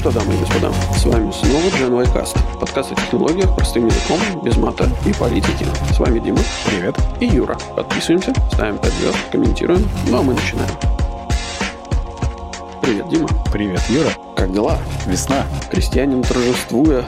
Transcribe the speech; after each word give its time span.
что, 0.00 0.10
дамы 0.10 0.32
и 0.32 0.38
господа, 0.38 0.72
с 0.96 1.04
вами 1.04 1.30
снова 1.30 1.66
Gen 1.76 1.94
Y 1.94 2.58
подкаст 2.58 2.90
о 2.90 2.94
технологиях 2.94 3.54
простым 3.54 3.86
языком, 3.86 4.18
без 4.42 4.56
мата 4.56 4.88
и 5.04 5.12
политики. 5.12 5.66
С 5.92 5.98
вами 5.98 6.18
Дима. 6.20 6.38
Привет. 6.64 6.96
И 7.20 7.26
Юра. 7.26 7.58
Подписываемся, 7.76 8.32
ставим 8.50 8.78
5 8.78 8.92
звезд, 8.94 9.18
комментируем. 9.30 9.86
Ну 10.08 10.20
а 10.20 10.22
мы 10.22 10.32
начинаем. 10.32 10.70
Привет, 12.80 13.10
Дима. 13.10 13.28
Привет, 13.52 13.82
Юра. 13.90 14.10
Как 14.34 14.50
дела? 14.54 14.78
Весна. 15.04 15.44
Крестьянин 15.70 16.22
торжествуя 16.22 17.04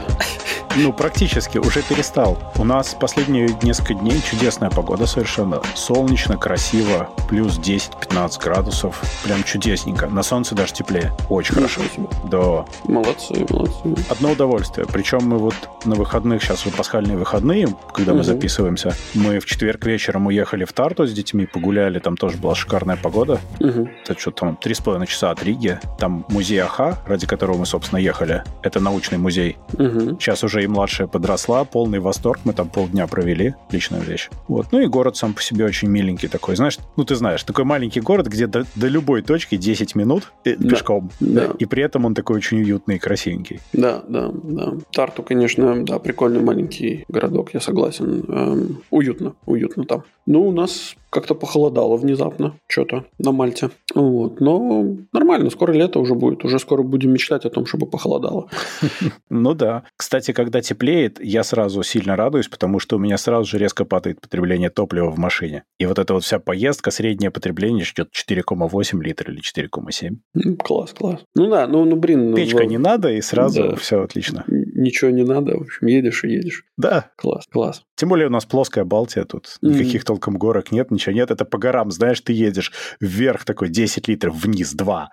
ну, 0.75 0.91
практически, 0.91 1.57
уже 1.59 1.81
перестал. 1.83 2.37
У 2.57 2.63
нас 2.63 2.95
последние 2.99 3.49
несколько 3.61 3.93
дней 3.93 4.19
чудесная 4.21 4.69
погода 4.69 5.05
совершенно. 5.05 5.61
Солнечно, 5.75 6.37
красиво, 6.37 7.09
плюс 7.29 7.59
10-15 7.59 8.41
градусов. 8.41 8.99
Прям 9.23 9.43
чудесненько. 9.43 10.07
На 10.07 10.23
солнце 10.23 10.55
даже 10.55 10.73
теплее. 10.73 11.11
Очень 11.29 11.55
хорошо. 11.55 11.81
Да. 12.25 12.65
Молодцы, 12.85 13.45
молодцы. 13.49 13.95
Одно 14.09 14.31
удовольствие. 14.31 14.87
Причем 14.91 15.19
мы 15.23 15.37
вот 15.37 15.55
на 15.85 15.95
выходных, 15.95 16.41
сейчас 16.41 16.65
вот 16.65 16.73
пасхальные 16.73 17.17
выходные, 17.17 17.67
когда 17.93 18.11
угу. 18.11 18.19
мы 18.19 18.23
записываемся, 18.23 18.95
мы 19.13 19.39
в 19.39 19.45
четверг 19.45 19.85
вечером 19.85 20.27
уехали 20.27 20.65
в 20.65 20.73
Тарту 20.73 21.05
с 21.05 21.13
детьми, 21.13 21.45
погуляли, 21.45 21.99
там 21.99 22.17
тоже 22.17 22.37
была 22.37 22.55
шикарная 22.55 22.97
погода. 22.97 23.39
Угу. 23.59 23.89
Это 24.03 24.19
что 24.19 24.31
там, 24.31 24.55
три 24.55 24.73
с 24.73 24.79
половиной 24.79 25.07
часа 25.07 25.31
от 25.31 25.43
Риги. 25.43 25.79
Там 25.99 26.25
музей 26.29 26.59
Аха, 26.59 26.97
ради 27.05 27.27
которого 27.27 27.57
мы, 27.57 27.65
собственно, 27.65 27.99
ехали. 27.99 28.43
Это 28.63 28.79
научный 28.79 29.17
музей. 29.17 29.57
Угу. 29.73 30.19
Сейчас 30.19 30.43
уже 30.43 30.62
и 30.63 30.67
младшая 30.67 31.07
подросла, 31.07 31.63
полный 31.65 31.99
восторг, 31.99 32.39
мы 32.43 32.53
там 32.53 32.69
полдня 32.69 33.07
провели, 33.07 33.55
отличная 33.67 34.01
вещь. 34.01 34.29
Вот, 34.47 34.67
ну 34.71 34.79
и 34.79 34.87
город 34.87 35.17
сам 35.17 35.33
по 35.33 35.41
себе 35.41 35.65
очень 35.65 35.89
миленький 35.89 36.27
такой, 36.27 36.55
знаешь, 36.55 36.77
ну 36.97 37.03
ты 37.03 37.15
знаешь, 37.15 37.43
такой 37.43 37.65
маленький 37.65 38.01
город, 38.01 38.27
где 38.27 38.47
до, 38.47 38.65
до 38.75 38.87
любой 38.87 39.21
точки 39.21 39.57
10 39.57 39.95
минут 39.95 40.31
э, 40.45 40.55
да. 40.57 40.69
пешком, 40.69 41.09
да. 41.19 41.51
и 41.57 41.65
при 41.65 41.83
этом 41.83 42.05
он 42.05 42.15
такой 42.15 42.37
очень 42.37 42.59
уютный 42.59 42.95
и 42.95 42.99
красивенький. 42.99 43.59
Да, 43.73 44.03
да, 44.07 44.31
да. 44.31 44.73
Тарту, 44.91 45.23
конечно, 45.23 45.85
да, 45.85 45.99
прикольный 45.99 46.41
маленький 46.41 47.05
городок, 47.07 47.53
я 47.53 47.59
согласен. 47.59 48.23
Эм, 48.27 48.81
уютно, 48.89 49.35
уютно 49.45 49.85
там. 49.85 50.03
Ну, 50.25 50.47
у 50.47 50.51
нас 50.51 50.95
как-то 51.13 51.35
похолодало 51.35 51.95
внезапно, 51.95 52.57
что-то 52.67 53.05
на 53.19 53.31
Мальте. 53.31 53.69
Вот. 53.93 54.41
Но 54.41 54.97
нормально, 55.13 55.49
скоро 55.51 55.71
лето 55.71 55.99
уже 55.99 56.15
будет. 56.15 56.43
Уже 56.43 56.59
скоро 56.59 56.81
будем 56.83 57.11
мечтать 57.11 57.45
о 57.45 57.49
том, 57.49 57.65
чтобы 57.65 57.85
похолодало. 57.87 58.49
Ну 59.29 59.53
да. 59.53 59.83
Кстати, 59.97 60.31
когда 60.31 60.61
теплеет, 60.61 61.23
я 61.23 61.43
сразу 61.43 61.83
сильно 61.83 62.15
радуюсь, 62.15 62.47
потому 62.47 62.79
что 62.79 62.95
у 62.95 62.99
меня 62.99 63.17
сразу 63.17 63.49
же 63.49 63.57
резко 63.57 63.83
падает 63.83 64.21
потребление 64.21 64.69
топлива 64.69 65.09
в 65.09 65.17
машине. 65.17 65.63
И 65.79 65.85
вот 65.85 65.99
эта 65.99 66.13
вот 66.13 66.23
вся 66.23 66.39
поездка, 66.39 66.91
среднее 66.91 67.29
потребление 67.29 67.83
ждет 67.83 68.09
4,8 68.13 69.01
литра 69.01 69.31
или 69.31 69.41
4,7. 69.41 70.55
Класс, 70.57 70.93
класс. 70.93 71.19
Ну 71.35 71.49
да, 71.49 71.67
ну, 71.67 71.83
ну 71.85 71.95
блин. 71.95 72.33
Печка 72.35 72.65
не 72.65 72.77
надо, 72.77 73.11
и 73.11 73.21
сразу 73.21 73.75
все 73.75 74.01
отлично. 74.03 74.45
Ничего 74.75 75.11
не 75.11 75.23
надо, 75.23 75.55
в 75.57 75.61
общем, 75.61 75.87
едешь 75.87 76.23
и 76.23 76.29
едешь. 76.29 76.65
Да. 76.77 77.11
Класс, 77.15 77.45
класс. 77.51 77.83
Тем 77.95 78.09
более 78.09 78.27
у 78.27 78.31
нас 78.31 78.45
плоская 78.45 78.83
Балтия, 78.85 79.23
тут 79.23 79.45
mm-hmm. 79.45 79.69
никаких 79.69 80.03
толком 80.03 80.37
горок 80.37 80.71
нет, 80.71 80.89
ничего 80.89 81.13
нет. 81.13 81.29
Это 81.29 81.45
по 81.45 81.59
горам, 81.59 81.91
знаешь, 81.91 82.21
ты 82.21 82.33
едешь 82.33 82.71
вверх 82.99 83.45
такой 83.45 83.69
10 83.69 84.07
литров, 84.07 84.35
вниз 84.35 84.73
2. 84.73 85.11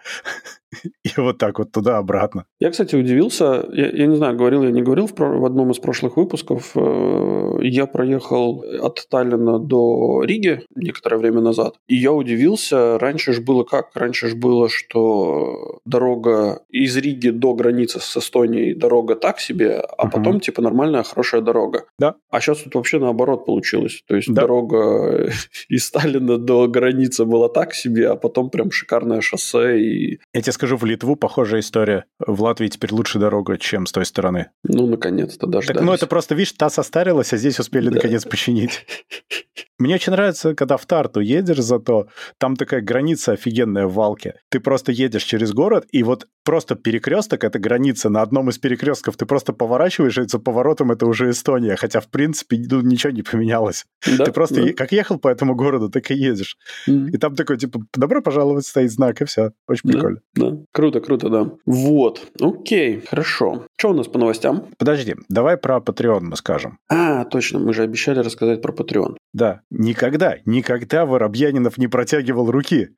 И 1.04 1.10
вот 1.16 1.38
так 1.38 1.58
вот 1.58 1.72
туда-обратно. 1.72 2.44
Я, 2.58 2.70
кстати, 2.70 2.96
удивился. 2.96 3.66
Я, 3.72 3.90
я 3.90 4.06
не 4.06 4.16
знаю, 4.16 4.36
говорил 4.36 4.62
я 4.62 4.70
не 4.70 4.82
говорил 4.82 5.06
в, 5.06 5.18
в 5.18 5.44
одном 5.44 5.70
из 5.70 5.78
прошлых 5.78 6.16
выпусков. 6.16 6.72
Э, 6.76 7.58
я 7.62 7.86
проехал 7.86 8.64
от 8.80 9.06
Таллина 9.10 9.58
до 9.58 10.22
Риги 10.24 10.62
некоторое 10.74 11.16
время 11.16 11.40
назад. 11.40 11.74
И 11.88 11.96
я 11.96 12.12
удивился. 12.12 12.98
Раньше 12.98 13.32
же 13.32 13.40
было 13.40 13.64
как? 13.64 13.90
Раньше 13.94 14.28
же 14.28 14.36
было, 14.36 14.68
что 14.68 15.80
дорога 15.84 16.62
из 16.70 16.96
Риги 16.96 17.30
до 17.30 17.54
границы 17.54 18.00
с 18.00 18.16
Эстонией 18.16 18.74
дорога 18.74 19.16
так 19.16 19.40
себе, 19.40 19.80
а 19.80 20.06
uh-huh. 20.06 20.10
потом 20.10 20.40
типа 20.40 20.62
нормальная, 20.62 21.02
хорошая 21.02 21.40
дорога. 21.40 21.84
Да. 21.98 22.14
А 22.30 22.40
сейчас 22.40 22.58
тут 22.58 22.74
вообще 22.74 22.98
наоборот 22.98 23.46
получилось. 23.46 24.02
То 24.06 24.16
есть 24.16 24.32
да. 24.32 24.42
дорога 24.42 25.30
из 25.68 25.86
Сталина 25.86 26.38
до 26.38 26.68
границы 26.68 27.24
была 27.24 27.48
так 27.48 27.74
себе, 27.74 28.08
а 28.08 28.16
потом 28.16 28.50
прям 28.50 28.70
шикарное 28.70 29.20
шоссе. 29.20 29.80
И... 29.80 30.20
Я 30.32 30.42
тебе 30.42 30.52
скажу, 30.60 30.76
в 30.76 30.84
Литву 30.84 31.16
похожая 31.16 31.60
история. 31.60 32.04
В 32.18 32.42
Латвии 32.42 32.68
теперь 32.68 32.92
лучше 32.92 33.18
дорога, 33.18 33.56
чем 33.56 33.86
с 33.86 33.92
той 33.92 34.04
стороны. 34.04 34.50
Ну, 34.62 34.86
наконец-то 34.86 35.46
даже. 35.46 35.68
Так, 35.68 35.80
ну, 35.80 35.94
это 35.94 36.06
просто, 36.06 36.34
видишь, 36.34 36.52
та 36.52 36.68
состарилась, 36.68 37.32
а 37.32 37.38
здесь 37.38 37.58
успели 37.58 37.88
да. 37.88 37.94
наконец 37.94 38.26
починить. 38.26 38.86
Мне 39.80 39.94
очень 39.94 40.12
нравится, 40.12 40.54
когда 40.54 40.76
в 40.76 40.84
Тарту 40.84 41.20
едешь, 41.20 41.60
зато 41.60 42.06
там 42.38 42.54
такая 42.54 42.82
граница 42.82 43.32
офигенная 43.32 43.86
в 43.86 43.94
Валке. 43.94 44.34
Ты 44.50 44.60
просто 44.60 44.92
едешь 44.92 45.24
через 45.24 45.54
город, 45.54 45.86
и 45.90 46.02
вот 46.02 46.26
просто 46.44 46.74
перекресток— 46.74 47.44
это 47.44 47.58
граница. 47.58 48.10
На 48.10 48.20
одном 48.20 48.50
из 48.50 48.58
перекрестков 48.58 49.16
ты 49.16 49.24
просто 49.24 49.54
поворачиваешь, 49.54 50.18
и 50.18 50.28
за 50.28 50.38
поворотом 50.38 50.92
это 50.92 51.06
уже 51.06 51.30
Эстония. 51.30 51.76
Хотя, 51.76 52.00
в 52.00 52.08
принципе, 52.08 52.58
ну, 52.70 52.82
ничего 52.82 53.10
не 53.10 53.22
поменялось. 53.22 53.86
Да, 54.18 54.26
ты 54.26 54.32
просто 54.32 54.66
да. 54.66 54.72
как 54.74 54.92
ехал 54.92 55.18
по 55.18 55.28
этому 55.28 55.54
городу, 55.54 55.88
так 55.88 56.10
и 56.10 56.14
едешь. 56.14 56.58
Mm. 56.86 57.08
И 57.12 57.16
там 57.16 57.34
такой, 57.34 57.56
типа, 57.56 57.80
добро 57.96 58.20
пожаловать, 58.20 58.66
стоит 58.66 58.92
знак, 58.92 59.22
и 59.22 59.24
все. 59.24 59.52
Очень 59.66 59.82
да, 59.84 59.92
прикольно. 59.92 60.20
Да, 60.34 60.52
круто, 60.72 61.00
круто, 61.00 61.30
да. 61.30 61.50
Вот, 61.64 62.20
окей, 62.38 63.00
хорошо. 63.08 63.64
Что 63.78 63.92
у 63.92 63.94
нас 63.94 64.08
по 64.08 64.18
новостям? 64.18 64.66
Подожди, 64.76 65.16
давай 65.30 65.56
про 65.56 65.78
Patreon 65.78 66.20
мы 66.20 66.36
скажем. 66.36 66.76
А, 66.90 67.24
точно, 67.24 67.60
мы 67.60 67.72
же 67.72 67.82
обещали 67.82 68.18
рассказать 68.18 68.60
про 68.60 68.74
Patreon. 68.74 69.16
Да, 69.32 69.60
никогда, 69.70 70.36
никогда 70.44 71.06
Воробьянинов 71.06 71.78
не 71.78 71.86
протягивал 71.86 72.50
руки. 72.50 72.90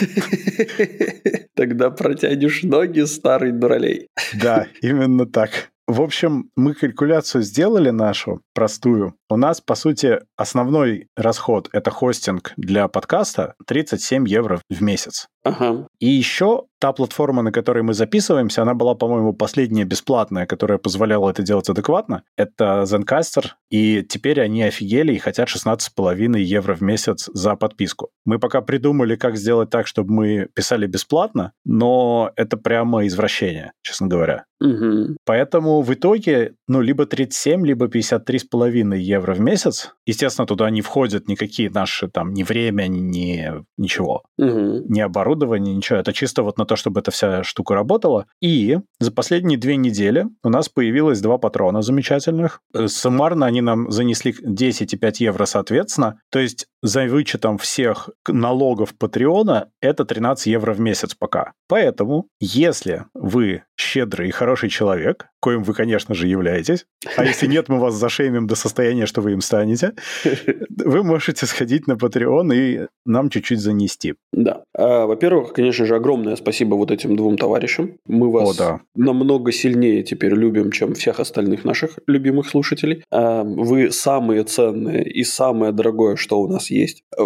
Тогда 1.54 1.90
протянешь 1.90 2.62
ноги, 2.62 3.00
старый 3.00 3.52
дуралей. 3.52 4.08
Да, 4.34 4.66
именно 4.82 5.26
так. 5.26 5.70
В 5.86 6.00
общем, 6.00 6.50
мы 6.56 6.72
калькуляцию 6.72 7.42
сделали 7.42 7.90
нашу, 7.90 8.40
простую. 8.54 9.16
У 9.28 9.36
нас, 9.36 9.60
по 9.60 9.74
сути, 9.74 10.20
основной 10.34 11.08
расход— 11.14 11.68
это 11.72 11.90
хостинг 11.90 12.54
для 12.56 12.88
подкаста 12.88 13.54
37 13.66 14.26
евро 14.26 14.62
в 14.70 14.82
месяц. 14.82 15.28
Ага. 15.44 15.86
И 16.00 16.08
еще 16.08 16.64
та 16.84 16.92
платформа, 16.92 17.42
на 17.42 17.52
которой 17.52 17.82
мы 17.82 17.94
записываемся, 17.94 18.62
она 18.62 18.74
была, 18.74 18.94
по-моему, 18.94 19.32
последняя 19.32 19.84
бесплатная, 19.84 20.44
которая 20.44 20.78
позволяла 20.78 21.30
это 21.30 21.42
делать 21.42 21.68
адекватно. 21.70 22.24
Это 22.36 22.82
Zencaster, 22.82 23.52
и 23.70 24.02
теперь 24.02 24.40
они 24.40 24.62
офигели 24.62 25.14
и 25.14 25.18
хотят 25.18 25.48
16,5 25.48 26.38
евро 26.38 26.74
в 26.74 26.82
месяц 26.82 27.30
за 27.32 27.56
подписку. 27.56 28.10
Мы 28.26 28.38
пока 28.38 28.60
придумали, 28.60 29.16
как 29.16 29.36
сделать 29.36 29.70
так, 29.70 29.86
чтобы 29.86 30.12
мы 30.12 30.48
писали 30.54 30.86
бесплатно, 30.86 31.52
но 31.64 32.32
это 32.36 32.58
прямо 32.58 33.06
извращение, 33.06 33.72
честно 33.82 34.06
говоря. 34.06 34.44
Угу. 34.60 35.16
Поэтому 35.24 35.82
в 35.82 35.92
итоге, 35.92 36.54
ну, 36.68 36.80
либо 36.80 37.06
37, 37.06 37.66
либо 37.66 37.86
53,5 37.86 38.96
евро 38.96 39.34
в 39.34 39.40
месяц. 39.40 39.94
Естественно, 40.06 40.46
туда 40.46 40.70
не 40.70 40.80
входят 40.80 41.28
никакие 41.28 41.70
наши 41.70 42.08
там 42.08 42.32
ни 42.32 42.42
время, 42.42 42.86
ни 42.88 43.52
ничего, 43.76 44.22
угу. 44.38 44.84
ни 44.88 45.00
оборудование, 45.00 45.33
ничего. 45.36 45.98
Это 45.98 46.12
чисто 46.12 46.42
вот 46.42 46.58
на 46.58 46.66
то, 46.66 46.76
чтобы 46.76 47.00
эта 47.00 47.10
вся 47.10 47.42
штука 47.42 47.74
работала. 47.74 48.26
И 48.40 48.78
за 49.00 49.12
последние 49.12 49.58
две 49.58 49.76
недели 49.76 50.26
у 50.42 50.48
нас 50.48 50.68
появилось 50.68 51.20
два 51.20 51.38
патрона 51.38 51.82
замечательных. 51.82 52.60
Э, 52.74 52.88
суммарно 52.88 53.46
они 53.46 53.60
нам 53.60 53.90
занесли 53.90 54.34
10 54.40 54.94
и 54.94 54.96
5 54.96 55.20
евро 55.20 55.44
соответственно. 55.44 56.20
То 56.30 56.38
есть 56.38 56.66
за 56.84 57.06
вычетом 57.06 57.56
всех 57.56 58.10
налогов 58.28 58.94
Патреона 58.94 59.70
это 59.80 60.04
13 60.04 60.46
евро 60.48 60.74
в 60.74 60.80
месяц 60.80 61.14
пока. 61.14 61.52
Поэтому, 61.66 62.28
если 62.40 63.06
вы 63.14 63.62
щедрый 63.76 64.28
и 64.28 64.32
хороший 64.32 64.68
человек, 64.68 65.26
коим 65.40 65.62
вы, 65.62 65.72
конечно 65.72 66.14
же, 66.14 66.28
являетесь, 66.28 66.86
а 67.16 67.24
если 67.24 67.46
нет, 67.46 67.68
мы 67.68 67.80
вас 67.80 67.94
зашеймим 67.94 68.46
до 68.46 68.54
состояния, 68.54 69.06
что 69.06 69.22
вы 69.22 69.32
им 69.32 69.40
станете, 69.40 69.92
вы 70.84 71.02
можете 71.02 71.46
сходить 71.46 71.86
на 71.86 71.92
Patreon 71.92 72.54
и 72.54 72.86
нам 73.06 73.30
чуть-чуть 73.30 73.60
занести. 73.60 74.14
Да. 74.32 74.62
А, 74.76 75.06
во-первых, 75.06 75.54
конечно 75.54 75.86
же, 75.86 75.96
огромное 75.96 76.36
спасибо 76.36 76.74
вот 76.74 76.90
этим 76.90 77.16
двум 77.16 77.38
товарищам. 77.38 77.96
Мы 78.06 78.30
вас 78.30 78.50
О, 78.50 78.58
да. 78.58 78.80
намного 78.94 79.52
сильнее 79.52 80.02
теперь 80.02 80.34
любим, 80.34 80.70
чем 80.70 80.94
всех 80.94 81.18
остальных 81.18 81.64
наших 81.64 81.98
любимых 82.06 82.48
слушателей. 82.48 83.04
А, 83.10 83.42
вы 83.42 83.90
самые 83.90 84.44
ценные 84.44 85.04
и 85.04 85.24
самое 85.24 85.72
дорогое, 85.72 86.16
что 86.16 86.40
у 86.40 86.48
нас 86.48 86.70
есть. 86.74 87.04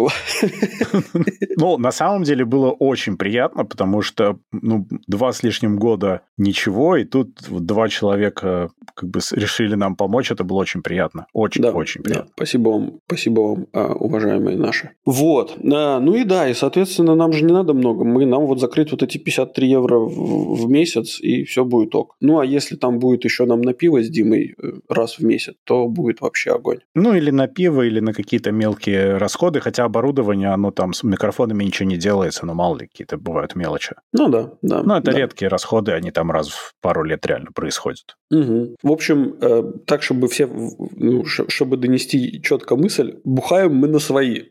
Ну, 1.61 1.77
на 1.77 1.91
самом 1.91 2.23
деле 2.23 2.45
было 2.45 2.71
очень 2.71 3.17
приятно, 3.17 3.65
потому 3.65 4.01
что 4.01 4.39
ну, 4.53 4.87
два 5.09 5.33
с 5.33 5.43
лишним 5.43 5.77
года 5.77 6.21
ничего, 6.37 6.97
и 6.97 7.05
тут 7.05 7.31
два 7.51 7.89
человека 7.89 8.71
как 8.95 9.11
бы 9.11 9.21
решили 9.33 9.75
нам 9.75 9.97
помочь, 9.97 10.31
это 10.31 10.45
было 10.45 10.59
очень 10.59 10.83
приятно. 10.83 11.27
Очень, 11.33 11.63
да, 11.63 11.73
очень 11.73 12.03
приятно. 12.03 12.27
Да. 12.27 12.33
Спасибо 12.37 12.69
вам, 12.69 13.01
спасибо 13.07 13.41
вам, 13.41 13.67
а, 13.73 13.93
уважаемые 13.93 14.57
наши. 14.57 14.91
Вот. 15.05 15.57
А, 15.73 15.99
ну 16.01 16.15
и 16.15 16.25
да, 16.25 16.49
и, 16.49 16.55
соответственно, 16.55 17.15
нам 17.15 17.33
же 17.33 17.45
не 17.45 17.53
надо 17.53 17.75
много. 17.75 18.05
Мы, 18.05 18.25
нам 18.27 18.47
вот 18.47 18.61
закрыть 18.61 18.93
вот 18.93 19.03
эти 19.03 19.19
53 19.19 19.69
евро 19.69 19.99
в, 19.99 20.63
в 20.63 20.71
месяц, 20.71 21.21
и 21.21 21.45
все 21.45 21.65
будет 21.65 21.95
ок. 21.95 22.17
Ну, 22.21 22.39
а 22.39 22.47
если 22.47 22.77
там 22.77 22.99
будет 22.99 23.25
еще 23.25 23.45
нам 23.45 23.63
на 23.63 23.73
пиво 23.73 24.03
с 24.03 24.09
Димой 24.09 24.55
э, 24.63 24.73
раз 24.89 25.19
в 25.19 25.25
месяц, 25.25 25.55
то 25.65 25.89
будет 25.89 26.21
вообще 26.21 26.53
огонь. 26.53 26.79
Ну, 26.95 27.15
или 27.15 27.31
на 27.31 27.49
пиво, 27.49 27.83
или 27.83 28.01
на 28.01 28.13
какие-то 28.13 28.53
мелкие 28.53 29.17
расходы 29.17 29.38
расходы, 29.39 29.61
хотя 29.61 29.85
оборудование, 29.85 30.49
оно 30.49 30.71
там 30.73 30.93
с 30.93 31.05
микрофонами 31.05 31.65
ничего 31.65 31.89
не 31.89 31.97
делается, 31.97 32.45
но 32.45 32.55
мало 32.55 32.79
ли 32.79 32.87
какие-то 32.87 33.17
бывают 33.17 33.55
мелочи. 33.55 33.95
Ну 34.13 34.29
да, 34.29 34.51
да. 34.63 34.83
Ну, 34.83 34.95
это 34.95 35.13
да. 35.13 35.19
редкие 35.19 35.49
расходы, 35.49 35.93
они 35.93 36.11
там 36.11 36.31
раз 36.31 36.49
в 36.49 36.75
пару 36.81 37.05
лет 37.05 37.25
реально 37.25 37.53
происходят. 37.53 38.17
Угу. 38.33 38.77
В 38.83 38.91
общем, 38.91 39.37
э, 39.41 39.63
так, 39.87 40.03
чтобы 40.03 40.27
все, 40.29 40.47
ну, 40.49 41.25
чтобы 41.25 41.77
донести 41.77 42.43
четко 42.43 42.75
мысль, 42.77 43.19
бухаем 43.25 43.75
мы 43.75 43.87
на 43.87 44.01
свои. 44.01 44.47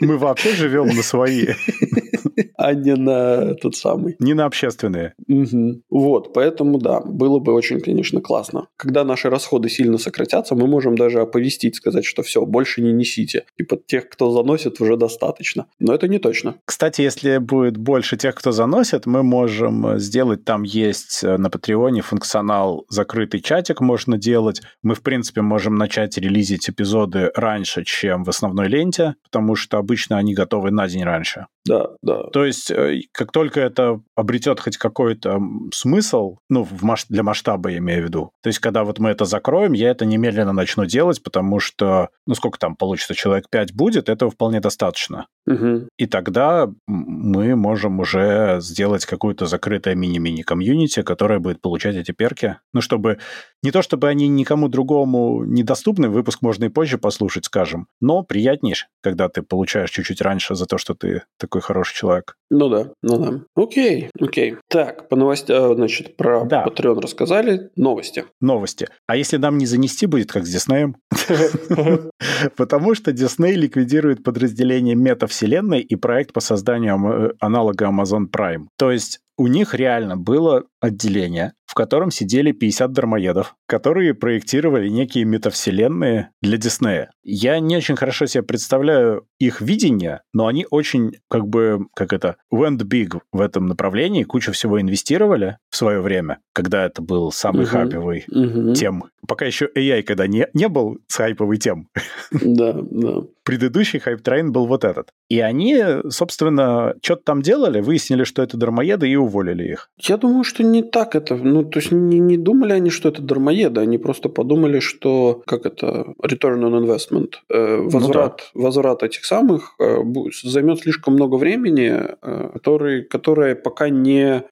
Мы 0.00 0.18
вообще 0.18 0.50
живем 0.50 0.86
на 0.86 1.02
свои. 1.02 1.48
А 2.56 2.74
не 2.74 2.94
на 2.94 3.54
тот 3.54 3.76
самый. 3.76 4.16
Не 4.18 4.34
на 4.34 4.44
общественные. 4.44 5.14
Угу. 5.28 5.82
Вот, 5.90 6.32
поэтому 6.32 6.78
да, 6.78 7.00
было 7.00 7.38
бы 7.38 7.52
очень, 7.52 7.80
конечно, 7.80 8.20
классно. 8.20 8.68
Когда 8.76 9.04
наши 9.04 9.30
расходы 9.30 9.68
сильно 9.68 9.98
сократятся, 9.98 10.54
мы 10.54 10.66
можем 10.66 10.96
даже 10.96 11.20
оповестить, 11.20 11.76
сказать, 11.76 12.04
что 12.04 12.22
все, 12.22 12.44
больше 12.44 12.82
не 12.82 12.92
несите. 12.92 13.44
Типа 13.56 13.76
тех, 13.76 14.08
кто 14.08 14.30
заносит, 14.30 14.80
уже 14.80 14.96
достаточно. 14.96 15.66
Но 15.78 15.94
это 15.94 16.08
не 16.08 16.18
точно. 16.18 16.56
Кстати, 16.64 17.02
если 17.02 17.38
будет 17.38 17.76
больше 17.76 18.16
тех, 18.16 18.34
кто 18.34 18.52
заносит, 18.52 19.06
мы 19.06 19.22
можем 19.22 19.98
сделать, 19.98 20.44
там 20.44 20.62
есть 20.62 21.22
э, 21.22 21.36
на 21.36 21.50
Патреоне 21.50 22.02
функционал 22.02 22.84
закрытый 22.88 23.40
чатик 23.40 23.80
можно 23.80 24.18
делать. 24.18 24.60
Мы, 24.82 24.94
в 24.94 25.02
принципе, 25.02 25.42
можем 25.42 25.76
начать 25.76 26.18
релизить 26.18 26.68
эпизоды 26.68 27.30
раньше, 27.34 27.84
чем 27.84 28.24
в 28.24 28.28
основной 28.28 28.68
ленте, 28.68 29.14
потому 29.24 29.54
что 29.54 29.78
обычно 29.78 30.18
они 30.18 30.34
готовы 30.34 30.70
на 30.70 30.88
день 30.88 31.04
раньше. 31.04 31.46
Да, 31.64 31.90
да. 32.02 32.27
То 32.28 32.44
есть, 32.44 32.70
э, 32.70 33.00
как 33.12 33.32
только 33.32 33.60
это 33.60 34.00
обретет 34.14 34.60
хоть 34.60 34.76
какой-то 34.76 35.40
смысл, 35.72 36.38
ну, 36.48 36.64
в 36.64 36.82
масш... 36.82 37.06
для 37.08 37.22
масштаба 37.22 37.70
я 37.70 37.78
имею 37.78 38.02
в 38.02 38.06
виду, 38.06 38.32
то 38.42 38.48
есть, 38.48 38.58
когда 38.58 38.84
вот 38.84 38.98
мы 38.98 39.10
это 39.10 39.24
закроем, 39.24 39.72
я 39.72 39.90
это 39.90 40.04
немедленно 40.04 40.52
начну 40.52 40.84
делать, 40.86 41.22
потому 41.22 41.60
что, 41.60 42.08
ну, 42.26 42.34
сколько 42.34 42.58
там 42.58 42.76
получится, 42.76 43.14
человек 43.14 43.48
5 43.50 43.74
будет, 43.74 44.08
этого 44.08 44.30
вполне 44.30 44.60
достаточно. 44.60 45.26
Угу. 45.46 45.88
И 45.96 46.06
тогда 46.06 46.70
мы 46.86 47.56
можем 47.56 48.00
уже 48.00 48.58
сделать 48.60 49.06
какую-то 49.06 49.46
закрытое 49.46 49.94
мини-мини 49.94 50.42
комьюнити, 50.42 51.02
которое 51.02 51.38
будет 51.38 51.60
получать 51.60 51.96
эти 51.96 52.12
перки. 52.12 52.58
Ну, 52.72 52.80
чтобы 52.80 53.18
не 53.62 53.70
то, 53.70 53.82
чтобы 53.82 54.08
они 54.08 54.28
никому 54.28 54.68
другому 54.68 55.44
недоступны, 55.44 56.08
выпуск 56.08 56.42
можно 56.42 56.66
и 56.66 56.68
позже 56.68 56.98
послушать, 56.98 57.46
скажем, 57.46 57.88
но 58.00 58.22
приятнее, 58.22 58.74
когда 59.02 59.28
ты 59.28 59.42
получаешь 59.42 59.90
чуть-чуть 59.90 60.20
раньше 60.20 60.54
за 60.54 60.66
то, 60.66 60.76
что 60.78 60.94
ты 60.94 61.22
такой 61.38 61.60
хороший 61.60 61.94
человек. 61.94 62.17
Ну 62.50 62.68
да, 62.68 62.92
ну 63.02 63.18
да. 63.18 63.40
Окей, 63.62 64.10
окей. 64.20 64.56
Так, 64.68 65.08
по 65.08 65.16
новостям, 65.16 65.74
значит, 65.74 66.16
про 66.16 66.44
Да. 66.44 66.64
Patreon 66.66 67.00
рассказали. 67.00 67.70
Новости. 67.76 68.24
Новости. 68.40 68.88
А 69.06 69.16
если 69.16 69.36
нам 69.36 69.58
не 69.58 69.66
занести 69.66 70.06
будет, 70.06 70.32
как 70.32 70.46
с 70.46 70.50
Диснеем? 70.50 70.96
Потому 72.56 72.94
что 72.94 73.12
Дисней 73.12 73.54
ликвидирует 73.54 74.22
подразделение 74.22 74.94
метавселенной 74.94 75.80
и 75.80 75.96
проект 75.96 76.32
по 76.32 76.40
созданию 76.40 76.94
ам- 76.94 77.32
аналога 77.40 77.86
Amazon 77.86 78.26
Prime. 78.34 78.66
То 78.78 78.90
есть 78.90 79.20
у 79.36 79.46
них 79.46 79.74
реально 79.74 80.16
было 80.16 80.64
отделение, 80.80 81.52
в 81.66 81.74
котором 81.74 82.10
сидели 82.10 82.52
50 82.52 82.92
дармоедов, 82.92 83.56
которые 83.66 84.14
проектировали 84.14 84.88
некие 84.88 85.24
метавселенные 85.24 86.30
для 86.40 86.56
Диснея. 86.56 87.10
Я 87.24 87.58
не 87.60 87.76
очень 87.76 87.96
хорошо 87.96 88.26
себе 88.26 88.42
представляю 88.42 89.26
их 89.38 89.60
видение, 89.60 90.22
но 90.32 90.46
они 90.46 90.66
очень, 90.70 91.12
как 91.28 91.46
бы, 91.46 91.86
как 91.94 92.12
это, 92.12 92.36
went 92.52 92.78
big 92.78 93.20
в 93.32 93.40
этом 93.40 93.66
направлении, 93.66 94.24
кучу 94.24 94.52
всего 94.52 94.80
инвестировали 94.80 95.58
в 95.70 95.76
свое 95.76 96.00
время, 96.00 96.38
когда 96.54 96.84
это 96.86 97.02
был 97.02 97.30
самый 97.32 97.62
Мгм. 97.62 97.68
хайповый 97.70 98.24
Мгм. 98.28 98.74
тем. 98.74 99.04
Пока 99.26 99.44
еще 99.44 99.68
AI, 99.76 100.02
когда 100.02 100.26
не, 100.26 100.46
не 100.54 100.68
был 100.68 100.98
хайповой 101.06 101.58
темой, 101.58 101.88
Да, 102.30 102.72
да. 102.72 103.22
предыдущий 103.44 103.98
hype 103.98 104.22
train 104.22 104.52
был 104.52 104.66
вот 104.66 104.84
этот. 104.84 105.10
И 105.28 105.40
они, 105.40 105.82
собственно, 106.08 106.94
что-то 107.02 107.22
там 107.24 107.42
делали, 107.42 107.80
выяснили, 107.80 108.24
что 108.24 108.42
это 108.42 108.56
дармоеды, 108.56 109.08
и 109.08 109.16
уволили 109.16 109.64
их. 109.72 109.90
Я 109.98 110.16
думаю, 110.16 110.44
что 110.44 110.62
не 110.70 110.82
так 110.82 111.14
это. 111.14 111.36
Ну, 111.36 111.64
то 111.64 111.78
есть 111.78 111.92
не, 111.92 112.18
не 112.18 112.36
думали 112.36 112.72
они, 112.72 112.90
что 112.90 113.08
это 113.08 113.22
дармоеды, 113.22 113.80
они 113.80 113.98
просто 113.98 114.28
подумали, 114.28 114.80
что 114.80 115.42
как 115.46 115.66
это 115.66 116.14
return 116.22 116.62
on 116.62 116.84
investment, 116.84 117.34
э, 117.50 117.76
возврат, 117.76 118.50
возврат 118.54 119.02
этих 119.02 119.24
самых 119.24 119.74
э, 119.80 119.96
займет 120.42 120.80
слишком 120.80 121.14
много 121.14 121.36
времени, 121.36 121.92
э, 122.22 122.50
который, 122.52 123.02
которое 123.02 123.54
пока 123.54 123.88
не 123.88 124.42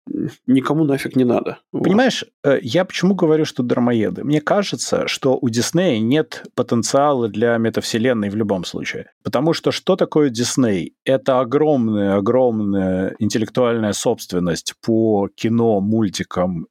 никому 0.47 0.85
нафиг 0.85 1.17
не 1.17 1.25
надо. 1.25 1.59
Понимаешь, 1.73 2.25
э, 2.45 2.59
я 2.63 2.85
почему 2.85 3.15
говорю, 3.15 3.45
что 3.45 3.63
дармоеды? 3.63 4.25
Мне 4.25 4.41
кажется, 4.41 5.09
что 5.09 5.39
у 5.41 5.49
Диснея 5.49 6.01
нет 6.01 6.45
потенциала 6.55 7.29
для 7.29 7.57
метавселенной 7.59 8.31
в 8.31 8.37
любом 8.37 8.65
случае. 8.65 9.11
Потому 9.23 9.53
что 9.53 9.73
что 9.73 9.97
такое 9.97 10.31
Дисней? 10.31 10.95
Это 11.05 11.41
огромная-огромная 11.41 13.15
интеллектуальная 13.19 13.93
собственность 13.93 14.75
по 14.85 15.29
кино, 15.35 15.81
мультикам 15.81 16.06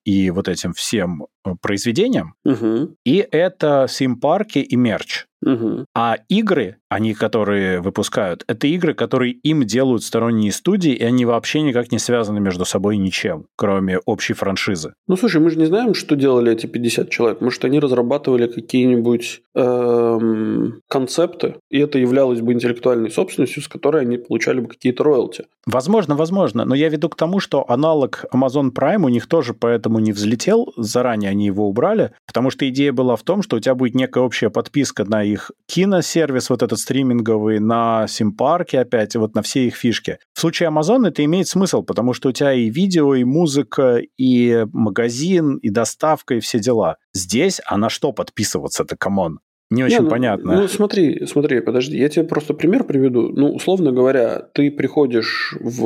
и 0.04 0.30
вот 0.32 0.48
этим 0.48 0.74
всем 0.74 1.28
э, 1.46 1.56
произведениям. 1.62 2.36
Мгм, 2.44 2.96
И 3.06 3.28
это 3.32 3.88
сим-парки 3.90 4.60
и 4.60 4.76
мерч. 4.76 5.26
Мгм. 5.46 5.86
А 5.96 6.18
игры, 6.28 6.78
они, 6.90 7.14
которые 7.14 7.80
выпускают, 7.80 8.44
это 8.48 8.68
игры, 8.68 8.94
которые 8.94 9.32
им 9.32 9.64
делают 9.64 10.04
сторонние 10.04 10.52
студии, 10.52 10.92
и 10.92 11.04
они 11.04 11.26
вообще 11.26 11.62
никак 11.62 11.92
не 11.92 12.00
связаны 12.00 12.40
между 12.40 12.66
собой 12.66 12.98
ничем, 12.98 13.46
кроме 13.56 14.00
общей 14.00 14.34
франшизы. 14.34 14.94
Ну, 15.08 15.16
слушай, 15.16 15.40
мы 15.40 15.50
же 15.50 15.58
не 15.58 15.66
знаем, 15.66 15.94
что 15.94 16.16
делали 16.16 16.52
эти 16.52 16.66
50 16.66 17.10
человек. 17.10 17.42
Может, 17.42 17.64
они 17.66 17.80
разрабатывали 17.80 18.48
какие-нибудь 18.48 19.42
эм, 19.56 20.82
концепты, 20.90 21.56
и 21.70 21.80
это 21.80 22.00
являлось 22.00 22.42
бы 22.42 22.54
интеллектуальной 22.54 23.12
собственностью, 23.12 23.62
с 23.62 23.68
которой 23.68 24.02
они 24.02 24.18
получали 24.18 24.60
бы 24.60 24.68
какие-то 24.68 25.04
роялти. 25.04 25.46
Возможно, 25.66 26.16
возможно, 26.16 26.66
но 26.66 26.76
я 26.76 26.90
веду 26.90 27.10
к 27.10 27.16
тому, 27.16 27.40
что 27.40 27.66
аналог 27.70 28.26
Amazon 28.34 28.72
Prime 28.72 29.04
у 29.04 29.10
них 29.10 29.28
тоже 29.28 29.54
поэтому 29.54 30.00
не 30.00 30.12
взлетел, 30.12 30.74
заранее 30.78 31.32
они 31.32 31.46
его 31.46 31.68
убрали, 31.68 32.12
потому 32.28 32.50
что 32.50 32.68
идея 32.70 32.92
была 32.94 33.16
в 33.16 33.24
том, 33.24 33.42
что 33.42 33.58
у 33.58 33.60
тебя 33.60 33.76
будет 33.76 33.96
некая 33.96 34.24
общая 34.24 34.50
подписка 34.50 35.06
на 35.06 35.24
их 35.24 35.35
киносервис, 35.68 36.50
вот 36.50 36.64
этот 36.64 36.80
стриминговый, 36.80 37.60
на 37.60 38.08
симкарты 38.08 38.80
опять, 38.80 39.16
вот 39.16 39.36
на 39.36 39.42
все 39.42 39.68
их 39.68 39.76
фишки. 39.76 40.20
В 40.34 40.40
случае 40.40 40.70
Amazon 40.70 41.08
это 41.08 41.24
имеет 41.24 41.48
смысл, 41.48 41.84
потому 41.84 42.14
что 42.14 42.30
у 42.30 42.32
тебя 42.32 42.54
и 42.54 42.70
видео, 42.70 43.16
и 43.16 43.24
музыка, 43.24 44.02
и 44.18 44.66
магазин, 44.72 45.58
и 45.58 45.70
доставка, 45.70 46.36
и 46.36 46.40
все 46.40 46.60
дела. 46.60 46.98
Здесь, 47.14 47.62
а 47.66 47.78
на 47.78 47.90
что 47.90 48.12
подписываться-то, 48.12 48.96
come 48.98 49.22
on? 49.22 49.40
Не 49.76 49.84
очень 49.84 49.98
Не, 49.98 50.04
ну, 50.04 50.10
понятно. 50.10 50.62
Ну, 50.62 50.68
смотри, 50.68 51.26
смотри, 51.26 51.60
подожди, 51.60 51.98
я 51.98 52.10
тебе 52.10 52.26
просто 52.26 52.54
пример 52.54 52.86
приведу. 52.86 53.30
Ну, 53.30 53.54
условно 53.54 53.92
говоря, 53.92 54.48
ты 54.54 54.72
приходишь 54.72 55.56
в 55.60 55.82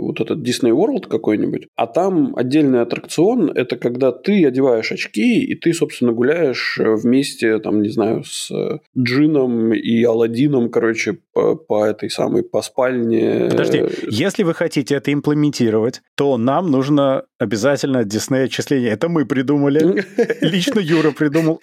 вот 0.00 0.20
этот 0.20 0.38
Disney 0.38 0.70
World 0.70 1.08
какой-нибудь, 1.08 1.68
а 1.76 1.86
там 1.86 2.34
отдельный 2.36 2.80
аттракцион– 2.80 3.50
это 3.54 3.76
когда 3.76 4.12
ты 4.12 4.46
одеваешь 4.46 4.92
очки, 4.92 5.44
и 5.44 5.54
ты, 5.54 5.72
собственно, 5.74 6.12
гуляешь 6.12 6.78
э, 6.80 6.94
вместе, 6.94 7.58
там, 7.58 7.82
не 7.82 7.90
знаю, 7.90 8.24
с 8.24 8.50
э, 8.50 8.78
Джином 8.98 9.74
и 9.74 10.02
Аладдином, 10.04 10.70
короче, 10.70 11.18
по, 11.32 11.54
по 11.54 11.84
этой 11.84 12.10
самой, 12.10 12.42
по 12.42 12.62
спальне. 12.62 13.48
Подожди, 13.50 13.82
если 14.08 14.42
вы 14.42 14.54
хотите 14.54 14.94
это 14.94 15.12
имплементировать, 15.12 16.00
то 16.14 16.38
нам 16.38 16.70
нужно 16.70 17.24
обязательно 17.38 18.02
Disney 18.02 18.44
отчисление. 18.44 18.90
Это 18.90 19.08
мы 19.08 19.26
придумали. 19.26 20.04
Лично 20.40 20.80
Юра 20.80 21.10
придумал. 21.10 21.60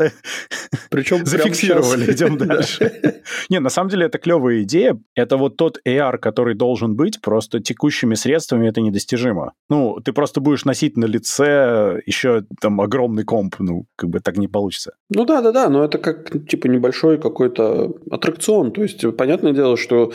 Причем 0.90 1.26
Зафиксировали, 1.26 2.12
идем 2.12 2.38
дальше. 2.48 3.22
Не, 3.50 3.60
на 3.60 3.70
самом 3.70 3.90
деле 3.90 4.06
это 4.06 4.18
клевая 4.18 4.64
идея. 4.64 5.00
Это 5.16 5.38
вот 5.38 5.58
тот 5.58 5.80
AR, 5.88 6.18
который 6.18 6.56
должен 6.56 6.96
быть, 6.96 7.22
просто 7.22 7.60
текущими 7.60 8.16
средствами 8.16 8.68
это 8.68 8.82
недостижимо. 8.82 9.54
Ну, 9.70 10.00
ты 10.04 10.14
просто 10.14 10.42
будешь 10.42 10.66
носить 10.66 10.98
на 10.98 11.06
лице 11.06 12.02
еще 12.06 12.44
там 12.60 12.82
огромный 12.82 13.24
комп, 13.24 13.56
ну, 13.60 13.86
как 13.96 14.10
бы 14.10 14.20
так 14.20 14.38
не 14.38 14.48
получится. 14.48 14.94
Ну 15.10 15.26
да, 15.26 15.42
да, 15.42 15.52
да, 15.52 15.70
но 15.70 15.84
это 15.84 15.98
как 15.98 16.48
типа 16.48 16.68
небольшой 16.68 17.18
какой-то 17.18 17.94
аттракцион. 18.10 18.72
То 18.72 18.84
есть, 18.84 19.04
понятное 19.18 19.54
дело, 19.54 19.78
что 19.78 20.12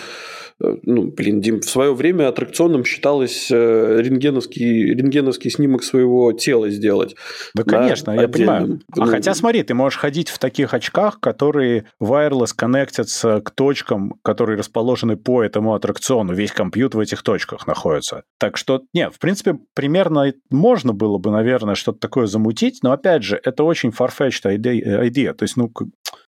ну, 0.58 1.10
блин, 1.10 1.40
Дим, 1.40 1.60
в 1.60 1.64
свое 1.64 1.94
время 1.94 2.28
аттракционом 2.28 2.84
считалось 2.84 3.50
э, 3.50 4.00
рентгеновский, 4.00 4.94
рентгеновский 4.94 5.50
снимок 5.50 5.84
своего 5.84 6.32
тела 6.32 6.70
сделать. 6.70 7.14
Да, 7.54 7.62
Да, 7.64 7.78
конечно, 7.78 8.10
я 8.12 8.28
понимаю. 8.28 8.80
А 8.92 9.00
Ну, 9.00 9.06
хотя, 9.06 9.34
смотри, 9.34 9.62
ты 9.62 9.74
можешь 9.74 9.98
ходить 9.98 10.30
в 10.30 10.38
таких 10.38 10.72
очках, 10.72 11.20
которые 11.20 11.86
wireless 12.02 12.52
коннектятся 12.56 13.40
к 13.40 13.50
точкам, 13.50 14.14
которые 14.22 14.58
расположены 14.58 15.16
по 15.16 15.42
этому 15.42 15.74
аттракциону. 15.74 16.32
Весь 16.32 16.52
компьютер 16.52 16.98
в 16.98 17.00
этих 17.00 17.22
точках 17.22 17.66
находится. 17.66 18.22
Так 18.38 18.56
что, 18.56 18.82
нет, 18.94 19.14
в 19.14 19.18
принципе, 19.18 19.58
примерно 19.74 20.32
можно 20.50 20.94
было 20.94 21.18
бы, 21.18 21.30
наверное, 21.30 21.74
что-то 21.74 21.98
такое 21.98 22.26
замутить, 22.26 22.78
но, 22.82 22.92
опять 22.92 23.22
же, 23.22 23.38
это 23.44 23.62
очень 23.62 23.90
farfetched 23.90 24.56
идея. 24.56 25.34
То 25.34 25.42
есть, 25.42 25.56
ну, 25.56 25.70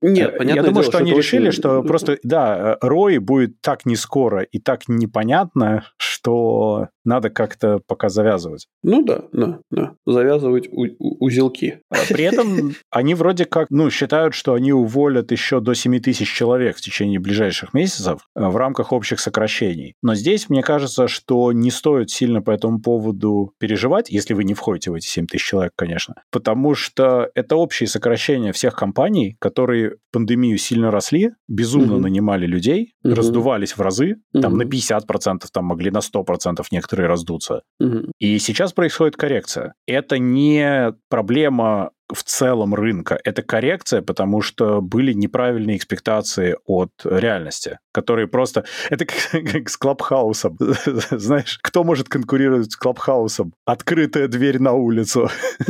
к- 0.04 0.10
Нет, 0.10 0.32
я 0.34 0.38
понятное 0.38 0.64
думаю, 0.66 0.74
дело, 0.84 0.84
что 0.84 0.98
они 1.00 1.12
это 1.12 1.18
решили, 1.20 1.48
очень- 1.48 1.60
что 1.60 1.82
просто, 1.84 2.18
да, 2.24 2.78
Рой 2.82 3.18
будет 3.20 3.62
так 3.62 3.86
не 3.86 3.96
скоро 3.96 4.42
и 4.42 4.60
так 4.60 4.82
непонятно, 4.88 5.86
что 5.98 6.90
надо 7.06 7.30
как-то 7.30 7.80
пока 7.88 8.10
завязывать. 8.10 8.68
Ну 8.84 9.04
да, 9.04 9.24
да, 9.32 9.60
да. 9.72 9.94
Завязывать 10.06 10.68
у- 10.72 10.86
у- 11.00 11.26
узелки. 11.26 11.80
А 11.90 11.96
При 12.10 12.24
этом 12.26 12.74
они 12.90 13.16
вроде 13.16 13.46
как, 13.46 13.68
ну, 13.70 13.90
считают, 13.90 14.34
что 14.34 14.54
они 14.54 14.72
уволят 14.74 15.32
еще 15.32 15.60
до 15.60 15.74
7 15.74 16.00
тысяч 16.00 16.32
человек 16.34 16.78
в 16.78 16.82
течение 16.82 17.20
ближайших 17.20 17.74
месяцев 17.74 18.22
э, 18.36 18.46
в 18.48 18.56
рамках 18.58 18.92
общих 18.92 19.20
сокращений. 19.20 19.96
Но 20.02 20.16
здесь, 20.16 20.50
мне 20.50 20.62
кажется, 20.62 21.08
что 21.08 21.52
не 21.52 21.72
стоит 21.72 22.10
сильно 22.10 22.42
по 22.42 22.52
этому 22.52 22.80
поводу 22.82 23.54
переживать, 23.60 24.10
если 24.10 24.34
вы 24.34 24.44
не 24.44 24.54
входите 24.54 24.92
в 24.92 24.94
эти 24.96 25.08
7 25.08 25.28
тысяч 25.28 25.46
человек, 25.46 25.72
конечно. 25.76 26.16
Потому 26.32 26.76
что 26.76 27.30
это 27.36 27.56
общие 27.56 27.88
сокращения 27.88 28.52
всех 28.54 28.76
компаний, 28.76 29.36
которые 29.40 29.92
в 29.92 29.96
пандемию 30.12 30.58
сильно 30.58 30.92
росли, 30.92 31.32
безумно 31.48 31.94
Мгм. 31.96 32.02
нанимали 32.04 32.46
людей, 32.46 32.94
Мгм. 33.04 33.14
раздувались 33.16 33.76
в 33.78 33.82
разы, 33.82 34.16
там 34.34 34.52
Мгм. 34.54 34.58
на 34.60 34.66
50%, 34.66 35.50
там 35.52 35.66
могли 35.66 35.92
на 35.92 36.02
100% 36.02 36.68
некоторые 36.72 36.93
раздуться. 37.02 37.64
Мгм. 37.80 38.12
И 38.20 38.40
сейчас 38.40 38.74
происходит 38.74 39.16
коррекция. 39.16 39.74
Это 39.88 40.18
не 40.18 40.94
проблема 41.10 41.92
в 42.14 42.24
целом 42.24 42.76
рынка. 42.76 43.20
Это 43.24 43.42
коррекция, 43.42 44.02
потому 44.02 44.42
что 44.42 44.82
были 44.82 45.14
неправильные 45.14 45.78
экспектации 45.78 46.58
от 46.66 46.92
реальности, 47.04 47.80
которые 47.92 48.28
просто... 48.28 48.66
Это 48.90 49.06
как, 49.06 49.18
как 49.52 49.70
с 49.70 49.78
Клабхаусом. 49.78 50.58
Знаешь, 51.12 51.60
кто 51.62 51.84
может 51.84 52.10
конкурировать 52.10 52.72
с 52.72 52.76
Клабхаусом? 52.76 53.54
Открытая 53.66 54.28
дверь 54.28 54.60
на 54.60 54.74
улицу. 54.74 55.30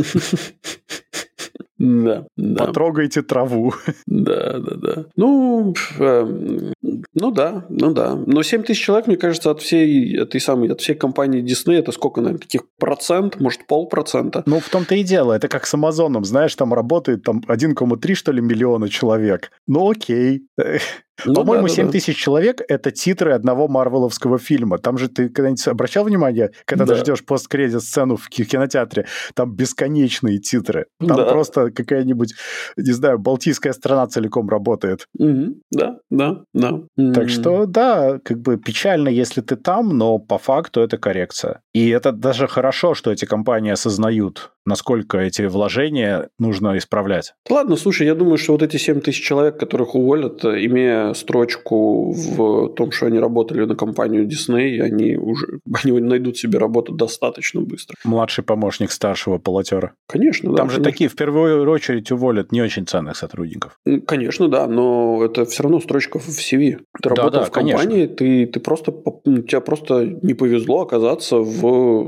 Да, 1.83 2.25
да. 2.37 2.65
Потрогайте 2.65 3.21
траву. 3.21 3.73
Да, 4.05 4.59
да, 4.59 4.75
да. 4.75 5.05
Ну, 5.17 5.73
эм, 5.99 6.73
ну 7.13 7.31
да, 7.31 7.65
ну 7.69 7.93
да. 7.93 8.15
Но 8.15 8.41
7 8.41 8.63
тысяч 8.63 8.81
человек, 8.81 9.07
мне 9.07 9.17
кажется, 9.17 9.51
от 9.51 9.61
всей 9.61 10.17
этой 10.17 10.39
самой, 10.39 10.69
от 10.69 10.79
всей 10.79 10.93
компании 10.93 11.43
Disney, 11.43 11.75
это 11.75 11.91
сколько, 11.91 12.21
наверное, 12.21 12.41
каких 12.41 12.61
процент, 12.79 13.39
может, 13.39 13.67
полпроцента? 13.67 14.43
Ну, 14.45 14.59
в 14.59 14.69
том-то 14.69 14.95
и 14.95 15.03
дело. 15.03 15.33
Это 15.33 15.47
как 15.49 15.65
с 15.65 15.73
Амазоном. 15.73 16.23
Знаешь, 16.23 16.55
там 16.55 16.73
работает 16.73 17.23
там 17.23 17.43
1,3, 17.47 18.13
что 18.13 18.31
ли, 18.31 18.41
миллиона 18.41 18.87
человек. 18.87 19.51
Ну, 19.67 19.89
окей. 19.89 20.47
Ну 21.25 21.33
По-моему, 21.35 21.63
да, 21.67 21.69
да, 21.69 21.75
7 21.75 21.85
да. 21.85 21.91
тысяч 21.91 22.17
человек— 22.17 22.61
это 22.67 22.91
титры 22.91 23.33
одного 23.33 23.67
марвеловского 23.67 24.39
фильма. 24.39 24.79
Там 24.79 24.97
же 24.97 25.07
ты 25.09 25.29
когда-нибудь 25.29 25.67
обращал 25.67 26.03
внимание, 26.05 26.51
когда 26.65 26.85
Да. 26.85 26.95
ты 26.95 27.01
ждешь 27.01 27.23
посткредит-сцену 27.23 28.15
в 28.17 28.27
ки- 28.29 28.43
кинотеатре, 28.43 29.05
там 29.35 29.53
бесконечные 29.55 30.39
титры. 30.39 30.87
Там 30.99 31.17
Да. 31.17 31.25
просто 31.25 31.69
какая-нибудь, 31.71 32.33
не 32.77 32.91
знаю, 32.93 33.19
балтийская 33.19 33.73
страна 33.73 34.07
целиком 34.07 34.49
работает. 34.49 35.07
Мгм. 35.19 35.61
Да, 35.71 35.97
да, 36.09 36.41
да. 36.53 36.79
Так 37.13 37.29
что, 37.29 37.65
да, 37.67 38.19
как 38.23 38.39
бы 38.39 38.57
печально, 38.57 39.09
если 39.09 39.41
ты 39.41 39.55
там, 39.55 39.97
но 39.97 40.17
по 40.17 40.37
факту 40.39 40.81
это 40.81 40.97
коррекция. 40.97 41.61
И 41.73 41.89
это 41.89 42.11
даже 42.11 42.47
хорошо, 42.47 42.93
что 42.93 43.11
эти 43.11 43.25
компании 43.25 43.71
осознают, 43.71 44.51
насколько 44.65 45.17
эти 45.17 45.41
вложения 45.43 46.29
нужно 46.37 46.77
исправлять. 46.77 47.33
Ладно, 47.49 47.75
слушай, 47.75 48.05
я 48.05 48.13
думаю, 48.13 48.37
что 48.37 48.53
вот 48.53 48.61
эти 48.61 48.77
7 48.77 49.01
тысяч 49.01 49.23
человек, 49.23 49.59
которых 49.59 49.95
уволят, 49.95 50.45
имея 50.45 51.13
строчку 51.13 52.11
в 52.11 52.69
том, 52.75 52.91
что 52.91 53.07
они 53.07 53.17
работали 53.17 53.65
на 53.65 53.75
компанию 53.75 54.27
Disney, 54.27 54.79
они 54.79 55.17
уже 55.17 55.59
они 55.83 55.99
найдут 55.99 56.37
себе 56.37 56.59
работу 56.59 56.93
достаточно 56.93 57.61
быстро. 57.61 57.95
Младший 58.03 58.43
помощник 58.43 58.91
старшего 58.91 59.39
полотера. 59.39 59.93
Конечно, 60.07 60.51
да. 60.51 60.57
Там 60.57 60.69
же 60.69 60.75
конечно. 60.75 60.91
такие 60.91 61.09
в 61.09 61.15
первую 61.15 61.69
очередь 61.69 62.11
уволят 62.11 62.51
не 62.51 62.61
очень 62.61 62.85
ценных 62.85 63.17
сотрудников. 63.17 63.79
Конечно, 64.05 64.47
да, 64.47 64.67
но 64.67 65.23
это 65.25 65.45
все 65.45 65.63
равно 65.63 65.79
строчка 65.79 66.19
в 66.19 66.27
CV. 66.27 66.77
Ты 67.01 67.09
Да, 67.09 67.09
работал 67.09 67.39
да, 67.41 67.45
в 67.45 67.51
компании, 67.51 68.05
ты, 68.05 68.45
ты 68.45 68.59
просто, 68.59 68.91
тебе 69.25 69.61
просто 69.61 70.05
не 70.21 70.35
повезло 70.35 70.81
оказаться 70.81 71.37
в, 71.37 71.62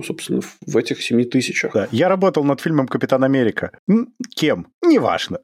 собственно, 0.06 0.42
в 0.66 0.78
этих 0.78 1.02
7 1.02 1.26
тысячах. 1.26 1.74
Да. 1.74 1.88
Я 1.92 2.10
работал 2.10 2.44
над 2.44 2.62
фильмом 2.62 2.88
«Капитан 2.88 3.24
Америка». 3.24 3.72
Кем? 4.36 4.68
Неважно. 4.84 5.40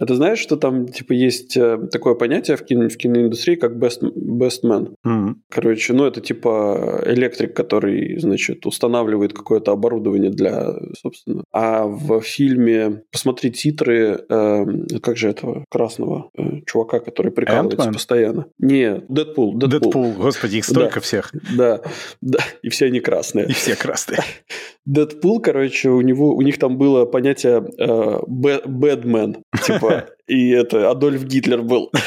А 0.00 0.04
ты 0.06 0.14
знаешь, 0.14 0.38
что 0.38 0.56
там 0.56 0.86
типа 0.88 1.12
есть 1.12 1.56
э, 1.56 1.78
такое 1.90 2.14
понятие 2.14 2.56
в, 2.56 2.64
кино, 2.64 2.88
в 2.88 2.96
киноиндустрии, 2.96 3.56
как 3.56 3.72
best, 3.76 4.02
best 4.02 4.62
man? 4.64 4.94
М. 5.04 5.42
Короче, 5.48 5.92
ну 5.94 6.04
это 6.04 6.20
типа 6.20 7.02
электрик, 7.06 7.54
который, 7.56 8.18
значит, 8.18 8.66
устанавливает 8.66 9.32
какое-то 9.32 9.72
оборудование 9.72 10.30
для, 10.30 10.74
собственно. 11.00 11.44
А 11.52 11.86
в 11.86 12.20
фильме, 12.20 13.02
посмотри 13.10 13.50
титры, 13.50 14.24
э, 14.28 14.64
как 15.02 15.16
же 15.16 15.28
этого 15.30 15.64
красного 15.70 16.30
э, 16.36 16.60
чувака, 16.66 17.00
который 17.00 17.32
прикалывается 17.32 17.88
Ant-Man? 17.88 17.92
постоянно. 17.94 18.46
Не, 18.58 19.02
Дэдпул, 19.08 19.56
Дэдпул. 19.56 19.80
Дэдпул. 19.80 20.12
Господи, 20.12 20.56
их 20.58 20.64
столько 20.64 20.96
Да. 20.96 21.00
всех. 21.00 21.32
Да, 21.56 21.80
да, 22.20 22.40
и 22.62 22.68
все 22.68 22.86
они 22.86 23.00
красные. 23.00 23.46
И 23.46 23.52
все 23.52 23.74
красные. 23.76 24.20
Дэдпул, 24.86 25.40
короче, 25.40 25.90
у 25.90 26.00
него, 26.00 26.34
у 26.34 26.42
них 26.42 26.58
там 26.58 26.78
было 26.78 27.04
понятие 27.04 27.68
э, 27.78 28.20
бэ- 28.26 28.66
бэдмен, 28.66 29.38
типа, 29.64 30.06
и 30.28 30.50
это 30.50 30.90
Адольф 30.90 31.24
Гитлер 31.24 31.62
был. 31.62 31.90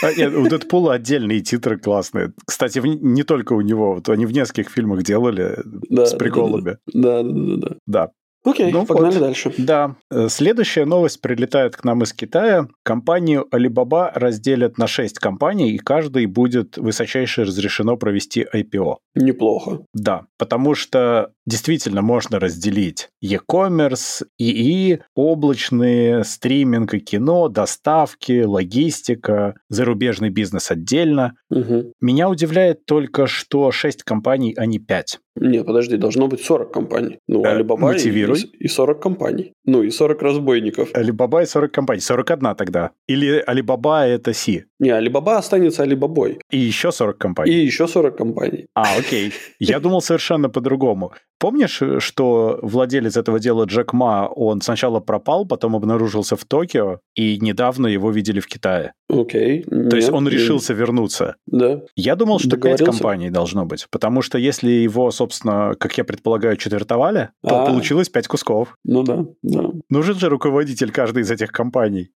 А, 0.00 0.14
нет, 0.14 0.32
у 0.32 0.48
Дэдпула 0.48 0.94
отдельные 0.94 1.40
титры 1.40 1.76
классные. 1.76 2.32
Кстати, 2.46 2.78
не 2.78 3.24
только 3.24 3.54
у 3.54 3.60
него. 3.62 3.94
Вот 3.94 4.08
они 4.10 4.26
в 4.26 4.32
нескольких 4.32 4.70
фильмах 4.70 5.02
делали 5.02 5.58
с 5.90 6.14
приколами. 6.14 6.76
Да, 6.86 7.24
да, 7.24 7.32
да, 7.32 7.56
да. 7.56 7.76
Да. 7.86 8.10
Окей, 8.44 8.70
Ну 8.72 8.86
погнали 8.86 9.14
вот. 9.14 9.20
дальше. 9.20 9.52
Да. 9.58 9.96
Э, 10.10 10.28
Следующая 10.28 10.84
новость 10.84 11.20
прилетает 11.20 11.76
к 11.76 11.84
нам 11.84 12.02
из 12.02 12.12
Китая. 12.12 12.68
Компанию 12.84 13.46
Alibaba 13.52 14.10
разделят 14.14 14.78
на 14.78 14.86
6 14.86 15.18
компаний, 15.18 15.72
и 15.72 15.78
каждой 15.78 16.26
будет 16.26 16.76
высочайше 16.78 17.44
разрешено 17.44 17.96
провести 17.96 18.46
IPO. 18.54 18.96
Неплохо. 19.14 19.80
Да, 19.92 20.26
потому 20.38 20.74
что 20.74 21.32
действительно 21.46 22.02
можно 22.02 22.38
разделить 22.38 23.08
e-commerce, 23.20 24.24
ИИ, 24.38 25.00
облачные, 25.14 26.24
стриминг 26.24 26.94
и 26.94 27.00
кино, 27.00 27.48
доставки, 27.48 28.42
логистика, 28.44 29.54
зарубежный 29.68 30.30
бизнес 30.30 30.70
отдельно. 30.70 31.32
Мгм. 31.50 31.92
Меня 32.00 32.28
удивляет 32.28 32.84
только, 32.86 33.26
что 33.26 33.70
6 33.72 34.02
компаний, 34.04 34.54
а 34.56 34.66
не 34.66 34.78
5. 34.78 35.18
Не, 35.40 35.62
подожди, 35.62 35.96
должно 35.96 36.26
быть 36.28 36.40
40 36.42 36.72
компаний. 36.72 37.18
Ну, 37.28 37.44
Э, 37.44 37.58
Alibaba 37.60 37.94
и, 37.94 37.98
мотивируй. 38.30 38.58
и 38.60 38.68
40 38.68 39.00
компаний. 39.02 39.52
Ну, 39.64 39.82
и 39.82 39.90
40 39.90 40.22
разбойников. 40.22 40.92
Alibaba 40.94 41.42
и 41.42 41.46
40 41.46 41.72
компаний. 41.72 42.00
41 42.00 42.54
тогда. 42.54 42.90
Или 43.06 43.44
Alibaba 43.46 44.04
это 44.06 44.32
Си. 44.32 44.64
Не, 44.78 44.90
Alibaba 44.90 45.36
останется 45.38 45.82
Алибабой. 45.82 46.38
И 46.50 46.58
еще 46.58 46.92
40 46.92 47.18
компаний. 47.18 47.52
И 47.52 47.66
еще 47.66 47.86
40 47.86 48.16
компаний. 48.16 48.66
А, 48.74 48.96
окей. 48.98 49.32
Я 49.58 49.80
думал 49.80 50.00
совершенно 50.00 50.48
по-другому. 50.48 51.12
Помнишь, 51.38 51.80
что 51.98 52.58
владелец 52.62 53.16
этого 53.16 53.38
дела 53.38 53.64
Джек 53.64 53.92
Ма, 53.92 54.28
он 54.28 54.60
сначала 54.60 55.00
пропал, 55.00 55.46
потом 55.46 55.76
обнаружился 55.76 56.36
в 56.36 56.44
Токио, 56.44 57.00
и 57.14 57.38
недавно 57.40 57.86
его 57.86 58.10
видели 58.10 58.40
в 58.40 58.46
Китае? 58.46 58.92
Окей. 59.08 59.62
То 59.62 59.96
есть 59.96 60.10
он 60.10 60.28
решился 60.28 60.74
вернуться. 60.74 61.36
Да. 61.46 61.80
Я 61.96 62.16
думал, 62.16 62.38
что 62.38 62.56
пять 62.56 62.84
компаний 62.84 63.30
должно 63.30 63.64
быть, 63.64 63.86
потому 63.90 64.22
что 64.22 64.36
если 64.38 64.70
его, 64.70 65.10
собственно, 65.10 65.74
как 65.78 65.96
я 65.96 66.04
предполагаю, 66.04 66.56
четвертовали, 66.56 67.30
то 67.46 67.62
А. 67.62 67.66
получилось 67.66 68.08
пять 68.08 68.26
кусков. 68.28 68.76
Ну 68.84 69.02
да, 69.02 69.24
да. 69.42 69.70
Нужен 69.88 70.16
же 70.16 70.28
руководитель 70.28 70.90
каждой 70.90 71.22
из 71.22 71.30
этих 71.30 71.52
компаний. 71.52 72.10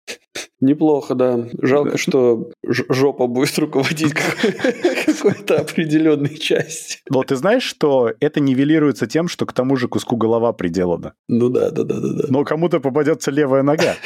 Неплохо, 0.62 1.16
да. 1.16 1.48
Жалко, 1.60 1.98
что 1.98 2.50
жопа 2.62 3.26
будет 3.26 3.58
руководить 3.58 4.14
какой- 4.14 4.52
какой-то 5.04 5.58
определенной 5.60 6.36
частью. 6.38 7.00
Но 7.10 7.24
ты 7.24 7.34
знаешь, 7.34 7.64
что 7.64 8.12
это 8.20 8.38
нивелируется 8.38 9.08
тем, 9.08 9.26
что 9.26 9.44
к 9.44 9.52
тому 9.52 9.74
же 9.74 9.88
куску 9.88 10.16
голова 10.16 10.52
приделана. 10.52 11.14
Ну 11.26 11.48
да, 11.48 11.70
да, 11.72 11.82
да, 11.82 11.98
да. 11.98 12.24
Но 12.28 12.44
кому-то 12.44 12.78
попадется 12.78 13.32
левая 13.32 13.64
нога. 13.64 13.96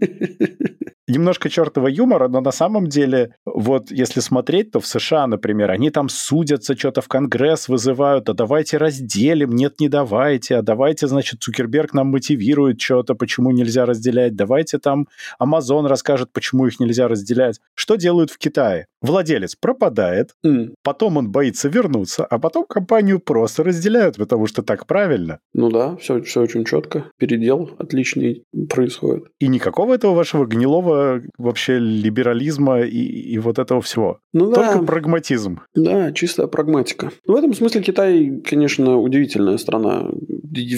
Немножко 1.08 1.48
чертова 1.48 1.86
юмора, 1.86 2.26
но 2.28 2.40
на 2.40 2.50
самом 2.50 2.88
деле, 2.88 3.34
вот 3.44 3.92
если 3.92 4.18
смотреть, 4.20 4.72
то 4.72 4.80
в 4.80 4.86
США, 4.86 5.26
например, 5.28 5.70
они 5.70 5.90
там 5.90 6.08
судятся, 6.08 6.76
что-то 6.76 7.00
в 7.00 7.06
Конгресс 7.08 7.68
вызывают, 7.68 8.28
а 8.28 8.34
давайте 8.34 8.76
разделим, 8.76 9.54
нет, 9.54 9.80
не 9.80 9.88
давайте, 9.88 10.56
а 10.56 10.62
давайте, 10.62 11.06
значит, 11.06 11.40
Цукерберг 11.40 11.94
нам 11.94 12.08
мотивирует 12.08 12.80
что-то, 12.80 13.14
почему 13.14 13.52
нельзя 13.52 13.86
разделять, 13.86 14.34
давайте 14.34 14.78
там 14.78 15.06
Amazon 15.40 15.86
расскажет, 15.86 16.30
почему 16.32 16.66
их 16.66 16.80
нельзя 16.80 17.06
разделять. 17.06 17.60
Что 17.74 17.94
делают 17.94 18.30
в 18.30 18.38
Китае? 18.38 18.86
Владелец 19.00 19.54
пропадает, 19.54 20.30
М, 20.44 20.74
потом 20.82 21.18
он 21.18 21.30
боится 21.30 21.68
вернуться, 21.68 22.24
а 22.24 22.38
потом 22.40 22.64
компанию 22.64 23.20
просто 23.20 23.62
разделяют, 23.62 24.16
потому 24.16 24.48
что 24.48 24.62
так 24.62 24.86
правильно. 24.86 25.38
Ну 25.54 25.70
да, 25.70 25.96
все, 25.98 26.20
все 26.22 26.40
очень 26.40 26.64
четко. 26.64 27.04
Передел 27.16 27.70
отличный 27.78 28.42
происходит. 28.68 29.24
И 29.38 29.46
никакого 29.46 29.94
этого 29.94 30.14
вашего 30.14 30.46
гнилого 30.46 30.95
вообще 31.38 31.78
либерализма 31.78 32.80
и, 32.80 32.98
и 32.98 33.38
вот 33.38 33.58
этого 33.58 33.80
всего. 33.80 34.18
Ну 34.32 34.50
да, 34.50 34.72
Только 34.72 34.86
прагматизм. 34.86 35.60
да, 35.74 36.12
чистая 36.12 36.46
прагматика. 36.46 37.10
В 37.26 37.34
этом 37.34 37.54
смысле 37.54 37.82
Китай, 37.82 38.42
конечно, 38.44 38.98
удивительная 38.98 39.58
страна. 39.58 40.08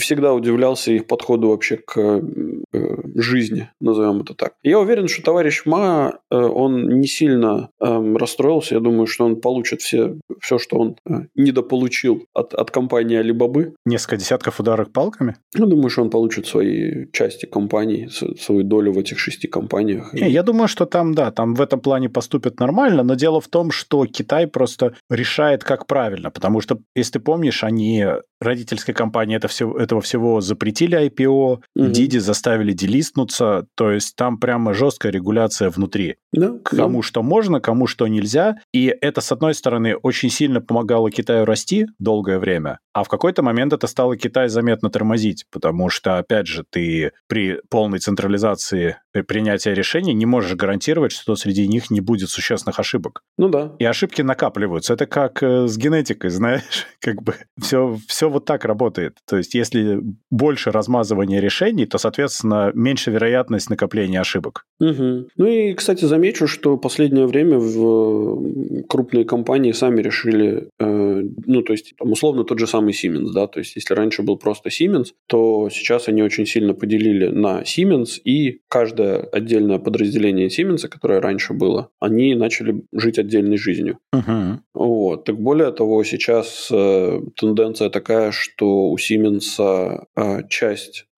Всегда 0.00 0.32
удивлялся 0.34 0.92
их 0.92 1.06
подходу 1.06 1.48
вообще 1.48 1.76
к 1.76 1.98
э, 1.98 2.96
жизни, 3.14 3.70
назовем 3.80 4.20
это 4.20 4.34
так. 4.34 4.54
Я 4.62 4.80
уверен, 4.80 5.08
что 5.08 5.22
товарищ 5.22 5.62
Ма 5.66 6.20
э, 6.30 6.36
он 6.36 7.00
не 7.00 7.06
сильно 7.06 7.70
э, 7.80 8.14
расстроился. 8.16 8.74
Я 8.74 8.80
думаю, 8.80 9.06
что 9.06 9.24
он 9.24 9.40
получит 9.40 9.82
все, 9.82 10.16
все 10.40 10.58
что 10.58 10.78
он 10.78 10.96
э, 11.08 11.26
недополучил 11.34 12.24
от, 12.34 12.54
от 12.54 12.70
компании 12.70 13.20
Alibaba. 13.20 13.72
Несколько 13.84 14.16
десятков 14.16 14.60
ударок 14.60 14.92
палками? 14.92 15.36
Я 15.54 15.66
думаю, 15.66 15.90
что 15.90 16.02
он 16.02 16.10
получит 16.10 16.46
свои 16.46 17.06
части 17.12 17.46
компаний, 17.46 18.08
свою 18.08 18.62
долю 18.62 18.92
в 18.92 18.98
этих 18.98 19.18
шести 19.18 19.48
компаниях. 19.48 20.07
Не, 20.12 20.28
я 20.30 20.42
думаю, 20.42 20.68
что 20.68 20.86
там, 20.86 21.14
да, 21.14 21.30
там 21.30 21.54
в 21.54 21.60
этом 21.60 21.80
плане 21.80 22.08
поступят 22.08 22.60
нормально, 22.60 23.02
но 23.02 23.14
дело 23.14 23.40
в 23.40 23.48
том, 23.48 23.70
что 23.70 24.06
Китай 24.06 24.46
просто 24.46 24.94
решает, 25.10 25.64
как 25.64 25.86
правильно, 25.86 26.30
потому 26.30 26.60
что, 26.60 26.78
если 26.94 27.12
ты 27.12 27.20
помнишь, 27.20 27.64
они 27.64 28.06
родительской 28.40 28.94
компании 28.94 29.36
это 29.36 29.48
все, 29.48 29.70
этого 29.76 30.00
всего 30.00 30.40
запретили 30.40 30.98
IPO, 31.08 31.26
угу. 31.26 31.62
Диди 31.74 32.18
заставили 32.18 32.72
делистнуться, 32.72 33.66
то 33.74 33.90
есть 33.90 34.16
там 34.16 34.38
прямо 34.38 34.74
жесткая 34.74 35.12
регуляция 35.12 35.70
внутри. 35.70 36.16
Да, 36.32 36.54
кому 36.62 37.02
что 37.02 37.22
можно, 37.22 37.60
кому 37.60 37.86
что 37.86 38.06
нельзя. 38.06 38.58
И 38.72 38.94
это, 39.00 39.20
с 39.20 39.32
одной 39.32 39.54
стороны, 39.54 39.96
очень 39.96 40.30
сильно 40.30 40.60
помогало 40.60 41.10
Китаю 41.10 41.44
расти 41.44 41.86
долгое 41.98 42.38
время, 42.38 42.78
а 42.92 43.04
в 43.04 43.08
какой-то 43.08 43.42
момент 43.42 43.72
это 43.72 43.86
стало 43.86 44.16
Китай 44.16 44.48
заметно 44.48 44.90
тормозить, 44.90 45.44
потому 45.50 45.88
что, 45.88 46.18
опять 46.18 46.46
же, 46.46 46.64
ты 46.68 47.12
при 47.28 47.60
полной 47.70 47.98
централизации 47.98 48.96
принятия 49.26 49.74
решений 49.74 50.14
не 50.14 50.26
можешь 50.26 50.54
гарантировать, 50.54 51.12
что 51.12 51.36
среди 51.36 51.66
них 51.66 51.90
не 51.90 52.00
будет 52.00 52.30
существенных 52.30 52.78
ошибок. 52.78 53.22
Ну 53.36 53.48
да. 53.48 53.72
И 53.78 53.84
ошибки 53.84 54.22
накапливаются. 54.22 54.94
Это 54.94 55.06
как 55.06 55.42
э, 55.42 55.66
с 55.66 55.76
генетикой, 55.76 56.30
знаешь, 56.30 56.86
как 57.00 57.22
бы 57.22 57.34
все, 57.60 57.98
все 58.06 58.27
вот 58.28 58.44
так 58.44 58.64
работает. 58.64 59.14
То 59.28 59.36
есть 59.36 59.54
если 59.54 60.00
больше 60.30 60.70
размазывания 60.70 61.40
решений, 61.40 61.86
то, 61.86 61.98
соответственно, 61.98 62.70
меньше 62.74 63.10
вероятность 63.10 63.70
накопления 63.70 64.20
ошибок. 64.20 64.64
Угу. 64.80 65.28
Ну 65.36 65.46
и, 65.46 65.74
кстати, 65.74 66.04
замечу, 66.04 66.46
что 66.46 66.76
последнее 66.76 67.26
время 67.26 67.58
в 67.58 68.86
крупные 68.88 69.24
компании 69.24 69.72
сами 69.72 70.00
решили, 70.00 70.68
э, 70.78 71.22
ну, 71.46 71.62
то 71.62 71.72
есть, 71.72 71.94
там, 71.98 72.12
условно, 72.12 72.44
тот 72.44 72.58
же 72.58 72.66
самый 72.66 72.92
Siemens, 72.92 73.32
да, 73.32 73.46
то 73.46 73.58
есть, 73.58 73.76
если 73.76 73.94
раньше 73.94 74.22
был 74.22 74.36
просто 74.36 74.68
Siemens, 74.68 75.08
то 75.26 75.68
сейчас 75.70 76.08
они 76.08 76.22
очень 76.22 76.46
сильно 76.46 76.74
поделили 76.74 77.28
на 77.28 77.62
Siemens, 77.62 78.18
и 78.24 78.60
каждое 78.68 79.20
отдельное 79.20 79.78
подразделение 79.78 80.48
Siemens, 80.48 80.88
которое 80.88 81.20
раньше 81.20 81.54
было, 81.54 81.90
они 82.00 82.34
начали 82.34 82.82
жить 82.92 83.18
отдельной 83.18 83.56
жизнью. 83.58 83.98
Угу. 84.12 84.60
Вот. 84.74 85.24
Так 85.24 85.40
более 85.40 85.72
того, 85.72 86.04
сейчас 86.04 86.68
э, 86.72 87.20
тенденция 87.36 87.90
такая, 87.90 88.17
что 88.32 88.90
у 88.90 88.96
Siemens 88.96 90.06
э, 90.16 90.48
часть 90.48 91.08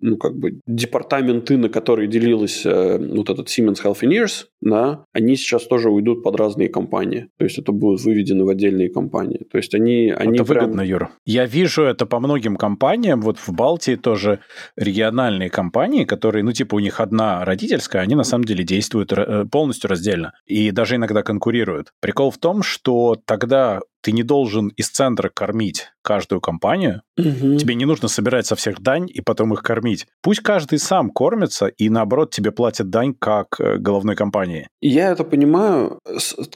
ну, 0.00 0.16
как 0.16 0.36
бы, 0.36 0.60
департаменты, 0.66 1.56
на 1.56 1.68
которые 1.68 2.08
делилась 2.08 2.64
э, 2.64 2.98
вот 2.98 3.30
этот 3.30 3.48
Siemens 3.48 3.82
Healthineers, 3.82 4.46
да, 4.60 5.04
они 5.12 5.36
сейчас 5.36 5.66
тоже 5.66 5.90
уйдут 5.90 6.22
под 6.22 6.36
разные 6.36 6.68
компании. 6.68 7.28
То 7.38 7.44
есть 7.44 7.58
это 7.58 7.72
будет 7.72 8.00
выведено 8.02 8.44
в 8.44 8.48
отдельные 8.48 8.90
компании. 8.90 9.46
То 9.50 9.58
есть 9.58 9.74
они... 9.74 10.10
они 10.10 10.38
это 10.38 10.44
прям... 10.44 10.64
выгодно, 10.64 10.80
Юра. 10.82 11.10
Я 11.24 11.46
вижу 11.46 11.82
это 11.82 12.06
по 12.06 12.20
многим 12.20 12.56
компаниям. 12.56 13.20
Вот 13.20 13.38
в 13.38 13.50
Балтии 13.52 13.96
тоже 13.96 14.40
региональные 14.76 15.50
компании, 15.50 16.04
которые, 16.04 16.42
ну, 16.42 16.52
типа, 16.52 16.76
у 16.76 16.80
них 16.80 17.00
одна 17.00 17.44
родительская, 17.44 18.02
они 18.02 18.14
на 18.14 18.24
самом 18.24 18.44
деле 18.44 18.64
действуют 18.64 19.12
э, 19.12 19.46
полностью 19.50 19.88
раздельно. 19.88 20.32
И 20.46 20.70
даже 20.70 20.96
иногда 20.96 21.22
конкурируют. 21.22 21.92
Прикол 22.00 22.30
в 22.30 22.38
том, 22.38 22.62
что 22.62 23.16
тогда 23.24 23.80
ты 24.00 24.12
не 24.12 24.22
должен 24.22 24.68
из 24.68 24.88
центра 24.88 25.28
кормить 25.28 25.92
каждую 26.02 26.40
компанию. 26.40 27.02
Угу. 27.18 27.56
Тебе 27.56 27.74
не 27.74 27.84
нужно 27.84 28.08
собирать 28.08 28.46
со 28.46 28.56
всех 28.56 28.80
дань 28.80 29.06
и 29.12 29.20
потом 29.20 29.52
их 29.52 29.62
кормить. 29.62 30.06
Пусть 30.22 30.40
каждый 30.40 30.78
сам 30.78 31.10
кормится 31.10 31.66
и, 31.66 31.90
наоборот, 31.90 32.30
тебе 32.30 32.52
платит 32.52 32.88
дань 32.88 33.14
как 33.14 33.60
э, 33.60 33.76
головной 33.76 34.16
компании. 34.16 34.68
Я 34.80 35.10
это 35.10 35.24
понимаю. 35.24 35.98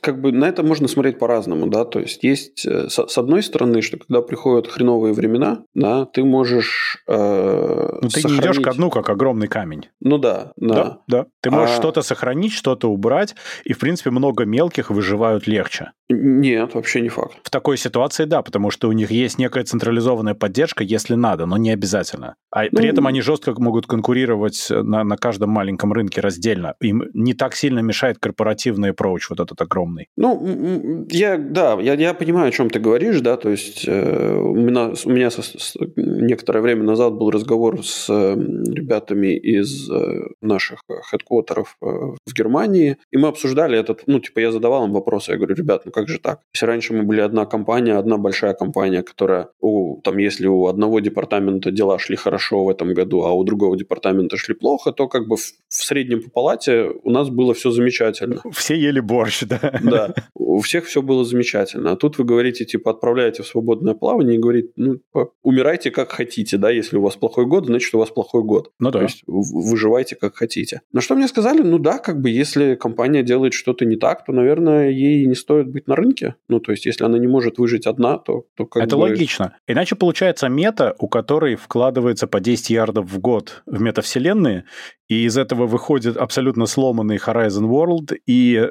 Как 0.00 0.20
бы 0.20 0.32
на 0.32 0.46
это 0.46 0.62
можно 0.62 0.88
смотреть 0.88 1.18
по-разному, 1.18 1.66
да. 1.66 1.84
То 1.84 2.00
есть 2.00 2.24
есть, 2.24 2.66
э, 2.66 2.88
с 2.88 3.18
одной 3.18 3.42
стороны, 3.42 3.82
что 3.82 3.98
когда 3.98 4.22
приходят 4.22 4.66
хреновые 4.66 5.12
времена, 5.12 5.62
да, 5.74 6.06
ты 6.06 6.24
можешь 6.24 7.02
э, 7.06 7.98
Ну, 8.02 8.08
ты 8.08 8.20
сохранить... 8.20 8.40
не 8.40 8.46
идешь 8.46 8.64
ко 8.64 8.72
дну, 8.72 8.90
как 8.90 9.10
огромный 9.10 9.48
камень. 9.48 9.88
Ну 10.00 10.18
да, 10.18 10.52
да. 10.56 10.74
Да, 10.74 10.98
да. 11.06 11.26
Ты 11.42 11.50
можешь 11.50 11.74
а... 11.76 11.78
что-то 11.78 12.02
сохранить, 12.02 12.52
что-то 12.52 12.90
убрать, 12.90 13.34
и, 13.64 13.74
в 13.74 13.78
принципе, 13.78 14.10
много 14.10 14.44
мелких 14.44 14.90
выживают 14.90 15.46
легче. 15.46 15.92
Нет, 16.08 16.74
вообще 16.74 17.00
не 17.00 17.08
факт. 17.08 17.33
В 17.42 17.50
такой 17.50 17.76
ситуации, 17.76 18.24
да, 18.24 18.42
потому 18.42 18.70
что 18.70 18.88
у 18.88 18.92
них 18.92 19.10
есть 19.10 19.38
некая 19.38 19.64
централизованная 19.64 20.34
поддержка, 20.34 20.84
если 20.84 21.14
надо, 21.14 21.46
но 21.46 21.56
не 21.56 21.70
обязательно. 21.70 22.36
А 22.50 22.64
ну, 22.64 22.78
при 22.78 22.88
этом 22.88 23.06
они 23.06 23.20
жестко 23.20 23.54
могут 23.58 23.86
конкурировать 23.86 24.68
на, 24.70 25.04
на 25.04 25.16
каждом 25.16 25.50
маленьком 25.50 25.92
рынке 25.92 26.20
раздельно. 26.20 26.74
Им 26.80 27.04
не 27.12 27.34
так 27.34 27.56
сильно 27.56 27.80
мешает 27.80 28.18
корпоративный 28.18 28.90
approach, 28.90 29.22
вот 29.30 29.40
этот 29.40 29.60
огромный. 29.60 30.08
Ну, 30.16 31.06
я, 31.10 31.36
да, 31.36 31.78
я, 31.80 31.94
я 31.94 32.14
понимаю, 32.14 32.48
о 32.48 32.52
чем 32.52 32.70
ты 32.70 32.78
говоришь, 32.78 33.20
да, 33.20 33.36
то 33.36 33.50
есть 33.50 33.84
э, 33.86 34.36
у 34.36 34.54
меня, 34.54 34.92
у 35.04 35.10
меня 35.10 35.30
со, 35.30 35.42
с, 35.42 35.74
некоторое 35.96 36.60
время 36.60 36.84
назад 36.84 37.14
был 37.14 37.30
разговор 37.30 37.84
с 37.84 38.08
э, 38.08 38.34
ребятами 38.34 39.36
из 39.36 39.90
э, 39.90 40.28
наших 40.40 40.80
хедквотеров 41.10 41.76
э, 41.82 41.86
в 41.86 42.34
Германии, 42.34 42.98
и 43.10 43.16
мы 43.16 43.28
обсуждали 43.28 43.78
этот, 43.78 44.02
ну, 44.06 44.20
типа, 44.20 44.40
я 44.40 44.52
задавал 44.52 44.86
им 44.86 44.92
вопросы, 44.92 45.32
я 45.32 45.36
говорю, 45.36 45.54
ребят, 45.54 45.82
ну 45.84 45.92
как 45.92 46.08
же 46.08 46.18
так? 46.18 46.40
Если 46.54 46.66
раньше 46.66 46.94
мы 46.94 47.02
были 47.02 47.20
одна 47.24 47.46
компания, 47.46 47.94
одна 47.96 48.18
большая 48.18 48.54
компания, 48.54 49.02
которая, 49.02 49.48
у, 49.60 50.00
там, 50.02 50.18
если 50.18 50.46
у 50.46 50.66
одного 50.66 51.00
департамента 51.00 51.70
дела 51.70 51.98
шли 51.98 52.16
хорошо 52.16 52.64
в 52.64 52.68
этом 52.68 52.94
году, 52.94 53.22
а 53.22 53.32
у 53.32 53.44
другого 53.44 53.76
департамента 53.76 54.36
шли 54.36 54.54
плохо, 54.54 54.92
то 54.92 55.08
как 55.08 55.26
бы 55.28 55.36
в, 55.36 55.40
в 55.40 55.74
среднем 55.74 56.22
по 56.22 56.30
палате 56.30 56.90
у 57.02 57.10
нас 57.10 57.28
было 57.28 57.54
все 57.54 57.70
замечательно. 57.70 58.42
Все 58.52 58.76
ели 58.76 59.00
борщ, 59.00 59.42
да? 59.44 59.80
Да, 59.82 60.14
у 60.34 60.60
всех 60.60 60.86
все 60.86 61.02
было 61.02 61.24
замечательно. 61.24 61.92
А 61.92 61.96
тут 61.96 62.18
вы 62.18 62.24
говорите, 62.24 62.64
типа, 62.64 62.90
отправляете 62.90 63.42
в 63.42 63.46
свободное 63.46 63.94
плавание 63.94 64.36
и 64.36 64.38
говорите, 64.38 64.68
ну, 64.76 65.00
умирайте 65.42 65.90
как 65.90 66.12
хотите, 66.12 66.56
да, 66.56 66.70
если 66.70 66.96
у 66.96 67.02
вас 67.02 67.16
плохой 67.16 67.46
год, 67.46 67.66
значит, 67.66 67.94
у 67.94 67.98
вас 67.98 68.10
плохой 68.10 68.42
год. 68.42 68.70
Ну 68.78 68.90
да. 68.90 68.98
То 68.98 69.04
есть 69.04 69.22
выживайте 69.26 70.16
как 70.16 70.36
хотите. 70.36 70.82
На 70.92 71.00
что 71.00 71.14
мне 71.14 71.28
сказали, 71.28 71.62
ну 71.62 71.78
да, 71.78 71.98
как 71.98 72.20
бы, 72.20 72.30
если 72.30 72.74
компания 72.74 73.22
делает 73.22 73.52
что-то 73.52 73.84
не 73.84 73.96
так, 73.96 74.24
то, 74.24 74.32
наверное, 74.32 74.90
ей 74.90 75.26
не 75.26 75.34
стоит 75.34 75.68
быть 75.68 75.86
на 75.86 75.96
рынке. 75.96 76.36
Ну, 76.48 76.60
то 76.60 76.72
есть, 76.72 76.86
если 76.86 77.04
она 77.04 77.13
не 77.18 77.26
может 77.26 77.58
выжить 77.58 77.86
одна, 77.86 78.18
то, 78.18 78.44
то 78.56 78.66
как 78.66 78.82
Это 78.82 78.96
бы... 78.96 79.02
логично. 79.02 79.56
Иначе 79.66 79.96
получается 79.96 80.48
мета, 80.48 80.94
у 80.98 81.08
которой 81.08 81.56
вкладывается 81.56 82.26
по 82.26 82.40
10 82.40 82.70
ярдов 82.70 83.10
в 83.10 83.18
год 83.18 83.62
в 83.66 83.80
метавселенные, 83.80 84.64
и 85.08 85.24
из 85.24 85.36
этого 85.36 85.66
выходит 85.66 86.16
абсолютно 86.16 86.66
сломанный 86.66 87.16
Horizon 87.16 87.68
World 87.68 88.16
и 88.26 88.56
э, 88.56 88.70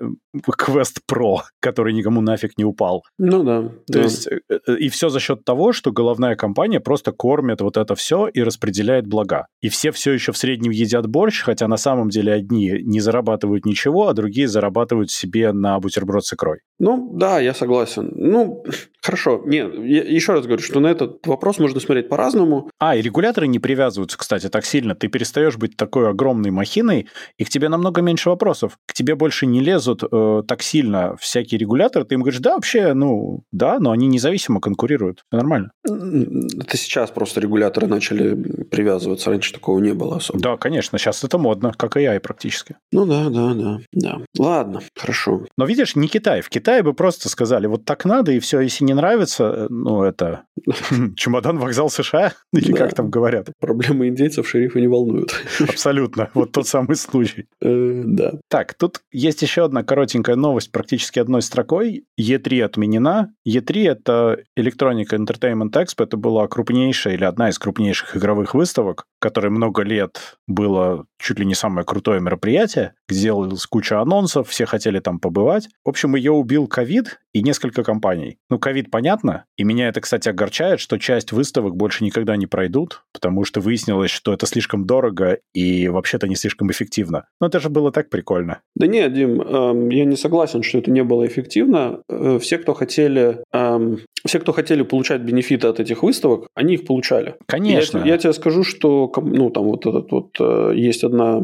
Quest 0.49 1.01
Pro, 1.09 1.37
который 1.59 1.93
никому 1.93 2.21
нафиг 2.21 2.57
не 2.57 2.65
упал. 2.65 3.03
Ну 3.19 3.43
да. 3.43 3.61
То 3.61 3.93
да. 3.93 4.01
есть, 4.01 4.27
э, 4.27 4.39
э, 4.49 4.77
и 4.77 4.89
все 4.89 5.09
за 5.09 5.19
счет 5.19 5.45
того, 5.45 5.73
что 5.73 5.91
головная 5.91 6.35
компания 6.35 6.79
просто 6.79 7.11
кормит 7.11 7.61
вот 7.61 7.77
это 7.77 7.93
все 7.93 8.27
и 8.27 8.41
распределяет 8.41 9.05
блага. 9.05 9.45
И 9.61 9.69
все 9.69 9.91
все 9.91 10.11
еще 10.11 10.31
в 10.31 10.37
среднем 10.37 10.71
едят 10.71 11.07
борщ, 11.07 11.43
хотя 11.43 11.67
на 11.67 11.77
самом 11.77 12.09
деле 12.09 12.33
одни 12.33 12.79
не 12.81 12.99
зарабатывают 12.99 13.65
ничего, 13.65 14.07
а 14.07 14.13
другие 14.13 14.47
зарабатывают 14.47 15.11
себе 15.11 15.51
на 15.51 15.79
бутерброд 15.79 16.25
с 16.25 16.33
икрой. 16.33 16.59
Ну 16.79 17.11
да, 17.15 17.39
я 17.39 17.53
согласен. 17.53 18.09
Ну, 18.33 18.63
хорошо. 18.99 19.43
Нет, 19.45 19.75
я 19.75 20.01
еще 20.01 20.33
раз 20.33 20.45
говорю, 20.45 20.63
что 20.63 20.79
на 20.79 20.87
этот 20.87 21.25
вопрос 21.27 21.59
можно 21.59 21.79
смотреть 21.79 22.09
по-разному. 22.09 22.67
А, 22.79 22.95
и 22.95 23.01
регуляторы 23.01 23.47
не 23.47 23.59
привязываются, 23.59 24.17
кстати, 24.17 24.49
так 24.49 24.65
сильно. 24.65 24.95
Ты 24.95 25.07
перестаешь 25.07 25.57
быть 25.57 25.77
такой 25.77 26.09
огромной 26.09 26.49
махиной, 26.49 27.07
и 27.37 27.43
к 27.43 27.49
тебе 27.49 27.69
намного 27.69 28.01
меньше 28.01 28.29
вопросов. 28.29 28.79
К 28.87 28.93
тебе 28.93 29.13
больше 29.13 29.45
не 29.45 29.59
лезут 29.59 30.03
э, 30.03 30.41
так 30.47 30.63
сильно 30.63 31.15
всякие 31.17 31.59
регуляторы. 31.59 32.05
Ты 32.05 32.15
им 32.15 32.21
говоришь, 32.21 32.39
да, 32.39 32.55
вообще, 32.55 32.93
ну, 32.93 33.43
да, 33.51 33.77
но 33.79 33.91
они 33.91 34.07
независимо 34.07 34.59
конкурируют. 34.59 35.23
Все 35.27 35.37
нормально. 35.37 35.71
Это 35.83 36.77
сейчас 36.77 37.11
просто 37.11 37.39
регуляторы 37.39 37.85
начали 37.85 38.33
привязываться. 38.63 39.29
Раньше 39.29 39.53
такого 39.53 39.77
не 39.77 39.93
было 39.93 40.17
особо. 40.17 40.39
Да, 40.39 40.57
конечно. 40.57 40.97
Сейчас 40.97 41.23
это 41.23 41.37
модно, 41.37 41.71
как 41.77 41.97
и 41.97 41.99
AI 41.99 42.19
практически. 42.19 42.77
Ну 42.91 43.05
да, 43.05 43.29
да, 43.29 43.53
да. 43.53 43.77
да. 43.91 44.21
Ладно, 44.39 44.81
хорошо. 44.95 45.45
Но 45.55 45.65
видишь, 45.65 45.95
не 45.95 46.07
Китай. 46.07 46.41
В 46.41 46.49
Китае 46.49 46.81
бы 46.81 46.93
просто 46.93 47.29
сказали, 47.29 47.67
вот 47.67 47.85
так 47.85 48.05
надо, 48.05 48.22
и 48.31 48.39
все, 48.39 48.59
если 48.59 48.85
не 48.85 48.93
нравится, 48.93 49.43
э, 49.43 49.67
ну, 49.69 50.03
это 50.03 50.43
чемодан 51.15 51.59
вокзал 51.59 51.89
США, 51.89 52.33
или 52.53 52.71
как 52.71 52.93
там 52.93 53.09
говорят. 53.09 53.51
Проблемы 53.59 54.07
индейцев 54.07 54.47
шерифа 54.47 54.79
не 54.79 54.87
волнуют. 54.87 55.33
Абсолютно 55.59 56.03
Абсолютно. 56.13 56.29
Вот 56.33 56.51
тот 56.51 56.67
самый 56.67 56.95
случай. 56.95 57.45
Э, 57.61 58.01
да. 58.05 58.33
Так, 58.49 58.73
тут 58.73 59.01
есть 59.11 59.41
еще 59.41 59.65
одна 59.65 59.83
коротенькая 59.83 60.35
новость, 60.35 60.71
практически 60.71 61.19
одной 61.19 61.41
строкой. 61.41 62.05
E3 62.19 62.61
отменена. 62.63 63.33
E3— 63.47 63.91
это 63.91 64.39
Electronic 64.57 65.09
Entertainment 65.11 65.71
Expo. 65.71 66.03
Это 66.03 66.17
была 66.17 66.47
крупнейшая 66.47 67.15
или 67.15 67.23
одна 67.23 67.49
из 67.49 67.59
крупнейших 67.59 68.17
игровых 68.17 68.53
выставок, 68.53 69.05
которое 69.23 69.51
много 69.51 69.83
лет 69.83 70.37
было 70.47 71.05
чуть 71.17 71.39
ли 71.39 71.45
не 71.45 71.55
самое 71.55 71.85
крутое 71.85 72.19
мероприятие, 72.19 72.93
где 73.07 73.21
делалась 73.21 73.65
куча 73.65 74.01
анонсов, 74.01 74.49
все 74.49 74.65
хотели 74.65 74.99
там 74.99 75.17
побывать. 75.17 75.69
В 75.85 75.89
общем, 75.89 76.17
ее 76.17 76.33
убил 76.33 76.67
ковид 76.67 77.21
и 77.31 77.41
несколько 77.41 77.83
компаний. 77.83 78.37
Ну, 78.49 78.59
ковид 78.59 78.91
понятно, 78.91 79.45
и 79.55 79.63
меня 79.63 79.87
это, 79.87 80.01
кстати, 80.01 80.27
огорчает, 80.27 80.81
что 80.81 80.99
часть 80.99 81.31
выставок 81.31 81.77
больше 81.77 82.03
никогда 82.03 82.35
не 82.35 82.47
пройдут, 82.47 83.03
потому 83.13 83.45
что 83.45 83.61
выяснилось, 83.61 84.11
что 84.11 84.33
это 84.33 84.45
слишком 84.45 84.85
дорого 84.85 85.39
и 85.53 85.87
вообще-то 85.87 86.27
не 86.27 86.35
слишком 86.35 86.69
эффективно. 86.69 87.25
Но 87.39 87.47
это 87.47 87.61
же 87.61 87.69
было 87.69 87.93
так 87.93 88.09
прикольно. 88.09 88.59
Да 88.75 88.87
нет, 88.87 89.13
Дим, 89.13 89.41
эм, 89.41 89.89
я 89.89 90.03
не 90.03 90.17
согласен, 90.17 90.63
что 90.63 90.79
это 90.79 90.91
не 90.91 91.03
было 91.05 91.25
эффективно. 91.25 92.01
Э, 92.09 92.39
все, 92.41 92.57
кто 92.57 92.73
хотели, 92.73 93.41
эм, 93.53 93.99
все, 94.25 94.39
кто 94.39 94.53
хотели 94.53 94.83
получать 94.83 95.21
бенефиты 95.21 95.67
от 95.67 95.79
этих 95.79 96.03
выставок, 96.03 96.47
они 96.55 96.75
их 96.75 96.85
получали. 96.85 97.35
Конечно. 97.45 97.99
Я, 97.99 98.05
я 98.05 98.17
тебе 98.17 98.33
скажу, 98.33 98.63
что 98.63 99.11
ну, 99.17 99.49
там 99.49 99.65
вот 99.65 99.85
этот 99.85 100.11
вот 100.11 100.37
э, 100.39 100.73
есть 100.75 101.03
одна, 101.03 101.41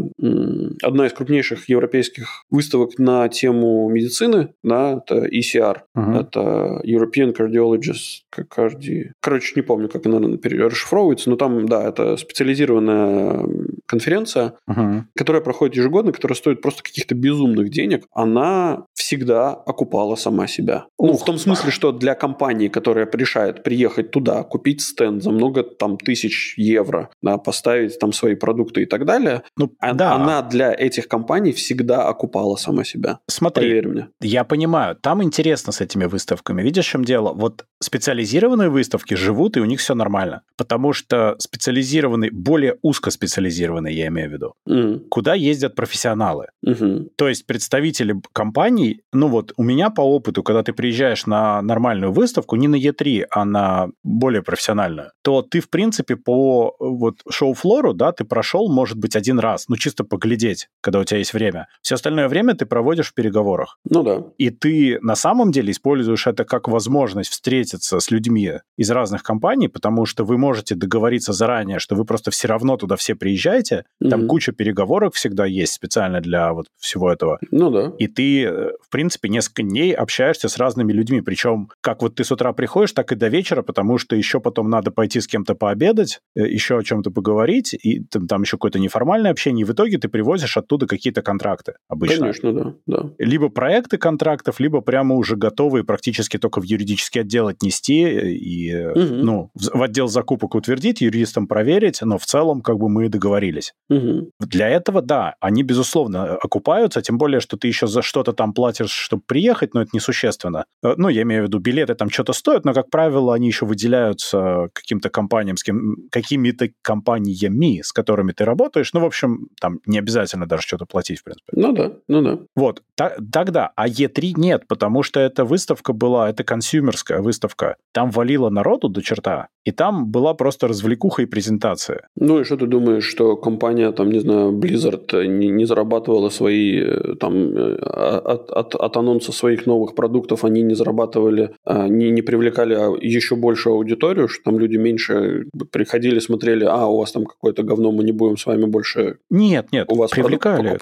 одна 0.82 1.06
из 1.08 1.14
крупнейших 1.14 1.68
европейских 1.70 2.46
выставок 2.50 2.98
на 2.98 3.28
тему 3.30 3.90
медицины, 3.90 4.54
да, 4.64 5.02
это 5.04 5.26
ECR. 5.26 5.78
Uh-huh. 5.96 6.22
Это 6.22 6.82
European 6.86 7.36
Cardiologist, 7.36 8.24
карди... 8.50 9.12
Короче, 9.20 9.54
не 9.56 9.62
помню, 9.62 9.90
как 9.90 10.06
она 10.06 10.20
расшифровывается, 10.20 11.30
но 11.30 11.36
там, 11.36 11.68
да, 11.68 11.90
это 11.90 12.18
специализированная 12.18 13.46
конференция, 13.90 14.54
uh-huh. 14.70 15.04
которая 15.16 15.42
проходит 15.42 15.76
ежегодно, 15.76 16.12
которая 16.12 16.36
стоит 16.36 16.62
просто 16.62 16.84
каких-то 16.84 17.16
безумных 17.16 17.70
денег. 17.70 18.06
Она 18.14 18.86
всегда 18.94 19.54
окупала 19.54 20.16
сама 20.16 20.48
себя. 20.48 20.86
Ну, 21.00 21.18
в 21.18 21.26
том 21.26 21.40
смысле, 21.40 21.72
что 21.72 21.92
для 21.92 22.14
компании, 22.14 22.68
которая 22.68 23.10
решает 23.12 23.64
приехать 23.64 24.12
туда, 24.12 24.44
купить 24.44 24.82
стенд 24.82 25.24
за 25.24 25.32
много 25.32 25.64
там 25.64 25.98
тысяч 25.98 26.54
евро, 26.58 27.10
да, 27.24 27.38
поставить 27.38 27.98
там 28.00 28.14
свои 28.14 28.36
продукты 28.36 28.84
и 28.84 28.86
так 28.86 29.06
далее, 29.06 29.42
ну, 29.58 29.72
а, 29.80 29.94
да. 29.94 30.14
она 30.14 30.42
для 30.44 30.72
этих 30.72 31.08
компаний 31.08 31.52
всегда 31.52 32.08
окупала 32.08 32.56
сама 32.56 32.84
себя. 32.84 33.20
Смотри, 33.28 33.70
Поверь 33.70 33.88
мне. 33.88 34.08
Я 34.22 34.44
понимаю, 34.44 34.96
там 34.96 35.24
интересно 35.24 35.72
с 35.72 35.82
этими 35.82 36.06
выставками. 36.06 36.62
Видишь, 36.62 36.86
в 36.86 36.90
чем 36.90 37.04
дело? 37.04 37.34
Вот 37.34 37.66
специализированные 37.82 38.70
выставки 38.70 39.16
живут, 39.16 39.58
и 39.58 39.60
у 39.60 39.66
них 39.66 39.80
все 39.80 39.96
нормально. 39.96 40.42
Потому 40.58 40.94
что 40.94 41.36
специализированные, 41.40 42.32
более 42.32 42.78
узкоспециализированные, 42.82 43.79
я 43.88 44.08
имею 44.08 44.30
в 44.30 44.34
виду, 44.34 44.54
mm. 44.68 45.08
куда 45.10 45.34
ездят 45.34 45.76
профессионалы. 45.76 46.48
Mm-hmm. 46.66 47.10
То 47.16 47.28
есть 47.28 47.46
представители 47.46 48.16
компаний, 48.34 49.02
ну 49.14 49.28
вот 49.28 49.54
у 49.58 49.64
меня 49.64 49.90
по 49.90 50.02
опыту, 50.02 50.44
когда 50.44 50.64
ты 50.64 50.74
приезжаешь 50.74 51.26
на 51.26 51.62
нормальную 51.62 52.12
выставку, 52.12 52.56
не 52.56 52.68
на 52.68 52.76
E3, 52.76 53.26
а 53.32 53.46
на 53.46 53.90
более 54.04 54.42
профессиональную, 54.42 55.12
то 55.22 55.42
ты, 55.42 55.60
в 55.60 55.70
принципе, 55.70 56.16
по 56.16 56.76
вот 56.80 57.22
шоу-флору, 57.30 57.94
да, 57.94 58.12
ты 58.12 58.24
прошел, 58.24 58.72
может 58.72 58.98
быть, 58.98 59.16
один 59.16 59.40
раз, 59.40 59.66
ну 59.68 59.76
чисто 59.76 60.04
поглядеть, 60.04 60.68
когда 60.82 61.00
у 61.00 61.04
тебя 61.04 61.20
есть 61.20 61.34
время. 61.34 61.68
Все 61.82 61.96
остальное 61.96 62.28
время 62.28 62.56
ты 62.56 62.66
проводишь 62.66 63.10
в 63.10 63.14
переговорах. 63.14 63.78
Ну 63.90 64.04
да. 64.04 64.24
И 64.38 64.50
ты 64.50 65.00
на 65.02 65.16
самом 65.16 65.52
деле 65.52 65.72
используешь 65.72 66.28
это 66.28 66.44
как 66.46 66.68
возможность 66.68 67.30
встретиться 67.30 68.00
с 68.00 68.12
людьми 68.12 68.54
из 68.78 68.92
разных 68.92 69.24
компаний, 69.24 69.68
потому 69.68 70.06
что 70.06 70.24
вы 70.24 70.38
можете 70.38 70.76
договориться 70.76 71.34
заранее, 71.34 71.80
что 71.80 71.96
вы 71.96 72.06
просто 72.06 72.32
все 72.32 72.48
равно 72.48 72.78
туда 72.78 72.96
все 72.96 73.16
приезжаете. 73.16 73.69
Mm-hmm. 73.76 74.10
Там 74.10 74.28
куча 74.28 74.52
переговоров 74.52 75.16
всегда 75.16 75.46
есть 75.46 75.74
специально 75.74 76.22
для 76.22 76.54
вот 76.54 76.68
всего 76.78 77.12
этого. 77.12 77.40
Ну 77.52 77.70
да. 77.70 77.94
И 77.98 78.08
ты, 78.08 78.44
э, 78.46 78.72
в 78.82 78.90
принципе, 78.90 79.30
несколько 79.30 79.64
дней 79.64 79.94
общаешься 79.94 80.50
с 80.50 80.58
разными 80.58 80.94
людьми. 80.94 81.22
Причем, 81.22 81.70
как 81.82 82.02
вот 82.02 82.16
ты 82.16 82.24
с 82.24 82.32
утра 82.32 82.54
приходишь, 82.54 82.94
так 82.94 83.12
и 83.12 83.16
до 83.16 83.28
вечера, 83.28 83.62
потому 83.62 83.98
что 83.98 84.16
еще 84.16 84.40
потом 84.40 84.70
надо 84.70 84.92
пойти 84.92 85.20
с 85.20 85.28
кем-то 85.28 85.56
пообедать, 85.56 86.22
э, 86.36 86.48
еще 86.48 86.78
о 86.78 86.84
чем-то 86.84 87.12
поговорить, 87.12 87.74
и 87.74 88.04
там, 88.04 88.28
там 88.28 88.42
еще 88.42 88.58
какое-то 88.58 88.80
неформальное 88.80 89.32
общение, 89.32 89.64
и 89.64 89.66
в 89.66 89.72
итоге 89.72 89.98
ты 89.98 90.08
привозишь 90.08 90.58
оттуда 90.58 90.88
какие-то 90.88 91.22
контракты 91.22 91.74
обычно. 91.88 92.18
Конечно, 92.18 92.54
да. 92.54 92.74
да. 92.86 93.10
Либо 93.18 93.50
проекты 93.50 93.98
контрактов, 93.98 94.60
либо 94.60 94.82
прямо 94.82 95.16
уже 95.16 95.36
готовые 95.36 95.84
практически 95.84 96.38
только 96.38 96.62
в 96.62 96.64
юридический 96.64 97.22
отдел 97.22 97.48
отнести 97.48 98.02
и, 98.36 98.76
угу. 98.76 99.00
ну, 99.00 99.52
в 99.54 99.82
отдел 99.82 100.08
закупок 100.08 100.56
утвердить, 100.56 101.02
юристам 101.02 101.48
проверить, 101.48 102.00
но 102.02 102.18
в 102.18 102.26
целом 102.26 102.62
как 102.62 102.78
бы 102.78 102.90
мы 102.90 103.10
договорились. 103.10 103.59
Угу. 103.90 104.32
Для 104.40 104.70
этого, 104.70 105.02
да, 105.02 105.36
они, 105.40 105.64
безусловно, 105.64 106.36
окупаются, 106.36 107.02
тем 107.02 107.18
более, 107.18 107.40
что 107.40 107.58
ты 107.58 107.68
еще 107.68 107.88
за 107.88 108.02
что-то 108.02 108.34
там 108.34 108.54
платишь, 108.54 108.92
чтобы 108.92 109.24
приехать, 109.26 109.74
но 109.74 109.82
это 109.82 109.92
несущественно. 109.94 110.66
Э, 110.84 110.94
ну, 110.98 111.10
я 111.10 111.24
имею 111.24 111.44
в 111.44 111.48
виду, 111.48 111.60
билеты 111.60 111.96
там 111.96 112.10
что-то 112.10 112.34
стоят, 112.34 112.66
но, 112.66 112.74
как 112.74 112.90
правило, 112.90 113.34
они 113.34 113.48
еще 113.48 113.66
выделяются 113.66 114.70
каким-то 114.74 115.10
компаниям, 115.10 115.58
с 115.58 115.64
кем, 115.64 115.96
какими-то 116.12 116.70
компаниями, 116.82 117.82
с 117.82 117.92
которыми 117.92 118.32
ты 118.32 118.46
работаешь. 118.46 118.94
Ну, 118.94 119.00
в 119.00 119.06
общем, 119.06 119.48
там 119.60 119.80
не 119.86 120.00
обязательно 120.00 120.46
даже 120.46 120.64
что-то 120.64 120.86
платить, 120.86 121.20
в 121.20 121.24
принципе. 121.24 121.52
Ну 121.54 121.74
да, 121.74 121.92
ну 122.08 122.22
да. 122.22 122.40
Вот, 122.56 122.82
та- 122.96 123.16
тогда. 123.32 123.72
А 123.76 123.88
E3 123.88 124.34
нет, 124.36 124.68
потому 124.68 125.04
что 125.04 125.20
эта 125.20 125.46
выставка 125.46 125.94
была, 125.94 126.30
это 126.30 126.44
консюмерская 126.44 127.22
выставка. 127.22 127.76
Там 127.92 128.12
валило 128.12 128.50
народу 128.50 128.90
до 128.90 129.02
черта, 129.02 129.48
и 129.66 129.72
там 129.72 130.08
была 130.08 130.34
просто 130.34 130.68
развлекуха 130.68 131.24
и 131.24 131.26
презентация. 131.26 132.08
Ну 132.16 132.40
и 132.40 132.44
что 132.44 132.58
ты 132.58 132.66
думаешь, 132.66 133.04
что 133.04 133.36
компания, 133.50 133.92
там, 133.92 134.12
не 134.12 134.20
знаю, 134.20 134.52
Blizzard 134.52 135.28
не, 135.28 135.48
не 135.48 135.66
зарабатывала 135.66 136.30
свои, 136.30 136.80
э, 136.80 137.16
там, 137.20 137.58
э, 137.58 137.76
от, 137.76 138.52
от, 138.52 138.76
от 138.76 138.98
анонса 138.98 139.32
своих 139.32 139.68
новых 139.68 139.96
продуктов, 139.96 140.46
они 140.46 140.62
не 140.62 140.76
зарабатывали, 140.76 141.50
а, 141.66 141.88
не, 141.88 142.12
не 142.12 142.22
привлекали 142.22 142.76
а 142.76 142.96
еще 143.02 143.36
большую 143.36 143.76
аудиторию, 143.76 144.28
что 144.28 144.44
там 144.44 144.60
люди 144.60 144.78
меньше 144.78 145.46
приходили, 145.72 146.20
смотрели, 146.20 146.66
а, 146.66 146.86
у 146.86 146.98
вас 146.98 147.12
там 147.12 147.26
какое-то 147.26 147.64
говно, 147.64 147.92
мы 147.92 148.04
не 148.04 148.12
будем 148.12 148.38
с 148.38 148.46
вами 148.46 148.66
больше... 148.66 149.18
Нет, 149.32 149.72
нет, 149.72 149.92
у 149.92 149.96
вас 149.96 150.12
привлекали. 150.12 150.78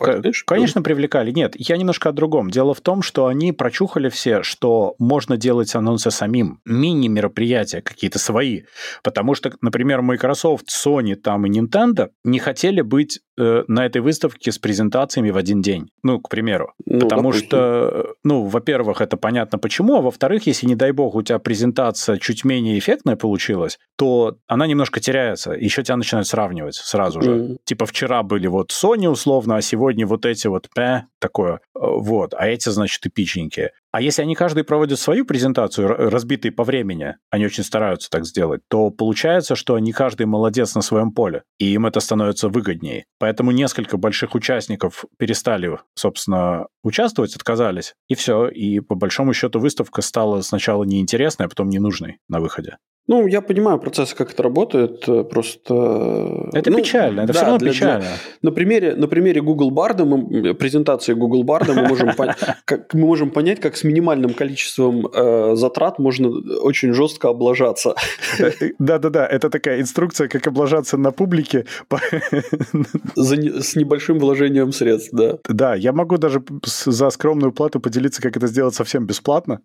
Конечно, 0.46 0.82
привлекали. 0.82 1.32
Нет, 1.32 1.54
я 1.58 1.78
немножко 1.78 2.10
о 2.10 2.12
другом. 2.12 2.50
Дело 2.50 2.74
в 2.74 2.82
том, 2.82 3.02
что 3.02 3.28
они 3.28 3.54
прочухали 3.54 4.10
все, 4.10 4.44
что 4.44 4.96
можно 5.00 5.38
делать 5.38 5.76
анонсы 5.76 6.12
самим. 6.12 6.60
Мини-мероприятия 6.66 7.82
какие-то 7.82 8.20
свои. 8.20 8.64
Потому 9.04 9.36
что, 9.36 9.52
например, 9.62 10.02
Microsoft, 10.02 10.68
Sony 10.70 11.16
там 11.16 11.46
и 11.46 11.50
Nintendo 11.50 12.10
не 12.24 12.40
хотели 12.48 12.80
быть 12.80 13.20
э, 13.38 13.64
на 13.68 13.86
этой 13.86 14.02
выставке 14.02 14.52
с 14.52 14.58
презентациями 14.58 15.30
в 15.30 15.38
один 15.38 15.62
день. 15.62 15.90
Ну, 16.04 16.20
к 16.20 16.30
примеру. 16.30 16.74
Ну, 16.86 17.00
Потому 17.00 17.30
допустим. 17.30 17.48
что, 17.48 18.14
ну, 18.24 18.44
во-первых, 18.46 19.02
это 19.02 19.18
понятно 19.18 19.60
почему, 19.60 19.96
а 19.96 20.02
во-вторых, 20.02 20.48
если, 20.48 20.66
не 20.68 20.76
дай 20.76 20.92
бог, 20.92 21.16
у 21.16 21.22
тебя 21.22 21.40
презентация 21.40 22.18
чуть 22.18 22.46
менее 22.46 22.78
эффектная 22.78 23.16
получилась, 23.16 23.80
то 23.98 24.38
она 24.48 24.68
немножко 24.68 25.00
теряется, 25.00 25.52
еще 25.52 25.84
тебя 25.84 25.98
начинают 25.98 26.28
сравнивать 26.28 26.76
сразу 26.76 27.22
же. 27.22 27.32
Mm. 27.32 27.58
Типа 27.64 27.86
вчера 27.86 28.24
были 28.24 28.48
вот 28.48 28.72
Sony 28.72 29.08
условно, 29.08 29.58
а 29.58 29.62
сегодня 29.62 30.06
вот 30.06 30.26
эти 30.26 30.48
вот 30.48 30.70
пэ, 30.74 31.06
такое, 31.20 31.56
э, 31.56 31.60
вот, 31.80 32.34
а 32.38 32.48
эти, 32.48 32.70
значит, 32.70 33.06
эпичненькие. 33.06 33.72
А 33.92 34.02
если 34.02 34.22
они 34.22 34.36
каждый 34.36 34.64
проводят 34.64 35.00
свою 35.00 35.26
презентацию, 35.26 35.88
разбитые 35.88 36.52
по 36.52 36.64
времени, 36.64 37.16
они 37.32 37.46
очень 37.46 37.64
стараются 37.64 38.10
так 38.10 38.26
сделать, 38.26 38.62
то 38.68 38.92
получается, 38.92 39.56
что 39.56 39.76
они 39.76 39.92
каждый 39.92 40.26
молодец 40.26 40.76
на 40.76 40.82
своем 40.82 41.12
поле, 41.12 41.44
и 41.58 41.74
им 41.74 41.86
это 41.86 42.00
становится 42.00 42.50
выгоднее. 42.50 43.06
Поэтому 43.28 43.52
несколько 43.52 43.98
больших 43.98 44.36
участников 44.36 45.04
перестали, 45.18 45.78
собственно, 45.96 46.68
участвовать, 46.82 47.36
отказались, 47.36 47.94
и 48.08 48.16
все. 48.16 48.48
И 48.48 48.80
по 48.80 48.96
большому 48.96 49.34
счету 49.34 49.60
выставка 49.60 50.02
стала 50.02 50.40
сначала 50.40 50.86
неинтересной, 50.86 51.48
а 51.48 51.50
потом 51.50 51.68
ненужной 51.68 52.20
на 52.30 52.40
выходе. 52.40 52.78
Ну, 53.08 53.26
я 53.28 53.42
понимаю 53.42 53.80
процесс, 53.80 54.14
как 54.14 54.32
это 54.34 54.44
работает, 54.44 55.08
э, 55.08 55.24
просто... 55.24 56.50
Это 56.54 56.70
ну, 56.70 56.78
печально, 56.78 57.22
это 57.22 57.34
да, 57.34 57.34
все 57.34 57.42
равно 57.42 57.58
для, 57.58 57.72
печально. 57.72 58.00
Для... 58.00 58.10
На, 58.42 58.52
примере, 58.52 58.96
на 58.96 59.08
примере 59.08 59.42
Google 59.42 59.72
Barda, 59.72 60.04
мы, 60.04 60.54
презентации 60.54 61.14
Google 61.14 61.46
Barda, 61.46 61.74
мы 61.74 61.88
можем, 61.88 62.12
как, 62.66 62.94
мы 62.94 63.06
можем 63.06 63.32
понять, 63.32 63.62
как 63.62 63.78
с 63.78 63.86
минимальным 63.86 64.34
количеством 64.34 65.08
э, 65.08 65.56
затрат 65.56 66.00
можно 66.00 66.30
очень 66.62 66.94
жестко 66.94 67.30
облажаться. 67.30 67.96
Да-да-да, 68.80 69.26
это 69.26 69.50
такая 69.50 69.80
инструкция, 69.80 70.28
как 70.28 70.46
облажаться 70.48 70.98
на 70.98 71.12
публике. 71.12 71.66
За, 73.16 73.36
с 73.36 73.76
небольшим 73.76 74.20
вложением 74.20 74.74
средств, 74.74 75.14
да. 75.14 75.38
Да, 75.48 75.76
я 75.76 75.94
могу 75.94 76.18
даже 76.18 76.44
за 76.66 77.10
скромную 77.10 77.54
плату 77.54 77.80
поделиться, 77.80 78.22
как 78.22 78.36
это 78.36 78.48
сделать 78.48 78.76
совсем 78.76 79.06
бесплатно. 79.06 79.62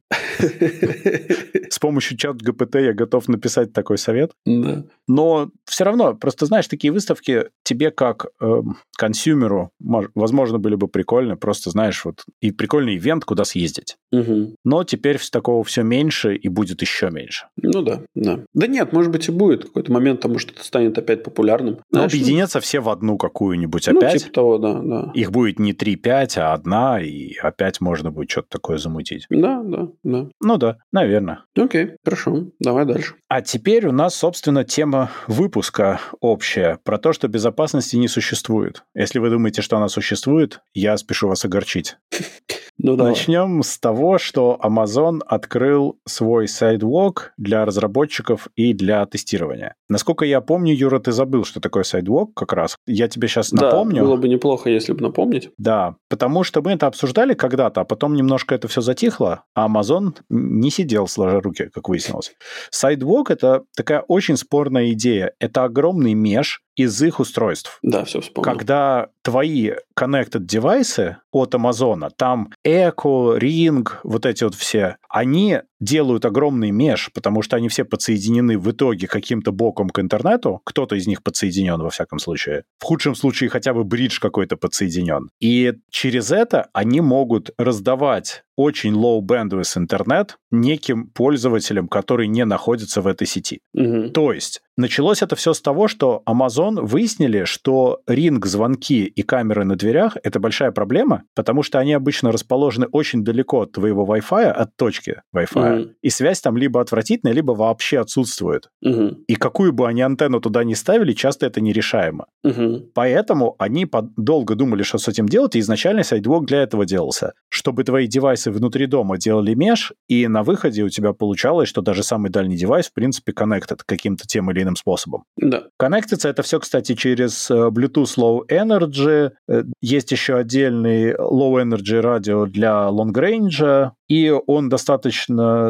С 1.68 1.78
помощью 1.80 2.16
чат 2.16 2.36
ГПТ 2.36 2.76
я 2.76 2.92
готов 2.92 3.28
написать 3.32 3.72
такой 3.72 3.98
совет. 3.98 4.32
Да. 4.46 4.84
Но 5.08 5.50
все 5.64 5.84
равно, 5.84 6.14
просто 6.14 6.46
знаешь, 6.46 6.68
такие 6.68 6.92
выставки 6.92 7.46
тебе 7.64 7.90
как 7.90 8.26
э, 8.40 8.62
консюмеру, 8.96 9.70
возможно, 9.80 10.58
были 10.58 10.74
бы 10.76 10.88
прикольны, 10.88 11.36
просто 11.36 11.70
знаешь, 11.70 12.04
вот 12.04 12.24
и 12.40 12.52
прикольный 12.52 12.96
ивент, 12.96 13.24
куда 13.24 13.44
съездить. 13.44 13.96
Угу. 14.12 14.56
Но 14.64 14.84
теперь 14.84 15.18
такого 15.30 15.64
все 15.64 15.82
меньше 15.82 16.34
и 16.34 16.48
будет 16.48 16.82
еще 16.82 17.10
меньше. 17.10 17.46
Ну 17.56 17.82
да, 17.82 18.02
да. 18.14 18.40
Да 18.54 18.66
нет, 18.66 18.92
может 18.92 19.10
быть 19.10 19.28
и 19.28 19.32
будет. 19.32 19.64
Какой-то 19.64 19.92
момент, 19.92 20.20
потому 20.20 20.38
что 20.38 20.52
это 20.52 20.64
станет 20.64 20.98
опять 20.98 21.24
популярным. 21.24 21.78
Но 21.90 22.00
Знаешь, 22.00 22.12
объединятся 22.12 22.60
все 22.60 22.80
в 22.80 22.88
одну 22.88 23.16
какую-нибудь 23.18 23.88
ну, 23.88 23.98
опять. 23.98 24.22
типа 24.22 24.32
того, 24.34 24.58
да, 24.58 24.80
да. 24.80 25.10
Их 25.14 25.30
будет 25.30 25.58
не 25.58 25.72
3-5, 25.72 26.38
а 26.38 26.52
одна, 26.52 27.00
и 27.00 27.34
опять 27.36 27.80
можно 27.80 28.10
будет 28.10 28.30
что-то 28.30 28.48
такое 28.50 28.78
замутить. 28.78 29.26
Да, 29.30 29.62
да, 29.64 29.88
да. 30.04 30.28
Ну 30.40 30.56
да, 30.58 30.78
наверное. 30.92 31.44
Окей, 31.56 31.92
хорошо. 32.04 32.50
Давай 32.58 32.84
дальше. 32.84 33.14
А 33.28 33.40
теперь 33.40 33.86
у 33.86 33.92
нас, 33.92 34.14
собственно, 34.14 34.62
тема 34.62 35.10
выпуска 35.26 36.00
общая 36.20 36.78
про 36.84 36.98
то, 36.98 37.12
что 37.12 37.28
безопасности 37.28 37.96
не 37.96 38.08
существует. 38.08 38.84
Если 38.94 39.18
вы 39.18 39.30
думаете, 39.30 39.62
что 39.62 39.76
она 39.78 39.88
существует, 39.88 40.60
я 40.74 40.96
спешу 40.96 41.28
вас 41.28 41.44
огорчить. 41.44 41.96
Ну 42.82 42.96
да. 42.96 43.04
Начнем 43.04 43.62
с 43.62 43.78
того, 43.78 44.18
что 44.18 44.58
Amazon 44.60 45.20
открыл 45.24 46.00
свой 46.06 46.46
Sidewalk 46.46 47.30
для 47.36 47.64
разработчиков 47.64 48.48
и 48.56 48.74
для 48.74 49.06
тестирования. 49.06 49.76
Насколько 49.88 50.24
я 50.24 50.40
помню, 50.40 50.74
Юра, 50.74 50.98
ты 50.98 51.12
забыл, 51.12 51.44
что 51.44 51.60
такое 51.60 51.84
Sidewalk 51.84 52.30
как 52.34 52.52
раз. 52.52 52.76
Я 52.86 53.06
тебе 53.06 53.28
сейчас 53.28 53.52
напомню. 53.52 54.02
Да, 54.02 54.02
было 54.02 54.16
бы 54.16 54.28
неплохо, 54.28 54.68
если 54.68 54.92
бы 54.92 55.00
напомнить. 55.00 55.50
Да, 55.58 55.94
потому 56.08 56.42
что 56.42 56.60
мы 56.60 56.72
это 56.72 56.88
обсуждали 56.88 57.34
когда-то, 57.34 57.82
а 57.82 57.84
потом 57.84 58.16
немножко 58.16 58.56
это 58.56 58.66
все 58.66 58.80
затихло, 58.80 59.44
а 59.54 59.68
Amazon 59.68 60.16
не 60.28 60.70
сидел 60.70 61.06
сложа 61.06 61.40
руки, 61.40 61.70
как 61.72 61.88
выяснилось. 61.88 62.32
Sidewalk— 62.74 63.26
это 63.28 63.62
такая 63.76 64.00
очень 64.00 64.36
спорная 64.36 64.90
идея. 64.90 65.34
Это 65.38 65.62
огромный 65.62 66.14
меж 66.14 66.62
из 66.76 67.00
их 67.02 67.20
устройств. 67.20 67.78
Да, 67.82 68.04
все 68.04 68.20
вспомнил. 68.20 68.50
Когда 68.50 69.08
твои 69.22 69.72
connected 69.98 70.40
девайсы 70.40 71.18
от 71.30 71.54
Амазона, 71.54 72.10
там 72.10 72.50
Echo, 72.72 73.36
Ring, 73.36 73.86
вот 74.02 74.24
эти 74.24 74.44
вот 74.44 74.54
все, 74.54 74.96
они 75.10 75.60
делают 75.82 76.24
огромный 76.24 76.70
меж, 76.70 77.10
потому 77.12 77.42
что 77.42 77.56
они 77.56 77.68
все 77.68 77.84
подсоединены 77.84 78.58
в 78.58 78.70
итоге 78.70 79.08
каким-то 79.08 79.52
боком 79.52 79.90
к 79.90 79.98
интернету, 79.98 80.60
кто-то 80.64 80.94
из 80.94 81.06
них 81.06 81.22
подсоединен 81.22 81.80
во 81.80 81.90
всяком 81.90 82.18
случае. 82.18 82.64
В 82.78 82.84
худшем 82.84 83.14
случае 83.14 83.50
хотя 83.50 83.74
бы 83.74 83.84
бридж 83.84 84.20
какой-то 84.20 84.56
подсоединен. 84.56 85.28
И 85.40 85.74
через 85.90 86.30
это 86.30 86.68
они 86.72 87.00
могут 87.00 87.50
раздавать 87.58 88.44
очень 88.56 88.92
low 88.92 89.20
bandwidth 89.20 89.78
интернет 89.78 90.36
неким 90.50 91.08
пользователям, 91.08 91.88
которые 91.88 92.28
не 92.28 92.44
находятся 92.44 93.00
в 93.00 93.06
этой 93.06 93.26
сети. 93.26 93.60
Мгм. 93.72 94.10
То 94.10 94.32
есть 94.32 94.60
началось 94.76 95.22
это 95.22 95.36
все 95.36 95.54
с 95.54 95.60
того, 95.60 95.88
что 95.88 96.22
Amazon 96.28 96.82
выяснили, 96.82 97.44
что 97.44 98.00
ринг, 98.06 98.46
звонки 98.46 99.04
и 99.04 99.22
камеры 99.22 99.64
на 99.64 99.76
дверях— 99.76 100.16
это 100.22 100.38
большая 100.38 100.70
проблема, 100.70 101.22
потому 101.34 101.62
что 101.62 101.78
они 101.78 101.94
обычно 101.94 102.30
расположены 102.30 102.86
очень 102.92 103.24
далеко 103.24 103.62
от 103.62 103.72
твоего 103.72 104.06
Wi-Fi, 104.06 104.50
от 104.50 104.76
точки 104.76 105.22
Wi-Fi, 105.34 105.71
И 106.02 106.10
связь 106.10 106.40
там 106.40 106.56
либо 106.56 106.80
отвратительная, 106.80 107.34
либо 107.34 107.52
вообще 107.52 108.00
отсутствует. 108.00 108.68
Мгм. 108.82 109.18
И 109.26 109.34
какую 109.36 109.72
бы 109.72 109.86
они 109.88 110.02
антенну 110.02 110.40
туда 110.40 110.64
ни 110.64 110.74
ставили, 110.74 111.12
часто 111.12 111.46
это 111.46 111.60
нерешаемо. 111.60 112.26
Мгм. 112.44 112.86
Поэтому 112.94 113.54
они 113.58 113.86
под- 113.86 114.14
долго 114.16 114.54
думали, 114.54 114.82
что 114.82 114.98
с 114.98 115.08
этим 115.08 115.26
делать, 115.26 115.56
и 115.56 115.60
изначально 115.60 116.00
Sidewalk 116.00 116.44
для 116.46 116.62
этого 116.62 116.84
делался. 116.84 117.32
Чтобы 117.48 117.84
твои 117.84 118.06
девайсы 118.06 118.50
внутри 118.50 118.86
дома 118.86 119.18
делали 119.18 119.54
меж, 119.54 119.92
и 120.08 120.26
на 120.28 120.42
выходе 120.42 120.82
у 120.82 120.88
тебя 120.88 121.12
получалось, 121.12 121.68
что 121.68 121.82
даже 121.82 122.02
самый 122.02 122.30
дальний 122.30 122.56
девайс, 122.56 122.88
в 122.88 122.92
принципе, 122.94 123.32
connected 123.32 123.78
каким-то 123.86 124.26
тем 124.26 124.50
или 124.50 124.62
иным 124.62 124.76
способом. 124.76 125.24
Да. 125.36 125.64
Коннектится 125.78 126.28
это 126.28 126.42
все, 126.42 126.58
кстати, 126.60 126.94
через 126.94 127.50
э, 127.50 127.54
Bluetooth 127.68 128.16
Low 128.18 128.40
Energy. 128.50 129.30
Э, 129.48 129.62
Есть 129.80 130.12
еще 130.12 130.36
отдельный 130.36 131.12
Low 131.14 131.62
Energy 131.62 132.00
радио 132.00 132.46
для 132.46 132.88
Long 132.90 133.12
Range, 133.12 133.90
и 134.08 134.30
он 134.46 134.68
достаточно 134.68 135.61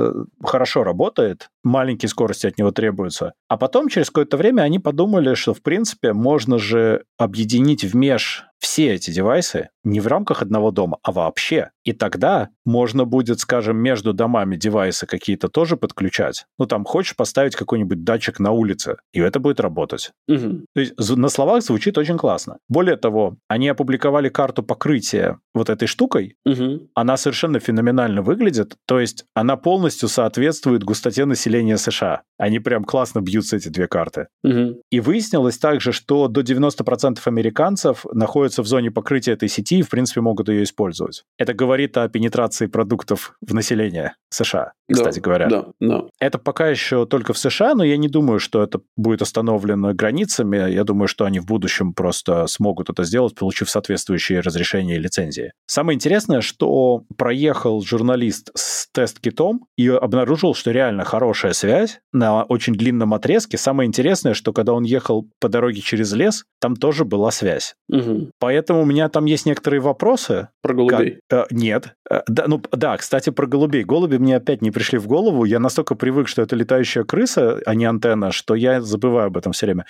хорошо 0.45 0.85
работает, 0.85 1.51
маленькие 1.65 2.09
скорости 2.09 2.47
от 2.47 2.59
него 2.59 2.71
требуются. 2.71 3.35
А 3.49 3.57
потом, 3.57 3.89
через 3.89 4.09
какое-то 4.09 4.37
время, 4.37 4.63
они 4.63 4.79
подумали, 4.79 5.35
что, 5.35 5.55
в 5.55 5.63
принципе, 5.63 6.13
можно 6.13 6.59
же 6.59 7.05
объединить 7.19 7.85
в 7.85 7.95
меж 7.95 8.47
все 8.63 8.95
эти 8.95 9.11
девайсы 9.11 9.71
не 9.83 9.99
в 9.99 10.07
рамках 10.07 10.41
одного 10.41 10.71
дома, 10.71 10.99
а 11.03 11.11
вообще. 11.11 11.71
И 11.83 11.93
тогда 11.93 12.51
можно 12.65 13.05
будет, 13.05 13.41
скажем, 13.41 13.77
между 13.77 14.13
домами 14.13 14.55
девайсы 14.55 15.05
какие-то 15.05 15.49
тоже 15.49 15.77
подключать. 15.77 16.47
Ну, 16.61 16.67
там, 16.67 16.85
хочешь 16.85 17.17
поставить 17.17 17.57
какой-нибудь 17.57 18.05
датчик 18.05 18.39
на 18.39 18.53
улице, 18.53 18.99
и 19.13 19.19
это 19.19 19.41
будет 19.41 19.59
работать. 19.59 20.13
Мгм. 20.29 20.67
То 20.75 20.81
есть 20.81 20.95
на 20.97 21.29
словах 21.29 21.65
звучит 21.65 21.99
очень 21.99 22.17
классно. 22.17 22.59
Более 22.69 22.97
того, 22.97 23.37
они 23.49 23.69
опубликовали 23.69 24.29
карту 24.29 24.63
покрытия 24.63 25.41
вот 25.55 25.69
этой 25.69 25.89
штукой. 25.89 26.37
Мгм. 26.45 26.89
Она 26.95 27.17
совершенно 27.17 27.59
феноменально 27.59 28.23
выглядит. 28.23 28.77
То 28.87 29.01
есть 29.01 29.25
она 29.35 29.57
полностью 29.57 30.09
соответствует 30.09 30.85
густоте 30.85 31.25
населения 31.25 31.52
США. 31.77 32.23
Они 32.39 32.59
прям 32.59 32.85
классно 32.85 33.21
бьются, 33.21 33.57
эти 33.57 33.69
две 33.69 33.87
карты. 33.87 34.27
Мгм. 34.43 34.79
И 34.91 35.01
выяснилось 35.01 35.59
также, 35.59 35.93
что 35.93 36.27
до 36.29 36.41
90% 36.41 37.19
американцев 37.27 38.05
находятся 38.13 38.63
в 38.63 38.67
зоне 38.67 38.91
покрытия 38.91 39.33
этой 39.33 39.49
сети 39.49 39.79
и, 39.79 39.83
в 39.83 39.91
принципе, 39.91 40.21
могут 40.21 40.49
ее 40.49 40.65
использовать. 40.65 41.25
Это 41.39 41.55
говорит 41.55 41.97
о 41.97 42.09
пенетрации 42.09 42.67
продуктов 42.67 43.37
в 43.41 43.55
население 43.55 44.17
США, 44.31 44.73
кстати 44.91 45.21
Да, 45.21 45.23
говоря. 45.23 45.47
Да, 45.49 45.67
да. 45.81 46.05
Это 46.19 46.39
пока 46.39 46.69
еще 46.69 47.07
только 47.07 47.33
в 47.33 47.39
США, 47.39 47.75
но 47.75 47.85
я 47.85 47.97
не 47.97 48.09
думаю, 48.09 48.41
что 48.41 48.63
это 48.63 48.81
будет 48.97 49.23
остановлено 49.23 49.95
границами. 49.95 50.71
Я 50.71 50.85
думаю, 50.85 51.09
что 51.09 51.25
они 51.25 51.39
в 51.39 51.47
будущем 51.47 51.93
просто 51.93 52.47
смогут 52.47 52.91
это 52.91 53.05
сделать, 53.05 53.35
получив 53.35 53.71
соответствующие 53.71 54.41
разрешения 54.41 54.97
и 54.97 54.99
лицензии. 54.99 55.53
Самое 55.67 55.97
интересное, 55.97 56.41
что 56.41 57.05
проехал 57.17 57.83
журналист 57.83 58.51
с 58.55 58.89
тест-китом 58.93 59.67
и 59.77 59.89
обнаружил, 59.89 60.55
что 60.55 60.71
реально 60.71 61.05
хорошая 61.43 61.53
связь 61.55 62.01
на 62.13 62.45
очень 62.45 62.75
длинном 62.75 63.15
отрезке. 63.15 63.59
Самое 63.59 63.89
интересное, 63.89 64.35
что 64.35 64.53
когда 64.53 64.73
он 64.75 64.85
ехал 64.85 65.29
по 65.41 65.49
дороге 65.49 65.81
через 65.81 66.13
лес, 66.13 66.45
там 66.61 66.77
тоже 66.77 67.05
была 67.05 67.31
связь. 67.31 67.75
Мгм. 67.89 68.31
Поэтому 68.39 68.83
у 68.83 68.85
меня 68.85 69.09
там 69.09 69.25
есть 69.25 69.47
некоторые 69.47 69.81
вопросы, 69.81 70.49
Про 70.63 70.75
голубей. 70.75 71.19
как? 71.29 71.51
Э, 71.51 71.55
нет. 71.55 71.95
Э, 72.09 72.21
да, 72.29 72.45
ну, 72.47 72.63
да, 72.71 72.97
кстати, 72.97 73.31
про 73.31 73.47
голубей. 73.47 73.83
Голуби 73.83 74.19
мне 74.19 74.37
опять 74.37 74.63
не 74.63 74.71
пришли 74.71 74.99
в 74.99 75.07
голову. 75.09 75.45
Я 75.45 75.59
настолько 75.59 75.95
привык, 75.95 76.29
что 76.29 76.43
это 76.43 76.55
летающая 76.55 77.03
крыса, 77.05 77.61
а 77.67 77.75
не 77.75 77.87
антенна, 77.87 78.31
что 78.31 78.55
я 78.55 78.81
забываю 78.81 79.27
об 79.27 79.37
этом 79.37 79.53
все 79.53 79.67
время. 79.67 79.87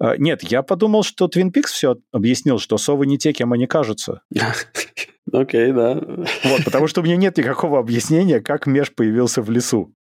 Э, 0.00 0.14
нет, 0.18 0.42
я 0.44 0.62
подумал, 0.62 1.02
что 1.02 1.26
Twin 1.26 1.50
Peaks 1.52 1.72
все 1.72 1.96
объяснил, 2.12 2.58
что 2.58 2.78
совы 2.78 3.06
не 3.06 3.18
те, 3.18 3.32
кем 3.32 3.52
они 3.52 3.66
кажутся. 3.66 4.20
Окей, 5.32 5.72
да. 5.72 5.94
Вот, 6.44 6.64
потому 6.64 6.86
что 6.86 7.00
у 7.00 7.04
меня 7.04 7.16
нет 7.16 7.38
никакого 7.38 7.78
объяснения, 7.78 8.40
как 8.40 8.66
меж 8.66 8.94
появился 8.94 9.42
в 9.42 9.50
лесу. 9.50 9.92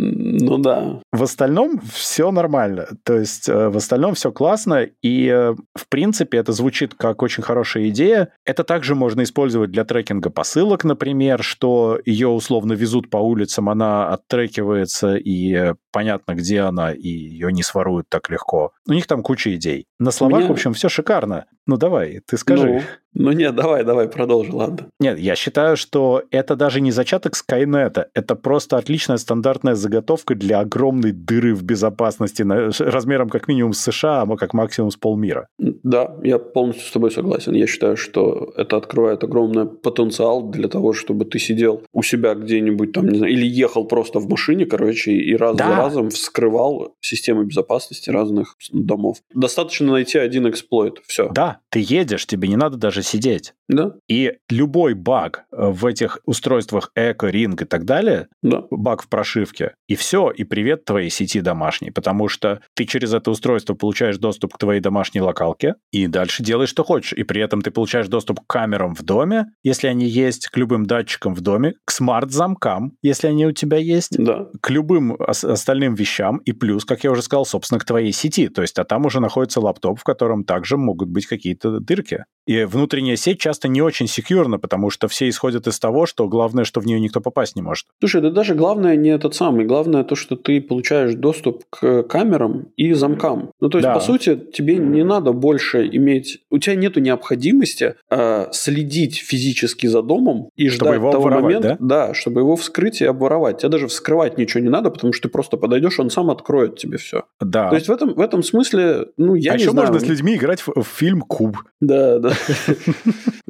Ну 0.00 0.58
да. 0.58 1.00
В 1.12 1.22
остальном 1.22 1.80
все 1.92 2.30
нормально. 2.30 2.86
То 3.04 3.18
есть 3.18 3.48
э, 3.48 3.68
в 3.68 3.76
остальном 3.76 4.14
все 4.14 4.30
классно. 4.30 4.86
И, 5.02 5.26
э, 5.26 5.54
в 5.74 5.88
принципе, 5.88 6.38
это 6.38 6.52
звучит 6.52 6.94
как 6.94 7.22
очень 7.22 7.42
хорошая 7.42 7.88
идея. 7.88 8.32
Это 8.44 8.62
также 8.62 8.94
можно 8.94 9.22
использовать 9.22 9.72
для 9.72 9.84
трекинга 9.84 10.30
посылок, 10.30 10.84
например, 10.84 11.42
что 11.42 11.98
ее 12.04 12.28
условно 12.28 12.74
везут 12.74 13.10
по 13.10 13.16
улицам, 13.16 13.68
она 13.68 14.08
оттрекивается, 14.08 15.16
и 15.16 15.52
э, 15.52 15.74
понятно, 15.92 16.34
где 16.34 16.60
она, 16.60 16.92
и 16.92 17.08
ее 17.08 17.52
не 17.52 17.62
своруют 17.62 18.08
так 18.08 18.30
легко. 18.30 18.72
У 18.88 18.92
них 18.92 19.06
там 19.06 19.22
куча 19.22 19.54
идей. 19.56 19.86
На 19.98 20.12
словах, 20.12 20.40
Меня- 20.40 20.48
в 20.48 20.52
общем, 20.52 20.74
все 20.74 20.88
шикарно. 20.88 21.46
Ну 21.68 21.76
давай, 21.76 22.20
ты 22.26 22.38
скажи. 22.38 22.66
Ну, 22.66 22.80
ну 23.26 23.32
нет, 23.32 23.54
давай, 23.54 23.84
давай, 23.84 24.08
продолжи, 24.08 24.50
ладно. 24.54 24.88
Нет, 25.00 25.18
я 25.18 25.36
считаю, 25.36 25.76
что 25.76 26.22
это 26.30 26.56
даже 26.56 26.80
не 26.80 26.90
зачаток 26.90 27.36
Скайнета, 27.36 28.08
это 28.14 28.34
просто 28.36 28.78
отличная 28.78 29.18
стандартная 29.18 29.74
заготовка 29.74 30.34
для 30.34 30.60
огромной 30.60 31.12
дыры 31.12 31.54
в 31.54 31.62
безопасности 31.62 32.42
на- 32.42 32.70
размером 32.78 33.28
как 33.28 33.48
минимум 33.48 33.74
с 33.74 33.80
США, 33.80 34.22
а 34.22 34.36
как 34.36 34.54
максимум 34.54 34.90
с 34.90 34.96
полмира. 34.96 35.48
Да, 35.58 36.16
я 36.22 36.38
полностью 36.38 36.86
с 36.86 36.90
тобой 36.90 37.10
согласен. 37.10 37.52
Я 37.52 37.66
считаю, 37.66 37.98
что 37.98 38.50
это 38.56 38.78
открывает 38.78 39.22
огромный 39.22 39.66
потенциал 39.66 40.48
для 40.48 40.68
того, 40.68 40.94
чтобы 40.94 41.26
ты 41.26 41.38
сидел 41.38 41.82
у 41.92 42.02
себя 42.02 42.34
где-нибудь 42.34 42.92
там, 42.92 43.08
не 43.08 43.18
знаю, 43.18 43.32
или 43.32 43.46
ехал 43.46 43.84
просто 43.86 44.20
в 44.20 44.28
машине, 44.28 44.64
короче, 44.64 45.12
и 45.12 45.36
раз 45.36 45.54
Да. 45.56 45.68
за 45.68 45.76
разом 45.76 46.08
вскрывал 46.10 46.94
системы 47.00 47.44
безопасности 47.44 48.08
разных 48.08 48.56
домов. 48.72 49.18
Достаточно 49.34 49.92
найти 49.92 50.16
один 50.18 50.48
эксплойт, 50.48 51.00
все. 51.06 51.28
Да, 51.34 51.57
ты 51.70 51.80
едешь, 51.86 52.26
тебе 52.26 52.48
не 52.48 52.56
надо 52.56 52.76
даже 52.76 53.02
сидеть. 53.02 53.54
Да, 53.68 53.92
И 54.08 54.34
любой 54.48 54.94
баг 54.94 55.44
э, 55.52 55.68
в 55.70 55.84
этих 55.84 56.20
устройствах 56.24 56.90
Echo, 56.96 57.30
Ring 57.30 57.60
и 57.62 57.66
так 57.66 57.84
далее, 57.84 58.28
да. 58.42 58.62
баг 58.70 59.02
в 59.02 59.08
прошивке, 59.08 59.74
и 59.88 59.94
все, 59.94 60.30
и 60.30 60.44
привет 60.44 60.86
твоей 60.86 61.10
сети 61.10 61.40
домашней, 61.42 61.90
потому 61.90 62.28
что 62.28 62.60
ты 62.74 62.86
через 62.86 63.12
это 63.12 63.30
устройство 63.30 63.74
получаешь 63.74 64.16
доступ 64.16 64.54
к 64.54 64.58
твоей 64.58 64.80
домашней 64.80 65.20
локалке, 65.20 65.74
и 65.92 66.06
дальше 66.06 66.42
делаешь, 66.42 66.70
что 66.70 66.82
хочешь. 66.84 67.12
И 67.12 67.24
при 67.24 67.42
этом 67.42 67.60
ты 67.60 67.70
получаешь 67.70 68.08
доступ 68.08 68.40
к 68.40 68.46
камерам 68.46 68.94
в 68.94 69.02
доме, 69.02 69.46
если 69.62 69.86
они 69.88 70.06
есть, 70.06 70.48
к 70.48 70.56
любым 70.56 70.86
датчикам 70.86 71.34
в 71.34 71.40
доме, 71.42 71.74
к 71.84 71.90
смарт-замкам, 71.90 72.92
если 73.02 73.26
они 73.28 73.46
у 73.46 73.52
тебя 73.52 73.76
есть, 73.78 74.16
Да, 74.18 74.46
к 74.60 74.70
любым 74.70 75.16
ос- 75.18 75.44
остальным 75.44 75.94
вещам, 75.94 76.38
и 76.38 76.52
плюс, 76.52 76.84
как 76.84 77.04
я 77.04 77.10
уже 77.10 77.22
сказал, 77.22 77.44
собственно, 77.44 77.78
к 77.80 77.84
твоей 77.84 78.12
сети. 78.12 78.48
То 78.48 78.62
есть, 78.62 78.78
а 78.78 78.84
там 78.84 79.04
уже 79.06 79.20
находится 79.20 79.60
лаптоп, 79.60 79.98
в 80.00 80.04
котором 80.04 80.44
также 80.44 80.76
могут 80.76 81.08
быть 81.08 81.26
какие-то 81.26 81.47
какие-то 81.48 81.80
дырки. 81.80 82.24
И 82.48 82.64
внутренняя 82.64 83.16
сеть 83.16 83.38
часто 83.38 83.68
не 83.68 83.82
очень 83.82 84.08
секьюрна, 84.08 84.58
потому 84.58 84.88
что 84.88 85.06
все 85.06 85.28
исходят 85.28 85.66
из 85.66 85.78
того, 85.78 86.06
что 86.06 86.26
главное, 86.28 86.64
что 86.64 86.80
в 86.80 86.86
нее 86.86 86.98
никто 86.98 87.20
попасть 87.20 87.56
не 87.56 87.60
может. 87.60 87.84
Слушай, 88.00 88.22
да 88.22 88.30
даже 88.30 88.54
главное 88.54 88.96
не 88.96 89.10
этот 89.10 89.34
самый. 89.34 89.66
Главное 89.66 90.02
то, 90.02 90.14
что 90.14 90.34
ты 90.34 90.62
получаешь 90.62 91.12
доступ 91.12 91.64
к 91.68 92.04
камерам 92.04 92.68
и 92.76 92.94
замкам. 92.94 93.50
Ну, 93.60 93.68
то 93.68 93.76
есть, 93.76 93.86
да. 93.86 93.92
по 93.92 94.00
сути, 94.00 94.34
тебе 94.34 94.76
не 94.76 95.04
надо 95.04 95.32
больше 95.32 95.86
иметь... 95.92 96.38
У 96.48 96.56
тебя 96.56 96.74
нет 96.76 96.96
необходимости 96.96 97.96
э, 98.10 98.46
следить 98.52 99.18
физически 99.18 99.86
за 99.86 100.00
домом 100.00 100.48
и 100.56 100.70
чтобы 100.70 100.92
ждать 100.92 101.00
его 101.00 101.12
того 101.12 101.28
момента... 101.28 101.76
Да? 101.80 102.06
да, 102.06 102.14
чтобы 102.14 102.40
его 102.40 102.56
вскрыть 102.56 103.02
и 103.02 103.04
обворовать. 103.04 103.58
Тебе 103.58 103.68
даже 103.68 103.88
вскрывать 103.88 104.38
ничего 104.38 104.62
не 104.62 104.70
надо, 104.70 104.88
потому 104.88 105.12
что 105.12 105.28
ты 105.28 105.32
просто 105.32 105.58
подойдешь, 105.58 106.00
он 106.00 106.08
сам 106.08 106.30
откроет 106.30 106.76
тебе 106.78 106.96
все. 106.96 107.24
Да. 107.40 107.68
То 107.68 107.74
есть, 107.74 107.88
в 107.88 107.92
этом, 107.92 108.14
в 108.14 108.20
этом 108.20 108.42
смысле, 108.42 109.08
ну, 109.18 109.34
я 109.34 109.52
а 109.52 109.56
не 109.56 109.64
еще 109.64 109.72
знаю. 109.72 109.88
можно 109.88 110.00
с 110.00 110.08
людьми 110.08 110.34
играть 110.34 110.62
в, 110.62 110.82
в 110.82 110.86
фильм 110.86 111.20
«Куб». 111.38 111.56
Да, 111.80 112.18
да. 112.18 112.32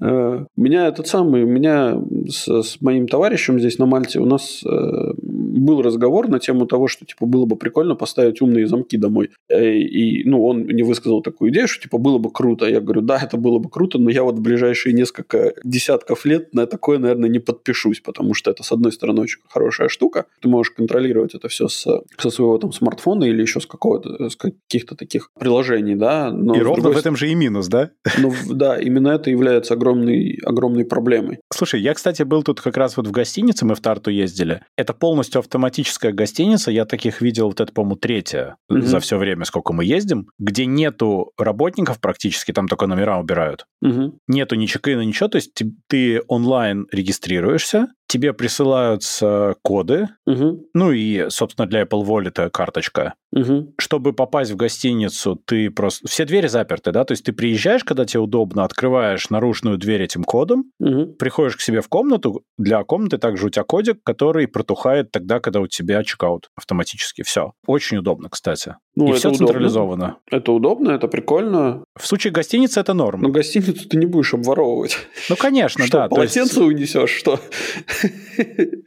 Э, 0.01 0.45
меня 0.57 0.87
этот 0.87 1.09
самый, 1.09 1.43
у 1.43 1.49
меня 1.49 2.01
с 2.29 2.81
моим 2.81 3.09
товарищем 3.09 3.59
здесь 3.59 3.79
на 3.79 3.87
Мальте 3.87 4.21
у 4.21 4.27
нас 4.27 4.63
э, 4.65 5.13
был 5.59 5.83
разговор 5.83 6.29
на 6.29 6.39
тему 6.39 6.67
того, 6.67 6.89
что 6.89 7.05
типа 7.05 7.27
было 7.27 7.45
бы 7.45 7.57
прикольно 7.57 7.95
поставить 7.95 8.41
умные 8.41 8.67
замки 8.67 8.97
домой. 8.97 9.31
Э, 9.49 9.75
и 9.75 10.29
ну 10.29 10.45
он 10.45 10.61
мне 10.61 10.85
высказал 10.85 11.23
такую 11.23 11.51
идею, 11.51 11.69
что 11.69 11.83
типа 11.83 11.99
было 11.99 12.19
бы 12.19 12.31
круто. 12.31 12.67
Я 12.67 12.81
говорю, 12.81 13.01
да, 13.01 13.19
это 13.23 13.37
было 13.37 13.59
бы 13.59 13.69
круто, 13.69 13.99
но 13.99 14.11
я 14.11 14.23
вот 14.23 14.37
в 14.39 14.41
ближайшие 14.41 14.93
несколько 14.93 15.55
десятков 15.65 16.25
лет 16.25 16.55
на 16.55 16.67
такое, 16.67 16.99
наверное, 16.99 17.29
не 17.29 17.39
подпишусь, 17.39 18.01
потому 18.01 18.35
что 18.35 18.51
это 18.51 18.63
с 18.63 18.73
одной 18.73 18.93
стороны 18.93 19.23
очень 19.23 19.41
хорошая 19.49 19.89
штука. 19.89 20.27
Ты 20.41 20.49
можешь 20.49 20.73
контролировать 20.73 21.35
это 21.35 21.49
все 21.49 21.69
с, 21.69 21.87
со 22.19 22.31
своего 22.31 22.59
там 22.59 22.73
смартфона 22.73 23.25
или 23.25 23.43
еще 23.43 23.61
с 23.61 23.67
какого-то 23.67 24.29
с 24.29 24.37
каких-то 24.37 24.97
таких 24.97 25.31
приложений, 25.39 25.97
да. 25.97 26.31
Но 26.31 26.55
и 26.55 26.61
ровно 26.61 26.83
другой... 26.83 26.95
в 26.95 26.99
этом 26.99 27.17
же 27.17 27.31
и 27.31 27.35
минус, 27.35 27.69
да? 27.69 27.91
Ну 28.19 28.33
да, 28.49 28.79
именно 28.79 29.09
это 29.09 29.31
является 29.31 29.75
огромной, 29.75 30.39
огромной 30.45 30.85
проблемой. 30.85 31.39
Слушай, 31.53 31.81
я, 31.81 31.95
кстати, 31.95 32.23
был 32.23 32.43
тут 32.43 32.61
как 32.61 32.77
раз 32.77 32.97
вот 32.97 33.07
в 33.07 33.11
гостинице, 33.11 33.65
мы 33.65 33.75
в 33.75 33.81
Тарту 33.81 34.11
ездили. 34.11 34.63
Это 34.77 34.93
полностью 34.95 35.41
автоматическая 35.49 36.13
гостиница. 36.13 36.71
Я 36.71 36.85
таких 36.85 37.21
видел, 37.21 37.47
вот 37.49 37.61
это, 37.61 37.73
по-моему, 37.73 37.97
третья 37.97 38.57
угу. 38.69 38.83
за 38.83 39.01
все 39.01 39.17
время, 39.17 39.45
сколько 39.45 39.73
мы 39.73 39.85
ездим, 39.85 40.29
где 40.39 40.67
нету 40.67 41.33
работников 41.39 42.01
практически, 42.01 42.53
там 42.53 42.69
только 42.69 42.87
номера 42.87 43.19
убирают. 43.19 43.65
Угу. 43.83 44.19
Нету 44.29 44.55
ни 44.57 44.67
чекина, 44.67 45.01
ничего. 45.01 45.29
То 45.29 45.37
есть 45.37 45.55
ты, 45.55 45.73
ты 45.89 46.21
онлайн 46.29 46.87
регистрируешься, 46.93 47.89
тебе 48.09 48.33
присылаются 48.33 49.55
коды, 49.63 50.09
угу. 50.27 50.67
ну 50.75 50.93
и, 50.93 51.27
собственно, 51.29 51.69
для 51.69 51.83
Apple 51.83 52.05
Wallet 52.05 52.51
карточка. 52.51 53.15
Угу. 53.33 53.75
Чтобы 53.79 54.15
попасть 54.15 54.51
в 54.51 54.57
гостиницу, 54.57 55.41
ты 55.45 55.71
просто... 55.71 56.09
Все 56.09 56.25
двери 56.25 56.47
заперты, 56.47 56.91
да? 56.91 57.05
То 57.05 57.13
есть 57.13 57.25
ты 57.25 57.33
приезжаешь, 57.33 57.85
когда 57.85 58.07
тебе 58.07 58.21
удобно, 58.21 58.65
открываешь 58.65 59.29
наружную 59.29 59.77
дверь 59.77 60.03
этим 60.03 60.25
кодом, 60.25 60.73
угу. 60.81 61.07
приходишь 61.19 61.57
к 61.57 61.61
себе 61.61 61.83
в 61.83 61.89
комнату, 61.89 62.43
для 62.57 62.83
комнаты 62.83 63.19
также 63.19 63.47
у 63.47 63.51
тебя 63.51 63.65
кодик, 63.65 64.03
который 64.03 64.49
протухает 64.49 65.13
тогда, 65.13 65.41
когда 65.41 65.61
у 65.61 65.67
тебя 65.67 66.03
чекаут 66.03 66.49
автоматически. 66.57 67.23
Все. 67.23 67.53
Очень 67.67 67.99
удобно, 67.99 68.31
кстати. 68.31 68.77
Ну, 68.97 69.11
и 69.11 69.13
все 69.13 69.29
удобно. 69.29 69.47
централизовано. 69.47 70.17
Это 70.31 70.51
удобно, 70.51 70.91
это 70.91 71.07
прикольно. 71.07 71.85
В 71.97 72.07
случае 72.07 72.33
гостиницы 72.33 72.81
это 72.81 72.95
норм. 72.95 73.21
Но 73.21 73.29
гостиницу 73.29 73.89
ты 73.89 73.97
не 73.99 74.07
будешь 74.07 74.33
обворовывать. 74.35 74.97
Ну, 75.29 75.37
конечно, 75.37 75.87
что, 75.87 75.99
да. 75.99 76.09
полотенце 76.09 76.61
есть... 76.61 76.73
унесешь, 76.73 77.11
что? 77.11 77.39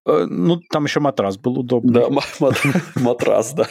Э, 0.03 0.25
ну, 0.27 0.59
там 0.71 0.85
еще 0.85 0.99
матрас 0.99 1.37
был 1.37 1.59
удобный. 1.59 1.93
Да, 1.93 2.07
матрас, 2.95 3.53
да. 3.53 3.67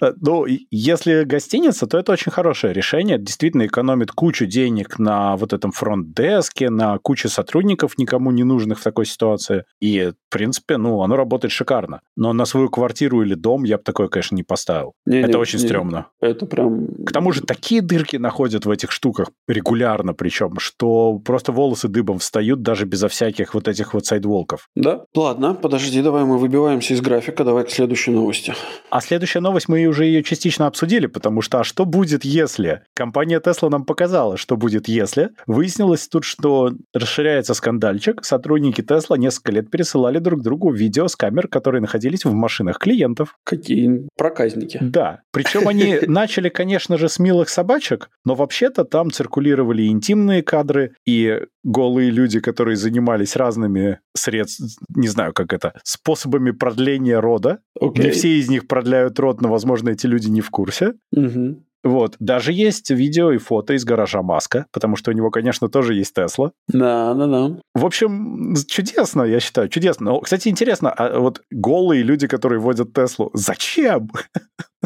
Э, 0.00 0.12
ну, 0.20 0.46
если 0.70 1.24
гостиница, 1.24 1.86
то 1.86 1.98
это 1.98 2.12
очень 2.12 2.32
хорошее 2.32 2.72
решение. 2.72 3.18
Действительно 3.18 3.66
экономит 3.66 4.10
кучу 4.12 4.46
денег 4.46 4.98
на 4.98 5.36
вот 5.36 5.52
этом 5.52 5.72
фронт-деске, 5.72 6.70
на 6.70 6.98
кучу 6.98 7.28
сотрудников, 7.28 7.98
никому 7.98 8.30
не 8.30 8.44
нужных 8.44 8.78
в 8.78 8.82
такой 8.82 9.06
ситуации. 9.06 9.64
И, 9.80 10.12
в 10.28 10.32
принципе, 10.32 10.76
ну, 10.76 11.02
оно 11.02 11.16
работает 11.16 11.52
шикарно. 11.52 12.00
Но 12.16 12.32
на 12.32 12.44
свою 12.44 12.68
квартиру 12.68 13.22
или 13.22 13.34
дом 13.34 13.64
я 13.64 13.76
бы 13.76 13.82
такое, 13.82 14.08
конечно, 14.08 14.34
не 14.34 14.42
поставил. 14.42 14.94
Не, 15.06 15.20
это 15.20 15.32
не, 15.32 15.36
очень 15.36 15.60
не, 15.60 15.66
стрёмно. 15.66 16.06
Это 16.20 16.46
прям... 16.46 16.88
К 17.04 17.12
тому 17.12 17.32
же 17.32 17.42
такие 17.42 17.82
дырки 17.82 18.16
находят 18.16 18.66
в 18.66 18.70
этих 18.70 18.90
штуках 18.90 19.30
регулярно 19.46 20.14
причем, 20.14 20.58
что 20.58 21.18
просто 21.18 21.52
волосы 21.52 21.88
дыбом 21.88 22.18
встают 22.18 22.62
даже 22.62 22.84
безо 22.86 23.08
всяких 23.08 23.54
вот 23.54 23.68
этих 23.68 23.94
вот 23.94 24.06
сайдволков. 24.38 24.68
Да? 24.74 25.04
Ладно, 25.14 25.54
подожди, 25.54 26.02
давай 26.02 26.24
мы 26.24 26.38
выбиваемся 26.38 26.94
из 26.94 27.00
графика, 27.00 27.44
давай 27.44 27.64
к 27.64 27.70
следующей 27.70 28.10
новости. 28.10 28.54
А 28.90 29.00
следующая 29.00 29.40
новость, 29.40 29.68
мы 29.68 29.86
уже 29.86 30.04
ее 30.04 30.22
частично 30.22 30.66
обсудили, 30.66 31.06
потому 31.06 31.42
что 31.42 31.60
а 31.60 31.64
что 31.64 31.84
будет, 31.84 32.24
если? 32.24 32.82
Компания 32.94 33.40
Tesla 33.40 33.68
нам 33.68 33.84
показала, 33.84 34.36
что 34.36 34.56
будет, 34.56 34.88
если. 34.88 35.30
Выяснилось 35.46 36.08
тут, 36.08 36.24
что 36.24 36.72
расширяется 36.94 37.54
скандальчик. 37.54 38.24
Сотрудники 38.24 38.80
Tesla 38.80 39.18
несколько 39.18 39.52
лет 39.52 39.70
пересылали 39.70 40.18
друг 40.18 40.42
другу 40.42 40.72
видео 40.72 41.08
с 41.08 41.16
камер, 41.16 41.48
которые 41.48 41.80
находились 41.80 42.24
в 42.24 42.32
машинах 42.32 42.78
клиентов. 42.78 43.36
Какие 43.44 44.08
проказники. 44.16 44.78
Да. 44.80 45.20
Причем 45.32 45.68
они 45.68 45.98
начали, 46.06 46.48
конечно 46.48 46.98
же, 46.98 47.08
с 47.08 47.18
милых 47.18 47.48
собачек, 47.48 48.10
но 48.24 48.34
вообще-то 48.34 48.84
там 48.84 49.10
циркулировали 49.10 49.86
интимные 49.86 50.42
кадры, 50.42 50.92
и 51.06 51.40
голые 51.68 52.10
люди, 52.10 52.40
которые 52.40 52.76
занимались 52.76 53.36
разными 53.36 54.00
средствами, 54.16 54.70
не 54.96 55.08
знаю, 55.08 55.32
как 55.34 55.52
это, 55.52 55.74
способами 55.84 56.50
продления 56.50 57.20
рода. 57.20 57.60
Okay. 57.80 58.04
Не 58.04 58.10
все 58.10 58.38
из 58.38 58.48
них 58.48 58.66
продляют 58.66 59.18
род, 59.20 59.40
но, 59.40 59.48
возможно, 59.50 59.90
эти 59.90 60.06
люди 60.06 60.28
не 60.28 60.40
в 60.40 60.50
курсе. 60.50 60.94
Угу. 61.12 61.62
Вот. 61.84 62.16
Даже 62.18 62.52
есть 62.52 62.90
видео 62.90 63.32
и 63.32 63.38
фото 63.38 63.74
из 63.74 63.84
гаража 63.84 64.22
Маска, 64.22 64.66
потому 64.72 64.96
что 64.96 65.10
у 65.10 65.14
него, 65.14 65.30
конечно, 65.30 65.68
тоже 65.68 65.94
есть 65.94 66.14
Тесла. 66.14 66.52
Да, 66.68 67.14
да, 67.14 67.26
да. 67.26 67.60
В 67.74 67.84
общем, 67.84 68.54
чудесно, 68.66 69.22
я 69.22 69.38
считаю, 69.38 69.68
чудесно. 69.68 70.06
Но, 70.06 70.20
кстати, 70.20 70.48
интересно, 70.48 70.90
а 70.90 71.20
вот 71.20 71.42
голые 71.50 72.02
люди, 72.02 72.26
которые 72.26 72.60
водят 72.60 72.94
Теслу, 72.94 73.30
зачем? 73.34 74.10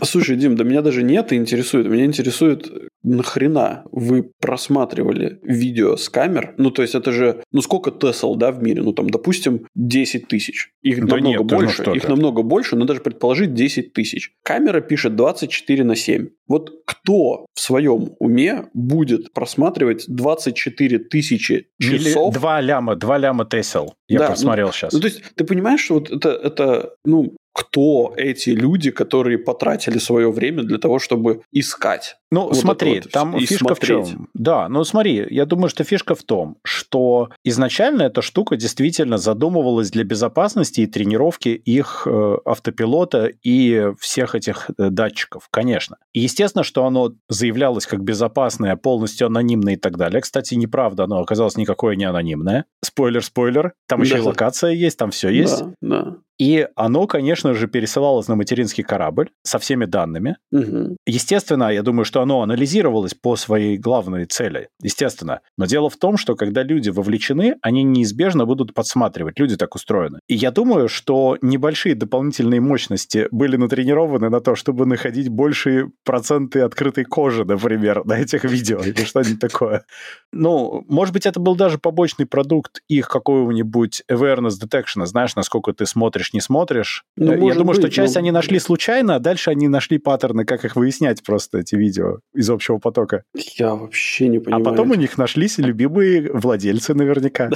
Слушай, 0.02 0.36
Дим, 0.36 0.56
да 0.56 0.64
меня 0.64 0.82
даже 0.82 1.02
не 1.02 1.14
это 1.14 1.36
интересует. 1.36 1.86
Меня 1.86 2.04
интересует, 2.04 2.70
нахрена 3.02 3.84
вы 3.92 4.30
просматривали 4.40 5.38
видео 5.42 5.96
с 5.96 6.08
камер? 6.08 6.54
Ну, 6.56 6.70
то 6.70 6.82
есть, 6.82 6.94
это 6.94 7.12
же, 7.12 7.42
ну, 7.52 7.60
сколько 7.60 7.90
Тесл, 7.90 8.34
да, 8.34 8.52
в 8.52 8.62
мире? 8.62 8.82
Ну, 8.82 8.92
там, 8.92 9.10
допустим, 9.10 9.66
10 9.74 10.28
тысяч. 10.28 10.70
Их 10.82 11.04
да 11.04 11.16
намного 11.16 11.28
нет, 11.28 11.46
больше. 11.46 11.82
Ну, 11.86 11.94
их 11.94 12.08
намного 12.08 12.42
больше, 12.42 12.76
но 12.76 12.84
даже 12.84 13.00
предположить 13.00 13.54
10 13.54 13.92
тысяч. 13.92 14.32
Камера 14.42 14.80
пишет 14.80 15.14
24 15.14 15.84
на 15.84 15.94
7. 15.94 16.28
Вот 16.48 16.70
кто 16.86 17.46
в 17.54 17.60
своем 17.60 18.14
уме 18.18 18.66
будет 18.74 19.32
просматривать 19.32 20.04
24 20.08 20.98
тысячи 20.98 21.68
часов? 21.78 22.34
Два 22.34 22.60
ляма, 22.60 22.96
два 22.96 23.18
ляма 23.18 23.44
Тесел. 23.44 23.94
Я 24.08 24.20
да, 24.20 24.26
просмотрел 24.28 24.68
ну, 24.68 24.72
сейчас. 24.72 24.92
Ну, 24.92 25.00
то 25.00 25.06
есть, 25.06 25.22
ты 25.34 25.44
понимаешь, 25.44 25.80
что 25.80 25.94
вот 25.94 26.10
это, 26.10 26.30
это, 26.30 26.94
ну, 27.04 27.36
кто 27.52 28.14
эти 28.16 28.50
люди, 28.50 28.90
которые 28.90 29.38
потратили 29.38 29.98
свое 29.98 30.30
время 30.30 30.62
для 30.62 30.78
того, 30.78 30.98
чтобы 30.98 31.42
искать. 31.52 32.16
Ну, 32.32 32.44
вот 32.46 32.56
смотри, 32.56 33.02
вот 33.02 33.12
там 33.12 33.38
фишка 33.38 33.74
смотреть. 33.74 34.06
в 34.06 34.10
чем? 34.10 34.28
Да, 34.32 34.66
ну 34.70 34.84
смотри, 34.84 35.26
я 35.28 35.44
думаю, 35.44 35.68
что 35.68 35.84
фишка 35.84 36.14
в 36.14 36.22
том, 36.22 36.56
что 36.64 37.28
изначально 37.44 38.04
эта 38.04 38.22
штука 38.22 38.56
действительно 38.56 39.18
задумывалась 39.18 39.90
для 39.90 40.02
безопасности 40.02 40.80
и 40.80 40.86
тренировки 40.86 41.50
их 41.50 42.06
э, 42.06 42.36
автопилота 42.46 43.26
и 43.42 43.92
всех 44.00 44.34
этих 44.34 44.70
э, 44.78 44.88
датчиков, 44.88 45.48
конечно. 45.50 45.98
И 46.14 46.20
естественно, 46.20 46.64
что 46.64 46.86
оно 46.86 47.12
заявлялось 47.28 47.86
как 47.86 48.02
безопасное, 48.02 48.76
полностью 48.76 49.26
анонимное 49.26 49.74
и 49.74 49.76
так 49.76 49.98
далее. 49.98 50.22
Кстати, 50.22 50.54
неправда, 50.54 51.04
оно 51.04 51.20
оказалось 51.20 51.58
никакое 51.58 51.96
не 51.96 52.04
анонимное. 52.04 52.64
Спойлер-спойлер, 52.82 53.74
там 53.86 54.00
да. 54.00 54.06
еще 54.06 54.16
и 54.16 54.20
локация 54.20 54.70
есть, 54.70 54.96
там 54.96 55.10
все 55.10 55.28
есть. 55.28 55.64
Да, 55.82 56.04
да. 56.04 56.16
И 56.42 56.66
оно, 56.74 57.06
конечно 57.06 57.54
же, 57.54 57.68
пересылалось 57.68 58.26
на 58.26 58.34
материнский 58.34 58.82
корабль 58.82 59.30
со 59.44 59.58
всеми 59.58 59.84
данными. 59.84 60.38
Угу. 60.50 60.96
Естественно, 61.06 61.70
я 61.70 61.82
думаю, 61.82 62.04
что 62.04 62.21
оно 62.22 62.42
анализировалось 62.42 63.14
по 63.14 63.36
своей 63.36 63.76
главной 63.76 64.24
цели, 64.24 64.68
естественно. 64.80 65.40
Но 65.56 65.66
дело 65.66 65.90
в 65.90 65.96
том, 65.96 66.16
что 66.16 66.34
когда 66.34 66.62
люди 66.62 66.90
вовлечены, 66.90 67.56
они 67.62 67.82
неизбежно 67.82 68.46
будут 68.46 68.74
подсматривать. 68.74 69.38
Люди 69.38 69.56
так 69.56 69.74
устроены. 69.74 70.20
И 70.28 70.34
я 70.34 70.50
думаю, 70.50 70.88
что 70.88 71.36
небольшие 71.42 71.94
дополнительные 71.94 72.60
мощности 72.60 73.28
были 73.30 73.56
натренированы 73.56 74.30
на 74.30 74.40
то, 74.40 74.54
чтобы 74.54 74.86
находить 74.86 75.28
большие 75.28 75.90
проценты 76.04 76.60
открытой 76.60 77.04
кожи, 77.04 77.44
например, 77.44 78.04
на 78.04 78.18
этих 78.18 78.44
видео 78.44 78.80
или 78.80 79.04
что-нибудь 79.04 79.40
такое. 79.40 79.84
Ну, 80.32 80.84
может 80.88 81.12
быть, 81.12 81.26
это 81.26 81.40
был 81.40 81.56
даже 81.56 81.78
побочный 81.78 82.26
продукт 82.26 82.80
их 82.88 83.08
какого-нибудь 83.08 84.02
awareness 84.10 84.54
detection, 84.62 85.04
знаешь, 85.06 85.36
насколько 85.36 85.72
ты 85.72 85.86
смотришь, 85.86 86.32
не 86.32 86.40
смотришь. 86.40 87.04
Ну, 87.16 87.32
я 87.32 87.54
думаю, 87.54 87.76
быть, 87.76 87.78
что 87.78 87.90
часть 87.90 88.14
но... 88.14 88.20
они 88.20 88.30
нашли 88.30 88.58
случайно, 88.58 89.16
а 89.16 89.18
дальше 89.18 89.50
они 89.50 89.68
нашли 89.68 89.98
паттерны, 89.98 90.44
как 90.44 90.64
их 90.64 90.76
выяснять 90.76 91.22
просто, 91.22 91.58
эти 91.58 91.74
видео 91.74 92.11
из 92.34 92.50
общего 92.50 92.78
потока. 92.78 93.24
Я 93.34 93.74
вообще 93.74 94.28
не 94.28 94.38
понимаю. 94.38 94.62
А 94.62 94.70
потом 94.70 94.90
у 94.90 94.94
них 94.94 95.18
нашлись 95.18 95.58
любимые 95.58 96.30
владельцы 96.32 96.94
наверняка. 96.94 97.50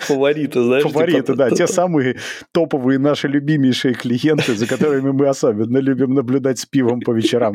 Фавориты, 0.00 0.62
знаешь? 0.62 0.82
Фавориты, 0.84 1.32
типа, 1.32 1.34
да. 1.34 1.50
Те 1.50 1.66
самые 1.66 2.16
топовые 2.52 2.98
наши 2.98 3.28
любимейшие 3.28 3.94
клиенты, 3.94 4.54
за 4.54 4.66
которыми 4.66 5.10
мы 5.12 5.28
особенно 5.28 5.78
любим 5.78 6.14
наблюдать 6.14 6.58
с 6.58 6.66
пивом 6.66 7.00
по 7.00 7.12
вечерам. 7.12 7.54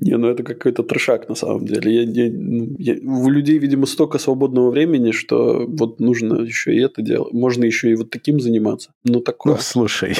Не, 0.00 0.16
ну 0.16 0.28
это 0.28 0.42
какой-то 0.42 0.82
трешак 0.82 1.28
на 1.28 1.34
самом 1.34 1.66
деле. 1.66 1.92
Я, 1.92 2.02
я, 2.02 2.30
ну, 2.32 2.74
я, 2.78 2.94
у 3.02 3.28
людей, 3.30 3.58
видимо, 3.58 3.86
столько 3.86 4.18
свободного 4.18 4.70
времени, 4.70 5.10
что 5.10 5.66
вот 5.66 6.00
нужно 6.00 6.42
еще 6.42 6.74
и 6.74 6.80
это 6.80 7.02
делать. 7.02 7.32
Можно 7.32 7.64
еще 7.64 7.90
и 7.90 7.94
вот 7.94 8.10
таким 8.10 8.40
заниматься. 8.40 8.90
Ну, 9.04 9.20
такое. 9.20 9.54
Ну, 9.54 9.58
слушай. 9.60 10.14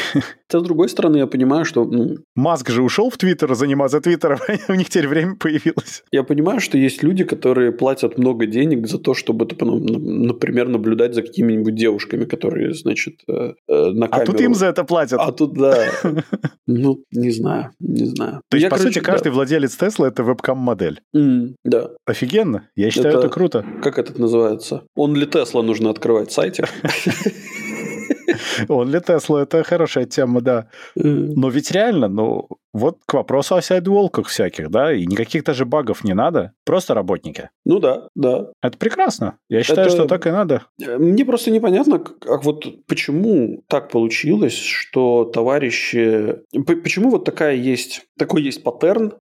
Хотя, 0.49 0.61
с 0.61 0.63
другой 0.63 0.89
стороны, 0.89 1.19
я 1.19 1.27
понимаю, 1.27 1.65
что... 1.65 1.85
Ну, 1.85 2.17
Маск 2.35 2.71
же 2.71 2.83
ушел 2.83 3.11
в 3.11 3.17
Твиттер 3.19 3.55
заниматься 3.55 4.01
Твиттером, 4.01 4.39
у 4.69 4.75
них 4.75 4.89
теперь 4.89 5.09
время 5.09 5.37
появилось. 5.37 6.03
Я 6.11 6.23
понимаю, 6.23 6.61
что 6.61 6.79
есть 6.79 7.03
люди, 7.03 7.25
которые 7.25 7.71
платят 7.73 8.19
много 8.19 8.47
денег 8.47 8.87
за 8.87 8.99
то, 8.99 9.15
чтобы, 9.15 9.47
ну, 9.61 9.79
например, 9.79 10.69
наблюдать 10.69 11.15
за 11.15 11.23
какими-нибудь 11.23 11.75
девушками, 11.75 12.25
которые, 12.25 12.73
значит, 12.73 13.21
э, 13.29 13.53
э, 13.69 13.91
на 13.91 14.09
камеру... 14.09 14.23
А 14.23 14.27
тут 14.27 14.41
им 14.41 14.55
за 14.55 14.67
это 14.67 14.85
платят. 14.85 15.21
А 15.21 15.33
тут, 15.33 15.55
да. 15.55 15.91
Ну, 16.71 17.03
не 17.13 17.31
знаю, 17.31 17.71
не 17.81 18.05
знаю. 18.05 18.43
То 18.51 18.59
есть, 18.59 18.69
по 18.69 18.77
сути, 18.77 18.99
каждый 18.99 19.33
владелец 19.33 19.68
Тесла– 19.77 20.09
это 20.09 20.23
вебкам-модель. 20.23 21.01
Да. 21.13 21.91
Офигенно. 22.07 22.69
Я 22.77 22.91
считаю, 22.91 23.19
это 23.19 23.29
круто. 23.29 23.65
Как 23.83 23.99
это 23.99 24.19
называется? 24.21 24.85
Он 24.95 25.15
ли 25.15 25.27
Тесла 25.27 25.63
нужно 25.63 25.91
открывать 25.91 26.33
сайтик? 26.33 26.69
Он 28.69 28.89
для 28.89 29.01
Тесла 29.01 29.43
это 29.43 29.63
хорошая 29.63 30.05
тема, 30.05 30.41
да. 30.41 30.69
Но 30.95 31.49
ведь 31.49 31.71
реально, 31.71 32.09
ну, 32.09 32.49
вот 32.79 32.99
к 33.07 33.15
вопросу 33.15 33.57
о 33.57 33.63
сайдволках 33.63 34.29
всяких, 34.29 34.71
да, 34.71 34.93
и 34.93 35.07
никаких 35.07 35.45
даже 35.45 35.65
багов 35.65 36.05
не 36.05 36.15
надо, 36.15 36.53
просто 36.65 36.95
работники. 36.95 37.51
Ну 37.65 37.79
да, 37.81 38.09
да. 38.15 38.49
Это 38.63 38.79
прекрасно. 38.79 39.39
Я 39.49 39.63
считаю, 39.63 39.89
это... 39.89 39.97
что 39.97 40.07
так 40.07 40.27
и 40.27 40.31
надо. 40.31 40.63
Э, 40.81 40.99
мне 40.99 41.25
просто 41.25 41.51
непонятно, 41.51 41.99
как 41.99 42.45
вот 42.45 42.65
почему 42.87 43.63
так 43.69 43.91
получилось, 43.91 44.57
что 44.57 45.25
товарищи... 45.25 46.39
Почему 46.67 47.11
вот 47.11 47.25
такая 47.25 47.55
есть, 47.55 48.07
такой 48.19 48.43
есть 48.43 48.63
паттерн, 48.63 49.15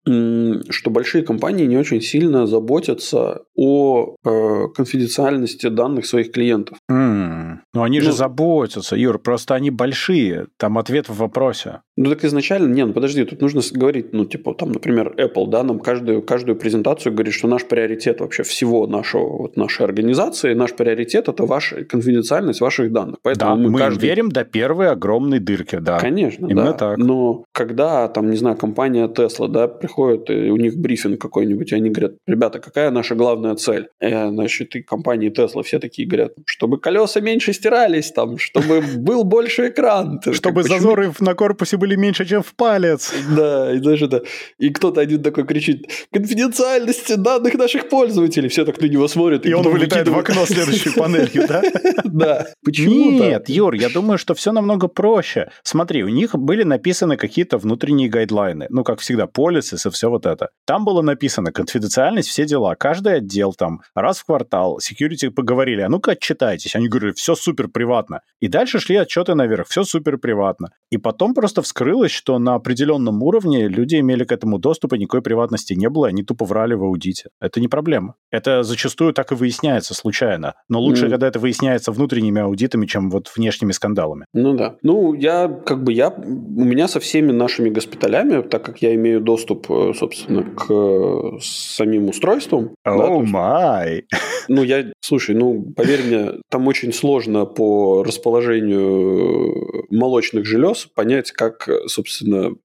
что 0.69 0.89
большие 0.89 1.23
компании 1.23 1.65
не 1.65 1.77
очень 1.77 2.01
сильно 2.01 2.47
заботятся 2.47 3.43
о 3.55 4.15
э, 4.23 4.67
конфиденциальности 4.75 5.67
данных 5.67 6.05
своих 6.05 6.31
клиентов. 6.31 6.77
Mm. 6.91 7.59
Ну, 7.73 7.83
они 7.83 7.99
ну, 7.99 8.05
же 8.05 8.11
заботятся, 8.11 8.95
Юр, 8.95 9.19
просто 9.19 9.55
они 9.55 9.69
большие, 9.69 10.47
там 10.57 10.77
ответ 10.77 11.09
в 11.09 11.17
вопросе. 11.17 11.81
Ну, 11.97 12.09
так 12.09 12.25
изначально, 12.25 12.73
не, 12.73 12.85
ну 12.85 12.93
подожди, 12.93 13.23
тут 13.23 13.41
нужно 13.41 13.61
говорить, 13.71 14.11
ну, 14.11 14.25
типа, 14.25 14.53
там, 14.53 14.73
например, 14.73 15.13
Apple, 15.17 15.47
да, 15.47 15.63
нам 15.63 15.79
каждую, 15.79 16.21
каждую 16.21 16.57
презентацию 16.57 17.13
говорит, 17.13 17.33
что 17.33 17.47
наш 17.47 17.63
приоритет 17.65 18.19
вообще 18.19 18.43
всего 18.43 18.85
нашего, 18.85 19.37
вот 19.37 19.55
нашей 19.55 19.85
организации, 19.85 20.53
наш 20.53 20.73
приоритет– 20.73 21.27
это 21.29 21.45
ваша 21.45 21.85
конфиденциальность 21.85 22.59
ваших 22.59 22.91
данных. 22.91 23.19
Поэтому 23.21 23.55
да, 23.55 23.61
мы, 23.61 23.69
мы 23.69 23.79
каждый... 23.79 24.03
верим 24.03 24.29
до 24.29 24.43
первой 24.43 24.89
огромной 24.89 25.39
дырки, 25.39 25.77
да. 25.77 25.99
Конечно, 25.99 26.47
Именно 26.47 26.71
да. 26.71 26.73
так. 26.73 26.97
Но 26.97 27.45
когда, 27.53 28.09
там, 28.09 28.29
не 28.29 28.37
знаю, 28.37 28.57
компания 28.57 29.07
Tesla, 29.07 29.47
да, 29.47 29.67
приходит, 29.67 30.29
и 30.29 30.49
у 30.49 30.57
них 30.57 30.75
брифинг 30.75 31.21
какой-нибудь, 31.21 31.71
и 31.71 31.75
они 31.75 31.89
говорят, 31.89 32.15
ребята, 32.27 32.59
какая 32.59 32.91
наша 32.91 33.15
главная 33.15 33.55
цель? 33.55 33.87
И, 34.01 34.09
значит, 34.09 34.75
и 34.75 34.81
компании 34.81 35.31
Tesla 35.31 35.63
все 35.63 35.79
такие 35.79 36.05
говорят, 36.07 36.33
чтобы 36.45 36.77
колеса 36.77 37.21
меньше 37.21 37.53
стирались, 37.53 38.11
там, 38.11 38.37
чтобы 38.37 38.81
был 38.97 39.23
больше 39.23 39.69
экран. 39.69 40.19
Чтобы 40.31 40.63
зазоры 40.63 41.11
на 41.19 41.33
корпусе 41.33 41.77
были 41.77 41.84
меньше, 41.93 42.25
чем 42.25 42.41
в 42.41 42.55
палец. 42.55 43.13
Да, 43.29 43.71
и 43.71 43.79
даже 43.79 44.07
да. 44.07 44.21
И 44.57 44.71
кто-то 44.71 44.99
один 44.99 45.21
такой 45.21 45.45
кричит, 45.45 45.87
конфиденциальность 46.11 47.15
данных 47.21 47.53
наших 47.53 47.87
пользователей. 47.89 48.49
Все 48.49 48.65
так 48.65 48.81
на 48.81 48.87
него 48.87 49.07
смотрят. 49.07 49.45
И, 49.45 49.49
и 49.49 49.53
он 49.53 49.63
вылетает 49.63 50.07
в 50.07 50.17
окно 50.17 50.47
следующей 50.47 50.89
панелью, 50.89 51.47
да? 51.47 51.61
Да. 52.05 52.47
Почему 52.63 53.11
Нет, 53.11 53.49
Юр, 53.49 53.73
я 53.73 53.89
думаю, 53.89 54.17
что 54.17 54.33
все 54.35 54.53
намного 54.53 54.87
проще. 54.87 55.49
Смотри, 55.63 56.03
у 56.03 56.07
них 56.07 56.33
были 56.33 56.63
написаны 56.63 57.17
какие-то 57.17 57.57
внутренние 57.57 58.07
гайдлайны. 58.09 58.67
Ну, 58.69 58.83
как 58.83 58.99
всегда, 59.01 59.27
полисы 59.27 59.75
и 59.75 59.89
все 59.91 60.09
вот 60.09 60.25
это. 60.25 60.49
Там 60.65 60.85
было 60.85 61.01
написано 61.01 61.51
конфиденциальность, 61.51 62.29
все 62.29 62.45
дела. 62.45 62.75
Каждый 62.75 63.15
отдел 63.15 63.53
там 63.53 63.81
раз 63.95 64.19
в 64.19 64.25
квартал, 64.25 64.79
security 64.79 65.29
поговорили, 65.29 65.81
а 65.81 65.89
ну-ка 65.89 66.11
отчитайтесь. 66.11 66.75
Они 66.75 66.87
говорили, 66.87 67.11
все 67.13 67.35
супер 67.35 67.67
приватно. 67.67 68.21
И 68.39 68.47
дальше 68.47 68.79
шли 68.79 68.95
отчеты 68.95 69.35
наверх, 69.35 69.67
все 69.67 69.83
супер 69.83 70.17
приватно. 70.17 70.69
И 70.89 70.97
потом 70.97 71.33
просто 71.33 71.61
вскрылось, 71.75 72.11
что 72.11 72.39
на 72.39 72.55
определенном 72.55 73.21
уровне 73.21 73.67
люди 73.67 73.99
имели 73.99 74.23
к 74.23 74.31
этому 74.31 74.59
доступ, 74.59 74.93
и 74.93 74.97
никакой 74.97 75.21
приватности 75.21 75.73
не 75.73 75.89
было, 75.89 76.07
они 76.07 76.23
тупо 76.23 76.45
врали 76.45 76.73
в 76.73 76.83
аудите. 76.83 77.29
Это 77.41 77.59
не 77.59 77.67
проблема. 77.67 78.15
Это 78.31 78.63
зачастую 78.63 79.13
так 79.13 79.33
и 79.33 79.35
выясняется 79.35 79.93
случайно. 79.93 80.53
Но 80.69 80.79
лучше, 80.79 81.07
mm. 81.07 81.09
когда 81.09 81.27
это 81.27 81.39
выясняется 81.39 81.91
внутренними 81.91 82.41
аудитами, 82.41 82.85
чем 82.85 83.09
вот 83.09 83.29
внешними 83.35 83.73
скандалами. 83.73 84.25
Ну 84.33 84.53
да. 84.53 84.77
Ну, 84.83 85.13
я 85.13 85.49
как 85.49 85.83
бы 85.83 85.91
я... 85.91 86.09
У 86.09 86.63
меня 86.63 86.87
со 86.87 87.01
всеми 87.01 87.33
нашими 87.33 87.69
госпиталями, 87.69 88.41
так 88.41 88.63
как 88.63 88.81
я 88.81 88.95
имею 88.95 89.19
доступ, 89.19 89.69
э, 89.69 89.91
собственно, 89.99 90.43
к 90.43 90.71
э, 90.71 91.39
самим 91.41 92.07
устройствам... 92.07 92.71
О 92.85 93.19
май! 93.19 94.05
Ну, 94.47 94.63
я... 94.63 94.85
Слушай, 95.01 95.35
ну, 95.35 95.73
поверь 95.75 96.03
мне, 96.03 96.31
там 96.49 96.67
очень 96.67 96.93
сложно 96.93 97.45
по 97.45 98.03
расположению 98.03 99.85
молочных 99.89 100.45
желез 100.45 100.85
понять, 100.85 101.31
как, 101.31 101.64
собственно... 101.87 102.55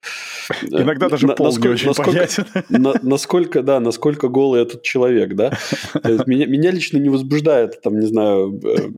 Иногда 0.63 1.09
даже 1.09 1.27
на, 1.27 1.35
пол 1.35 1.47
насколько, 1.47 1.69
не 1.69 1.75
очень 1.75 1.87
насколько, 1.89 2.11
понятен. 2.13 2.45
На, 2.69 2.95
насколько, 3.03 3.63
да, 3.63 3.81
насколько 3.81 4.29
голый 4.29 4.63
этот 4.63 4.83
человек, 4.83 5.35
да. 5.35 5.53
Меня, 6.27 6.47
меня 6.47 6.71
лично 6.71 6.99
не 6.99 7.09
возбуждает, 7.09 7.81
там, 7.83 7.99
не 7.99 8.07
знаю... 8.07 8.61
Э, 8.65 8.91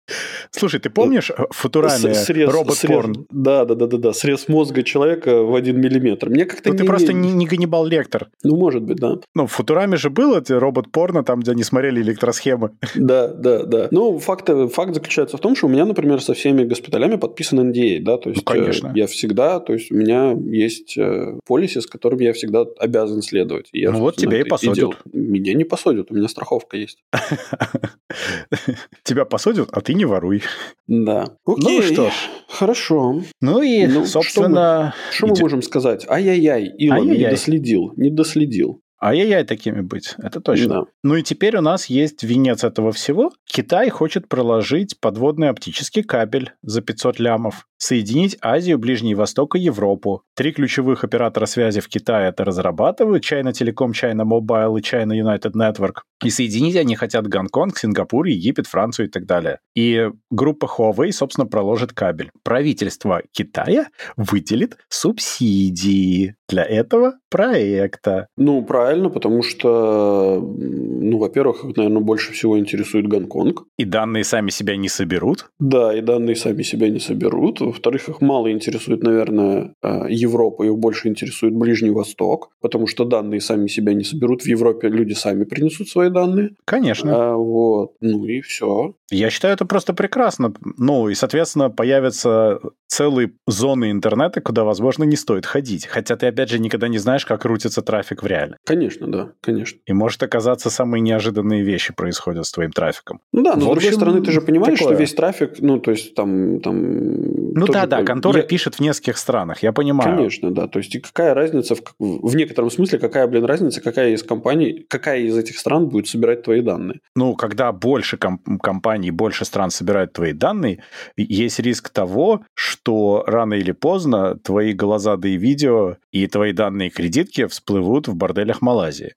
Слушай, 0.51 0.81
ты 0.81 0.91
помнишь 0.91 1.31
э, 1.31 1.35
в 1.51 1.57
Футураме 1.57 2.15
робот-порн? 2.47 3.27
Да, 3.31 3.65
да, 3.65 3.75
да, 3.75 3.87
да, 3.87 3.97
да, 3.97 4.13
срез 4.13 4.49
мозга 4.49 4.83
человека 4.83 5.43
в 5.43 5.55
один 5.55 5.81
миллиметр. 5.81 6.29
Мне 6.29 6.45
как-то 6.45 6.71
ну, 6.71 6.77
ты 6.77 6.85
просто 6.85 7.13
не, 7.13 7.33
не 7.33 7.47
Ганнибал-лектор. 7.47 8.29
Ну, 8.43 8.57
может 8.57 8.83
быть, 8.83 8.99
да. 8.99 9.19
Ну, 9.35 9.47
в 9.47 9.53
Футураме 9.53 9.97
же 9.97 10.11
было 10.11 10.43
робот-порно, 10.49 11.25
там, 11.25 11.41
где 11.41 11.53
они 11.53 11.63
смотрели 11.65 12.01
электросхемы. 12.01 12.71
Да, 12.95 13.29
да, 13.29 13.65
да. 13.65 13.89
Ну, 13.91 14.19
факт, 14.19 14.49
факт 14.73 14.95
заключается 14.95 15.37
в 15.37 15.41
том, 15.41 15.57
что 15.57 15.67
у 15.67 15.71
меня, 15.71 15.85
например, 15.85 16.21
со 16.21 16.35
всеми 16.35 16.65
госпиталями 16.65 17.17
подписан 17.17 17.61
NDA, 17.71 18.01
да, 18.01 18.17
то 18.17 18.31
есть 18.31 18.43
ну, 18.47 18.53
конечно. 18.53 18.93
я 18.95 19.07
всегда, 19.07 19.61
то 19.61 19.73
есть 19.73 19.91
у 19.93 19.95
меня 19.95 20.37
есть 20.51 20.97
э, 20.97 21.39
полиси, 21.47 21.79
с 21.79 21.87
которым 21.87 22.21
я 22.21 22.33
всегда 22.33 22.65
обязан 22.79 23.23
следовать. 23.23 23.69
И 23.73 23.81
я, 23.81 23.93
ну 23.93 24.01
вот 24.01 24.17
тебя 24.17 24.41
и 24.41 24.45
посадят. 24.45 24.97
Меня 25.13 25.55
не 25.55 25.65
посадят, 25.65 26.11
у 26.11 26.15
меня 26.15 26.29
страховка 26.29 26.77
есть. 26.77 27.05
Тебя 29.05 29.25
посадят, 29.25 29.69
а 29.73 29.81
ты 29.81 29.95
не 29.95 30.05
воруй. 30.05 30.43
Да. 30.87 31.37
Ну 31.47 31.55
Окей. 31.55 31.81
Ну 31.81 31.83
что 31.83 32.11
ж. 32.11 32.13
Хорошо. 32.49 33.23
Ну 33.41 33.63
и, 33.63 33.87
ну, 33.87 34.07
собственно... 34.07 34.95
Что 35.11 35.27
мы, 35.27 35.35
что 35.35 35.41
мы 35.41 35.41
можем 35.43 35.63
сказать? 35.63 36.07
Ай-яй-яй, 36.09 36.73
Илон 36.79 37.01
Ай-яй-яй. 37.01 37.25
не 37.25 37.31
доследил, 37.31 37.93
не 37.97 38.11
доследил. 38.11 38.81
Ай-яй-яй 39.03 39.45
такими 39.45 39.81
быть, 39.81 40.15
это 40.19 40.41
точно. 40.41 40.69
Да. 40.69 40.83
Ну 41.03 41.17
и 41.17 41.23
теперь 41.25 41.57
у 41.57 41.61
нас 41.61 41.87
есть 41.87 42.23
венец 42.23 42.63
этого 42.63 42.93
всего. 42.93 43.33
Китай 43.45 43.91
хочет 43.91 44.29
проложить 44.29 45.01
подводный 45.01 45.49
оптический 45.49 46.05
кабель 46.05 46.53
за 46.63 46.83
500 46.83 47.19
лямов, 47.19 47.67
соединить 47.79 48.39
Азию, 48.41 48.79
Ближний 48.79 49.17
Восток 49.17 49.57
и 49.57 49.59
Европу. 49.59 50.23
Три 50.37 50.53
ключевых 50.53 51.03
оператора 51.03 51.47
связи 51.47 51.81
в 51.81 51.89
Китае 51.89 52.29
это 52.29 52.45
разрабатывают, 52.45 53.25
China 53.25 53.51
Telecom, 53.51 53.91
China 53.91 54.23
Mobile 54.23 54.79
и 54.79 54.83
China 54.83 55.13
United 55.13 55.55
Network. 55.57 56.03
И 56.25 56.31
соединить 56.31 56.77
они 56.77 56.95
хотят 56.95 57.27
Гонконг, 57.27 57.77
Сингапур, 57.77 58.27
Египет, 58.27 58.69
Францию 58.69 59.09
и 59.09 59.11
так 59.11 59.27
далее. 59.27 59.59
И 59.75 60.09
группа 60.31 60.67
Huawei, 60.67 61.11
собственно, 61.11 61.47
проложит 61.49 61.93
кабель. 61.93 62.31
Правительство 62.45 63.23
Китая 63.33 63.89
выделит 64.17 64.79
субсидии 64.89 66.37
для 66.49 66.65
этого 66.65 67.15
проекта. 67.31 68.29
Ну, 68.37 68.63
правильно, 68.63 68.92
потому 69.11 69.43
что, 69.43 70.41
ну, 70.41 71.19
во-первых, 71.19 71.65
их, 71.65 71.77
наверное, 71.77 72.03
больше 72.03 72.33
всего 72.33 72.59
интересует 72.59 73.07
Гонконг. 73.07 73.65
И 73.79 73.85
данные 73.85 74.25
сами 74.25 74.51
себя 74.51 74.77
не 74.77 74.89
соберут? 74.89 75.51
Да, 75.59 75.97
и 75.97 76.01
данные 76.01 76.37
сами 76.37 76.63
себя 76.63 76.89
не 76.89 76.99
соберут. 76.99 77.61
Во-вторых, 77.61 78.09
их 78.09 78.21
мало 78.21 78.51
интересует, 78.51 79.03
наверное, 79.03 79.75
э, 79.83 80.07
Европа, 80.09 80.65
их 80.65 80.77
больше 80.77 81.09
интересует 81.09 81.55
Ближний 81.55 81.91
Восток, 81.91 82.51
потому 82.61 82.87
что 82.87 83.05
данные 83.05 83.41
сами 83.41 83.67
себя 83.69 83.95
не 83.95 84.05
соберут. 84.05 84.43
В 84.43 84.47
Европе 84.47 84.89
люди 84.89 85.15
сами 85.15 85.45
принесут 85.45 85.89
свои 85.89 86.11
данные. 86.11 86.51
Конечно. 86.65 87.33
А, 87.33 87.37
вот. 87.37 87.93
Ну 88.01 88.25
и 88.25 88.41
все. 88.41 88.95
Я 89.11 89.31
считаю, 89.31 89.55
это 89.55 89.67
просто 89.67 89.93
прекрасно. 89.93 90.55
Ну, 90.79 91.09
и, 91.09 91.15
соответственно, 91.15 91.71
появятся 91.71 92.61
целые 92.87 93.33
зоны 93.47 93.91
интернета, 93.91 94.41
куда, 94.41 94.65
возможно, 94.65 95.05
не 95.05 95.17
стоит 95.17 95.47
ходить. 95.47 95.87
Хотя 95.87 96.17
ты, 96.17 96.27
опять 96.27 96.51
же, 96.51 96.59
никогда 96.59 96.89
не 96.89 96.99
знаешь, 96.99 97.27
как 97.27 97.43
крутится 97.43 97.83
трафик 97.83 98.23
в 98.23 98.27
реале. 98.27 98.57
Конечно, 98.65 98.82
да, 98.91 99.33
конечно. 99.41 99.79
И 99.87 99.93
может 99.93 100.23
оказаться 100.23 100.71
самые 100.71 101.01
неожиданные 101.01 101.63
вещи 101.63 101.93
происходят 101.95 102.47
с 102.47 102.53
твоим 102.53 102.71
трафиком. 102.73 103.21
Ну 103.33 103.43
да, 103.43 103.57
но 103.57 103.61
в 103.61 103.63
с 103.63 103.77
общем, 103.77 103.91
другой 103.91 103.93
стороны, 103.93 104.23
ты 104.23 104.33
же 104.33 104.41
понимаешь, 104.41 104.79
такое. 104.79 104.95
что 104.95 105.01
весь 105.01 105.15
трафик, 105.15 105.61
ну, 105.61 105.79
то 105.79 105.91
есть 105.91 106.15
там... 106.15 106.61
там 106.61 107.55
ну 107.55 107.67
да, 107.67 107.87
да, 107.87 108.03
конторы 108.03 108.41
я... 108.41 108.45
пишет 108.45 108.77
в 108.77 108.81
нескольких 108.81 109.19
странах, 109.19 109.63
я 109.63 109.73
понимаю. 109.73 110.17
Конечно, 110.17 110.51
да. 110.51 110.69
То 110.69 110.79
есть, 110.79 110.95
и 110.95 111.01
какая 111.01 111.35
разница, 111.35 111.75
в, 111.75 111.83
в 111.99 112.37
некотором 112.37 112.71
смысле, 112.71 112.99
какая, 112.99 113.27
блин, 113.27 113.45
разница, 113.45 113.81
какая 113.81 114.13
из 114.13 114.23
компаний, 114.23 114.87
какая 114.89 115.21
из 115.21 115.37
этих 115.37 115.59
стран 115.59 115.89
будет 115.89 116.09
собирать 116.09 116.43
твои 116.43 116.61
данные? 116.61 117.01
Ну, 117.15 117.35
когда 117.35 117.73
больше 117.73 118.17
комп- 118.17 118.61
компаний 118.61 118.83
компаний 118.93 119.11
больше 119.11 119.45
стран 119.45 119.71
собирают 119.71 120.13
твои 120.13 120.33
данные, 120.33 120.83
есть 121.17 121.61
риск 121.61 121.89
того, 121.89 122.41
что 122.55 123.25
рано 123.27 123.55
или 123.55 123.73
поздно 123.73 124.37
твои 124.37 124.73
глаза 124.73 125.17
да 125.17 125.29
и 125.29 125.37
видео 125.37 125.97
и 126.11 126.27
твои 126.27 126.53
данные 126.53 126.91
кредитки 126.91 127.47
всплывут 127.47 128.09
в 128.09 128.15
борделях 128.15 128.61
Малайзии. 128.73 129.15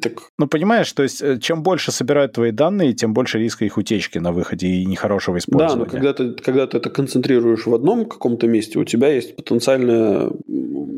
Так, 0.00 0.12
Ну, 0.38 0.46
понимаешь, 0.46 0.92
то 0.92 1.02
есть 1.02 1.22
э, 1.22 1.38
чем 1.38 1.62
больше 1.62 1.92
собирают 1.92 2.32
твои 2.32 2.52
данные, 2.52 2.92
тем 2.92 3.12
больше 3.12 3.38
риска 3.38 3.64
их 3.64 3.76
утечки 3.76 4.18
на 4.18 4.32
выходе 4.32 4.68
и 4.68 4.84
нехорошего 4.86 5.36
да, 5.36 5.38
использования. 5.38 5.84
но 5.84 5.90
когда 5.90 6.12
ты, 6.12 6.32
когда 6.34 6.66
ты 6.66 6.76
это 6.78 6.90
концентрируешь 6.90 7.66
в 7.66 7.74
одном 7.74 8.06
каком-то 8.06 8.46
месте, 8.46 8.78
у 8.78 8.84
тебя 8.84 9.08
есть 9.08 9.36
потенциальная 9.36 10.30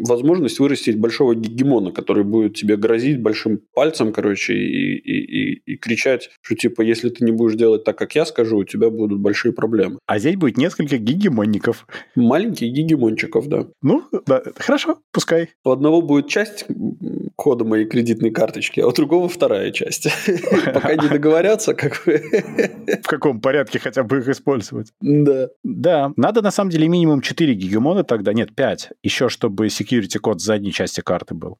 возможность 0.07 0.59
вырастить 0.59 0.99
большого 0.99 1.35
гегемона, 1.35 1.91
который 1.91 2.25
будет 2.25 2.55
тебе 2.55 2.77
грозить 2.77 3.23
большим 3.23 3.61
пальцем, 3.73 4.13
короче, 4.13 4.55
и, 4.55 4.97
и, 4.97 5.53
и, 5.55 5.73
и 5.73 5.77
кричать, 5.77 6.31
что 6.43 6.55
типа, 6.55 6.83
если 6.83 7.09
ты 7.09 7.25
не 7.25 7.33
будешь 7.33 7.57
делать 7.57 7.85
так, 7.85 7.97
как 7.97 8.15
я 8.15 8.25
скажу, 8.27 8.59
у 8.59 8.65
тебя 8.65 8.91
будут 8.91 9.21
большие 9.21 9.53
проблемы. 9.53 9.99
А 10.07 10.19
здесь 10.19 10.37
будет 10.37 10.59
несколько 10.59 10.99
гегемонников. 10.99 11.87
Маленьких 12.15 12.69
гегемончиков, 12.69 13.49
да. 13.49 13.67
Ну, 13.83 14.05
да, 14.27 14.43
хорошо, 14.57 14.99
пускай. 15.13 15.51
У 15.65 15.71
одного 15.71 16.03
будет 16.03 16.29
часть 16.29 16.67
кода 17.55 17.65
моей 17.65 17.85
кредитной 17.87 18.31
карточки, 18.33 18.81
а 18.81 18.87
у 18.89 18.93
другого 18.93 19.29
вторая 19.29 19.71
часть. 19.71 20.09
Пока 20.75 20.97
не 20.97 21.09
договорятся, 21.09 21.75
как 21.75 22.03
бы. 22.05 22.21
В 23.03 23.07
каком 23.07 23.41
порядке 23.41 23.79
хотя 23.79 24.03
бы 24.03 24.19
их 24.19 24.29
использовать? 24.29 24.89
Да. 25.01 25.49
Да, 25.63 26.13
надо 26.17 26.43
на 26.43 26.51
самом 26.51 26.71
деле 26.71 26.89
минимум 26.89 27.21
4 27.21 27.55
гегемона 27.55 28.03
тогда, 28.03 28.33
нет, 28.33 28.55
5, 28.57 28.91
еще 29.05 29.29
чтобы 29.29 29.67
security 29.69 30.19
код 30.19 30.41
с 30.41 30.45
задней 30.45 30.73
части 30.73 31.01
карты 31.01 31.35
был. 31.35 31.59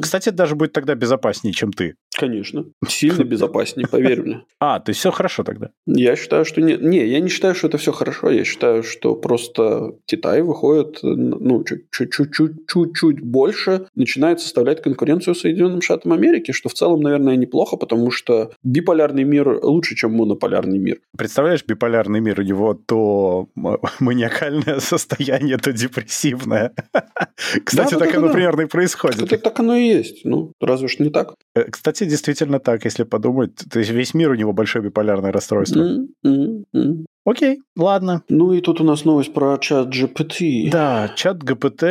Кстати, 0.00 0.30
это 0.30 0.38
даже 0.38 0.54
будет 0.54 0.72
тогда 0.72 0.94
безопаснее, 0.94 1.52
чем 1.52 1.70
ты. 1.70 1.96
Конечно. 2.16 2.64
Сильно 2.88 3.24
безопаснее, 3.24 3.86
поверь 3.88 4.22
мне. 4.22 4.42
А, 4.64 4.78
то 4.78 4.90
есть 4.90 5.00
все 5.00 5.10
хорошо 5.10 5.42
тогда. 5.42 5.70
Я 5.86 6.14
считаю, 6.14 6.44
что 6.44 6.60
нет. 6.60 6.80
Не, 6.82 7.04
я 7.04 7.18
не 7.18 7.28
считаю, 7.28 7.52
что 7.56 7.66
это 7.66 7.78
все 7.78 7.90
хорошо. 7.90 8.30
Я 8.30 8.44
считаю, 8.44 8.84
что 8.84 9.16
просто 9.16 9.96
Китай 10.06 10.40
выходит, 10.42 11.00
ну, 11.02 11.64
чуть- 11.64 11.86
чуть- 11.90 12.10
чуть-чуть 12.68 13.20
больше, 13.22 13.86
начинает 13.96 14.40
составлять 14.52 14.82
конкуренцию 14.82 15.34
Соединенным 15.34 15.80
Штатам 15.80 16.12
Америки, 16.12 16.52
что 16.52 16.68
в 16.68 16.74
целом, 16.74 17.00
наверное, 17.00 17.36
неплохо, 17.36 17.76
потому 17.76 18.10
что 18.10 18.50
биполярный 18.62 19.24
мир 19.24 19.58
лучше, 19.62 19.94
чем 19.96 20.12
монополярный 20.12 20.78
мир. 20.78 20.98
Представляешь, 21.16 21.64
биполярный 21.66 22.20
мир 22.20 22.40
у 22.40 22.42
него 22.42 22.74
то 22.74 23.48
маниакальное 24.00 24.80
состояние, 24.80 25.56
то 25.56 25.72
депрессивное. 25.72 26.72
Кстати, 27.64 27.94
так 27.94 28.14
оно 28.14 28.30
примерно 28.30 28.62
и 28.62 28.66
происходит. 28.66 29.42
Так 29.42 29.60
оно 29.60 29.74
и 29.74 29.84
есть. 29.84 30.24
Ну, 30.24 30.52
разве 30.60 30.88
ж 30.88 30.98
не 30.98 31.10
так? 31.10 31.34
Э, 31.54 31.64
Кстати, 31.70 32.04
действительно 32.04 32.58
так, 32.58 32.84
если 32.84 33.04
подумать. 33.04 33.54
То 33.70 33.78
есть 33.78 33.90
весь 33.90 34.14
мир 34.14 34.30
у 34.30 34.34
него 34.34 34.52
большое 34.52 34.84
биполярное 34.84 35.32
расстройство. 35.32 35.80
М, 35.80 36.08
м, 36.24 36.64
м. 36.74 37.06
Окей, 37.24 37.60
ладно. 37.76 38.22
Ну 38.28 38.52
и 38.52 38.60
тут 38.60 38.80
у 38.80 38.84
нас 38.84 39.04
новость 39.04 39.32
про 39.32 39.56
чат 39.58 39.88
GPT. 39.94 40.70
Да, 40.70 41.08
чат 41.14 41.42
ГПТ 41.42 41.84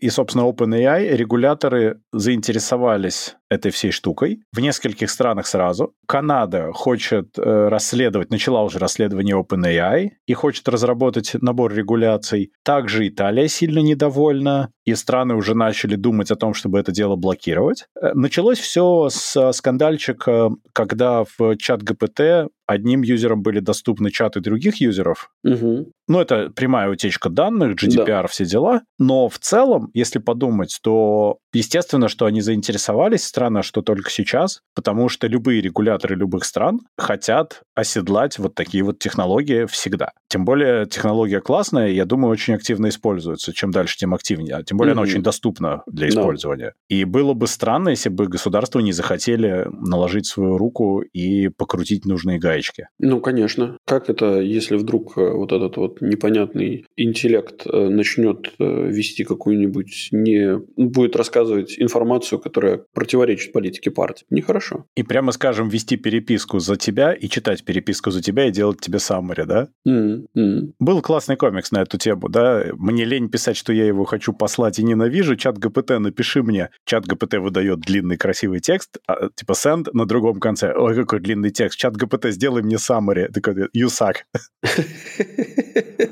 и, 0.00 0.10
собственно, 0.10 0.42
OpenAI 0.42 1.16
регуляторы 1.16 2.00
заинтересовались 2.12 3.36
этой 3.54 3.70
всей 3.70 3.90
штукой 3.90 4.40
в 4.52 4.60
нескольких 4.60 5.10
странах 5.10 5.46
сразу. 5.46 5.94
Канада 6.06 6.72
хочет 6.72 7.38
э, 7.38 7.68
расследовать, 7.68 8.30
начала 8.30 8.62
уже 8.62 8.78
расследование 8.78 9.36
OpenAI 9.36 10.10
и 10.26 10.34
хочет 10.34 10.68
разработать 10.68 11.34
набор 11.40 11.72
регуляций. 11.74 12.52
Также 12.62 13.08
Италия 13.08 13.48
сильно 13.48 13.78
недовольна, 13.80 14.70
и 14.84 14.94
страны 14.94 15.34
уже 15.34 15.54
начали 15.54 15.96
думать 15.96 16.30
о 16.30 16.36
том, 16.36 16.54
чтобы 16.54 16.78
это 16.78 16.92
дело 16.92 17.16
блокировать. 17.16 17.86
Э, 18.00 18.12
Началось 18.14 18.58
все 18.58 19.08
с 19.10 19.52
скандальчика, 19.52 20.50
когда 20.72 21.24
в 21.38 21.56
чат 21.56 21.82
ГПТ 21.82 22.50
одним 22.66 23.02
юзерам 23.02 23.42
были 23.42 23.60
доступны 23.60 24.10
чаты 24.10 24.40
других 24.40 24.80
юзеров, 24.80 25.30
Мгм. 25.42 25.86
ну, 26.08 26.20
это 26.20 26.50
прямая 26.50 26.88
утечка 26.90 27.28
данных, 27.28 27.76
GDPR, 27.76 28.28
все 28.28 28.44
дела. 28.44 28.82
Но 28.98 29.28
в 29.28 29.38
целом, 29.38 29.90
если 29.94 30.18
подумать, 30.18 30.78
то 30.82 31.38
естественно, 31.52 32.08
что 32.08 32.26
они 32.26 32.40
заинтересовались, 32.40 33.24
странно, 33.24 33.62
что 33.62 33.82
только 33.82 34.10
сейчас, 34.10 34.60
потому 34.74 35.08
что 35.08 35.26
любые 35.26 35.60
регуляторы 35.60 36.16
любых 36.16 36.44
стран 36.44 36.80
хотят 36.96 37.62
оседлать 37.74 38.38
вот 38.38 38.54
такие 38.54 38.82
вот 38.84 38.98
технологии 38.98 39.66
всегда. 39.66 40.12
Тем 40.34 40.44
более 40.44 40.86
технология 40.86 41.40
классная, 41.40 41.90
я 41.90 42.04
думаю, 42.06 42.32
очень 42.32 42.54
активно 42.54 42.88
используется. 42.88 43.52
Чем 43.52 43.70
дальше, 43.70 43.96
тем 43.96 44.14
активнее. 44.14 44.56
А 44.56 44.64
Тем 44.64 44.78
более 44.78 44.94
она 44.94 45.02
Мгм. 45.02 45.10
очень 45.10 45.22
доступна 45.22 45.84
для 45.86 46.08
использования. 46.08 46.74
И 46.88 47.04
было 47.04 47.34
бы 47.34 47.46
странно, 47.46 47.90
если 47.90 48.08
бы 48.08 48.26
государства 48.26 48.80
не 48.80 48.90
захотели 48.90 49.68
наложить 49.70 50.26
свою 50.26 50.58
руку 50.58 51.02
и 51.02 51.50
покрутить 51.50 52.04
нужные 52.04 52.40
гаечки. 52.40 52.88
Ну, 52.98 53.20
конечно. 53.20 53.78
Как 53.86 54.10
это, 54.10 54.40
если 54.40 54.74
вдруг 54.74 55.16
э, 55.16 55.20
вот 55.30 55.52
этот 55.52 55.76
вот 55.76 56.00
непонятный 56.00 56.84
интеллект 56.96 57.64
э, 57.64 57.88
начнет 57.88 58.54
э, 58.58 58.88
вести 58.88 59.22
какую-нибудь 59.22 60.08
не... 60.10 60.58
будет 60.76 61.14
рассказывать 61.14 61.76
информацию, 61.78 62.40
которая 62.40 62.80
противоречит 62.92 63.52
политике 63.52 63.92
партии? 63.92 64.26
Нехорошо. 64.30 64.86
И 64.96 65.04
прямо 65.04 65.30
скажем, 65.30 65.68
вести 65.68 65.96
переписку 65.96 66.58
за 66.58 66.74
тебя 66.74 67.12
и 67.12 67.28
читать 67.28 67.64
переписку 67.64 68.10
за 68.10 68.20
тебя 68.20 68.48
и 68.48 68.50
делать 68.50 68.80
тебе 68.80 68.98
саммари, 68.98 69.44
да? 69.44 69.68
М, 69.86 70.23
м. 70.34 70.74
Был 70.78 71.02
классный 71.02 71.36
комикс 71.36 71.70
на 71.72 71.82
эту 71.82 71.98
тему, 71.98 72.28
да? 72.28 72.64
Мне 72.74 73.04
лень 73.04 73.28
писать, 73.28 73.56
что 73.56 73.72
я 73.72 73.86
его 73.86 74.04
хочу 74.04 74.32
послать 74.32 74.78
и 74.78 74.84
ненавижу. 74.84 75.36
Чат 75.36 75.58
ГПТ, 75.58 75.98
напиши 75.98 76.42
мне. 76.42 76.70
Чат 76.84 77.06
ГПТ 77.06 77.34
выдает 77.34 77.80
длинный 77.80 78.16
красивый 78.16 78.60
текст, 78.60 78.98
а, 79.06 79.28
типа 79.34 79.52
send 79.52 79.88
на 79.92 80.06
другом 80.06 80.40
конце. 80.40 80.72
Ой, 80.74 80.94
какой 80.94 81.20
длинный 81.20 81.50
текст. 81.50 81.78
Чат 81.78 81.96
ГПТ, 81.96 82.26
сделай 82.30 82.62
мне 82.62 82.78
саммари. 82.78 83.28
Такой, 83.32 83.68
you 83.76 83.88
suck. 83.88 84.16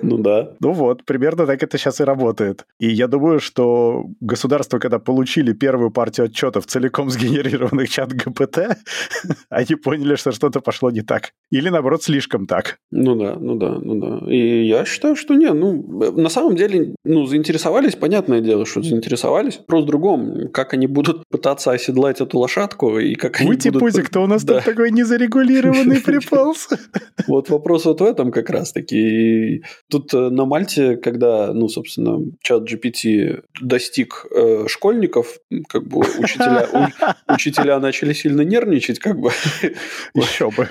Ну 0.02 0.18
да. 0.18 0.54
Ну 0.60 0.72
вот, 0.72 1.04
примерно 1.04 1.46
так 1.46 1.62
это 1.62 1.78
сейчас 1.78 2.00
и 2.00 2.04
работает. 2.04 2.66
И 2.78 2.88
я 2.88 3.06
думаю, 3.06 3.40
что 3.40 4.06
государства, 4.20 4.78
когда 4.78 4.98
получили 4.98 5.52
первую 5.52 5.90
партию 5.90 6.26
отчетов, 6.26 6.66
целиком 6.66 7.10
сгенерированных 7.10 7.88
чат 7.88 8.12
ГПТ, 8.12 8.78
они 9.50 9.74
поняли, 9.76 10.16
что 10.16 10.32
что-то 10.32 10.60
пошло 10.60 10.90
не 10.90 11.02
так. 11.02 11.32
Или, 11.50 11.68
наоборот, 11.68 12.02
слишком 12.02 12.46
так. 12.46 12.78
Ну 12.90 13.14
да, 13.14 13.36
ну 13.38 13.54
да, 13.56 13.78
ну 13.78 14.00
да. 14.00 14.01
И 14.28 14.66
я 14.66 14.84
считаю, 14.84 15.16
что 15.16 15.34
нет. 15.34 15.54
Ну, 15.54 16.02
э, 16.02 16.10
на 16.12 16.28
самом 16.28 16.56
деле, 16.56 16.94
ну, 17.04 17.26
заинтересовались, 17.26 17.94
понятное 17.96 18.40
дело, 18.40 18.66
что 18.66 18.82
заинтересовались. 18.82 19.58
Вопрос 19.58 19.84
в 19.84 19.86
другом. 19.86 20.48
Как 20.52 20.74
они 20.74 20.86
будут 20.86 21.22
пытаться 21.28 21.72
оседлать 21.72 22.20
эту 22.20 22.38
лошадку 22.38 22.98
и 22.98 23.14
как 23.14 23.40
они 23.40 23.50
Ути 23.50 23.68
будут... 23.68 23.80
пузик, 23.80 24.06
кто 24.06 24.22
у 24.22 24.26
нас 24.26 24.44
Да. 24.44 24.56
тут 24.56 24.64
такой 24.64 24.90
незарегулированный 24.90 26.00
приполз? 26.04 26.68
Вот 27.26 27.50
вопрос 27.50 27.84
вот 27.84 28.00
в 28.00 28.04
этом 28.04 28.30
как 28.32 28.50
раз-таки. 28.50 29.62
Тут 29.90 30.12
э, 30.14 30.28
на 30.30 30.44
Мальте, 30.44 30.96
когда, 30.96 31.52
ну, 31.52 31.68
собственно, 31.68 32.18
чат 32.42 32.62
GPT 32.70 33.42
достиг 33.60 34.26
э, 34.34 34.66
школьников, 34.68 35.38
как 35.68 35.86
бы 35.86 35.98
учителя, 36.18 36.66
у- 36.72 37.32
учителя 37.34 37.78
начали 37.80 38.12
сильно 38.12 38.42
нервничать, 38.42 38.98
как 38.98 39.18
бы. 39.18 39.30
Еще 40.14 40.50
бы. 40.50 40.68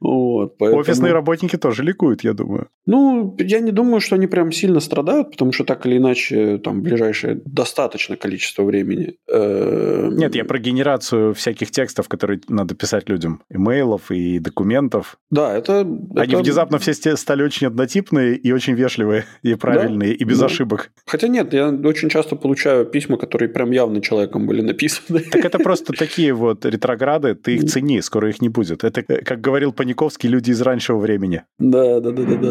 Вот, 0.00 0.56
поэтому- 0.58 0.80
Офисные 0.80 1.12
работники 1.12 1.56
тоже 1.56 1.82
ликуют, 1.82 2.24
я 2.24 2.32
думаю. 2.32 2.57
Ну, 2.88 3.36
я 3.38 3.60
не 3.60 3.70
думаю, 3.70 4.00
что 4.00 4.14
они 4.14 4.26
прям 4.26 4.50
сильно 4.50 4.80
страдают, 4.80 5.32
потому 5.32 5.52
что 5.52 5.64
так 5.64 5.84
или 5.84 5.98
иначе 5.98 6.56
там 6.56 6.80
ближайшее 6.80 7.38
достаточно 7.44 8.16
количество 8.16 8.62
времени. 8.62 9.16
э, 9.30 10.08
Нет, 10.10 10.34
я 10.34 10.44
про 10.46 10.58
генерацию 10.58 11.34
всяких 11.34 11.70
текстов, 11.70 12.08
которые 12.08 12.40
надо 12.48 12.74
писать 12.74 13.10
людям. 13.10 13.42
Имейлов 13.50 14.10
и 14.10 14.38
документов. 14.38 15.18
Да, 15.30 15.54
это... 15.54 15.80
Они 15.80 16.32
это- 16.32 16.38
внезапно 16.38 16.78
все 16.78 16.94
стали 16.94 17.42
очень 17.42 17.66
однотипные 17.66 18.36
и 18.36 18.52
очень 18.52 18.72
вежливые, 18.72 19.26
и 19.42 19.54
правильные, 19.54 20.14
и 20.14 20.24
без 20.24 20.38
да. 20.38 20.46
ошибок. 20.46 20.90
Хотя 21.06 21.28
нет, 21.28 21.52
я 21.52 21.68
очень 21.68 22.08
часто 22.08 22.36
получаю 22.36 22.86
письма, 22.86 23.18
которые 23.18 23.50
прям 23.50 23.70
явно 23.70 24.00
человеком 24.00 24.46
были 24.46 24.62
написаны. 24.62 25.20
Так 25.30 25.44
это 25.44 25.58
просто 25.58 25.92
такие 25.92 26.32
вот 26.32 26.64
ретрограды, 26.64 27.34
ты 27.34 27.56
их 27.56 27.64
цени, 27.64 28.00
скоро 28.00 28.30
их 28.30 28.40
не 28.40 28.48
будет. 28.48 28.82
Это, 28.82 29.04
э, 29.06 29.22
как 29.22 29.42
говорил 29.42 29.72
Паниковский, 29.72 30.30
люди 30.30 30.52
из 30.52 30.62
раннего 30.62 30.96
времени. 30.96 31.42
Да, 31.58 32.00
да, 32.00 32.12
да, 32.12 32.22
да, 32.22 32.36
да. 32.36 32.47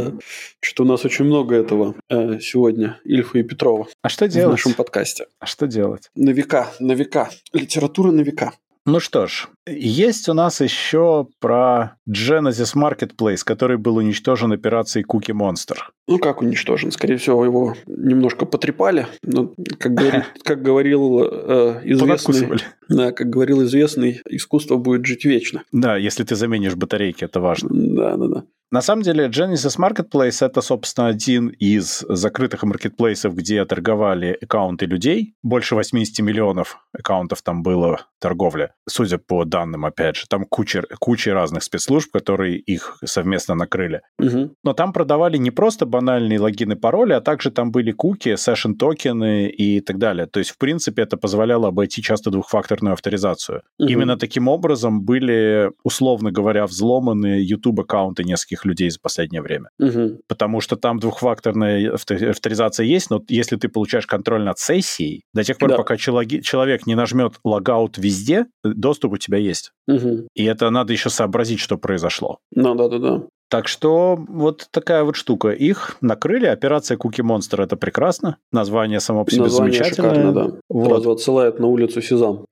Что 0.61 0.83
у 0.83 0.85
нас 0.85 1.05
очень 1.05 1.25
много 1.25 1.55
этого 1.55 1.95
э, 2.09 2.39
сегодня, 2.39 2.99
Ильфа 3.03 3.39
и 3.39 3.43
Петрова, 3.43 3.87
А 4.01 4.09
что 4.09 4.25
в 4.25 4.29
делать? 4.29 4.51
нашем 4.51 4.73
подкасте. 4.73 5.25
А 5.39 5.45
что 5.45 5.67
делать? 5.67 6.09
На 6.15 6.31
века, 6.31 6.69
на 6.79 6.93
века. 6.93 7.29
Литература 7.53 8.11
на 8.11 8.21
века. 8.21 8.53
Ну 8.89 9.01
что 9.01 9.27
ж, 9.27 9.49
есть 9.67 10.29
у 10.29 10.33
нас 10.33 10.61
еще 10.61 11.27
про 11.41 11.97
Genesis 12.09 12.73
Marketplace, 12.73 13.39
который 13.43 13.75
был 13.75 13.97
уничтожен 13.97 14.53
операцией 14.53 15.03
Cookie 15.03 15.33
Monster. 15.35 15.75
Ну, 16.07 16.19
как 16.19 16.41
уничтожен? 16.41 16.91
Скорее 16.91 17.17
всего, 17.17 17.43
его 17.43 17.75
немножко 17.85 18.45
потрепали. 18.45 19.07
Но, 19.23 19.53
как, 19.77 19.93
говорит, 19.93 20.23
как 20.41 20.61
говорил 20.61 21.21
э, 21.21 21.81
известный... 21.83 22.61
Да, 22.87 23.11
как 23.11 23.29
говорил 23.29 23.61
известный, 23.63 24.21
искусство 24.29 24.77
будет 24.77 25.05
жить 25.05 25.25
вечно. 25.25 25.63
Да, 25.73 25.97
если 25.97 26.23
ты 26.23 26.37
заменишь 26.37 26.75
батарейки, 26.75 27.25
это 27.25 27.41
важно. 27.41 27.67
Да, 27.69 28.15
да, 28.15 28.27
да. 28.27 28.43
На 28.70 28.82
самом 28.82 29.03
деле, 29.03 29.28
Genesis 29.28 29.78
Marketplace— 29.80 30.45
это, 30.45 30.61
собственно, 30.61 31.07
один 31.07 31.47
из 31.47 32.03
закрытых 32.09 32.63
маркетплейсов, 32.63 33.34
где 33.34 33.63
торговали 33.63 34.38
аккаунты 34.41 34.86
людей. 34.86 35.36
Больше 35.41 35.76
80 35.76 36.20
миллионов 36.20 36.78
аккаунтов 36.91 37.41
там 37.41 37.63
было 37.63 38.01
торговля. 38.20 38.74
Судя 38.89 39.20
по 39.20 39.45
данным, 39.45 39.86
опять 39.86 40.18
же, 40.18 40.26
там 40.28 40.43
куча, 40.43 40.84
куча 40.99 41.34
разных 41.34 41.63
спецслужб, 41.63 42.11
которые 42.11 42.57
их 42.57 42.97
совместно 43.05 43.55
накрыли. 43.55 44.01
Угу. 44.20 44.55
Но 44.63 44.74
там 44.74 44.91
продавали 44.91 45.38
не 45.38 45.51
просто 45.51 45.86
банальные 45.86 46.39
логины, 46.39 46.76
пароли, 46.76 47.13
а 47.13 47.22
также 47.22 47.51
там 47.51 47.72
были 47.72 47.91
куки, 47.91 48.36
сешн-токены 48.36 49.47
и 49.47 49.80
так 49.80 49.97
далее. 49.97 50.26
То 50.26 50.39
есть, 50.39 50.51
в 50.51 50.57
принципе, 50.57 51.03
это 51.03 51.15
позволяло 51.15 51.70
обойти 51.70 52.01
часто 52.01 52.32
двухфакторную 52.32 52.93
авторизацию. 52.93 53.61
Мгм. 53.80 53.89
Именно 53.89 54.18
таким 54.18 54.47
образом 54.47 55.03
были, 55.03 55.72
условно 55.84 56.32
говоря, 56.32 56.65
взломаны 56.65 57.39
YouTube-аккаунты 57.41 58.24
нескольких 58.24 58.56
людей 58.65 58.89
за 58.89 58.99
последнее 58.99 59.41
время. 59.41 59.69
Угу. 59.79 60.21
Потому 60.27 60.61
что 60.61 60.75
там 60.75 60.99
двухфакторная 60.99 61.93
авто- 61.93 62.29
авторизация 62.29 62.85
есть, 62.85 63.09
но 63.09 63.21
если 63.27 63.55
ты 63.57 63.69
получаешь 63.69 64.07
контроль 64.07 64.43
над 64.43 64.59
сессией, 64.59 65.23
до 65.33 65.43
тех 65.43 65.57
пор, 65.57 65.69
Да. 65.69 65.77
пока 65.77 65.97
человек 65.97 66.85
не 66.87 66.95
нажмет 66.95 67.33
логаут 67.43 67.97
везде, 67.97 68.45
доступ 68.63 69.13
у 69.13 69.17
тебя 69.17 69.37
есть. 69.37 69.71
Угу. 69.87 70.27
И 70.35 70.43
это 70.45 70.69
надо 70.69 70.93
еще 70.93 71.09
сообразить, 71.09 71.59
что 71.59 71.77
произошло. 71.77 72.39
Ну, 72.53 72.75
да-да-да. 72.75 73.23
Так 73.49 73.69
что 73.69 74.17
вот 74.27 74.67
такая 74.71 75.05
вот 75.05 75.15
штука. 75.15 75.51
Их 75.51 75.95
накрыли. 76.01 76.47
Операция 76.47 76.97
Куки 76.97 77.21
Монстр 77.21 77.61
это 77.61 77.77
прекрасно. 77.77 78.35
Название 78.51 78.99
само 78.99 79.23
по 79.23 79.31
себе 79.31 79.43
Название 79.43 79.73
замечательное. 79.77 80.09
шикарно, 80.15 80.33
да. 80.33 80.57
Вот. 80.67 80.87
Сразу 80.89 81.11
отсылает 81.11 81.57
на 81.59 81.67
улицу 81.67 82.01
Сезам. 82.01 82.45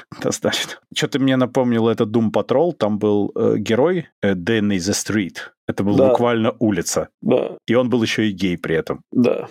Достаточно. 0.22 0.72
Что-то 0.94 1.18
мне 1.18 1.36
напомнило 1.36 1.90
это 1.90 2.04
Doom 2.04 2.30
Patrol. 2.32 2.72
Там 2.72 2.98
был 2.98 3.32
э, 3.34 3.56
герой 3.58 4.08
э, 4.22 4.34
Danny 4.34 4.76
the 4.76 4.92
Street. 4.92 5.36
Это 5.68 5.82
был 5.82 5.96
Да. 5.96 6.10
буквально 6.10 6.54
улица. 6.60 7.08
Да, 7.22 7.56
И 7.66 7.74
он 7.74 7.90
был 7.90 8.00
еще 8.02 8.28
и 8.28 8.32
гей 8.32 8.56
при 8.56 8.76
этом. 8.76 9.00
да. 9.12 9.48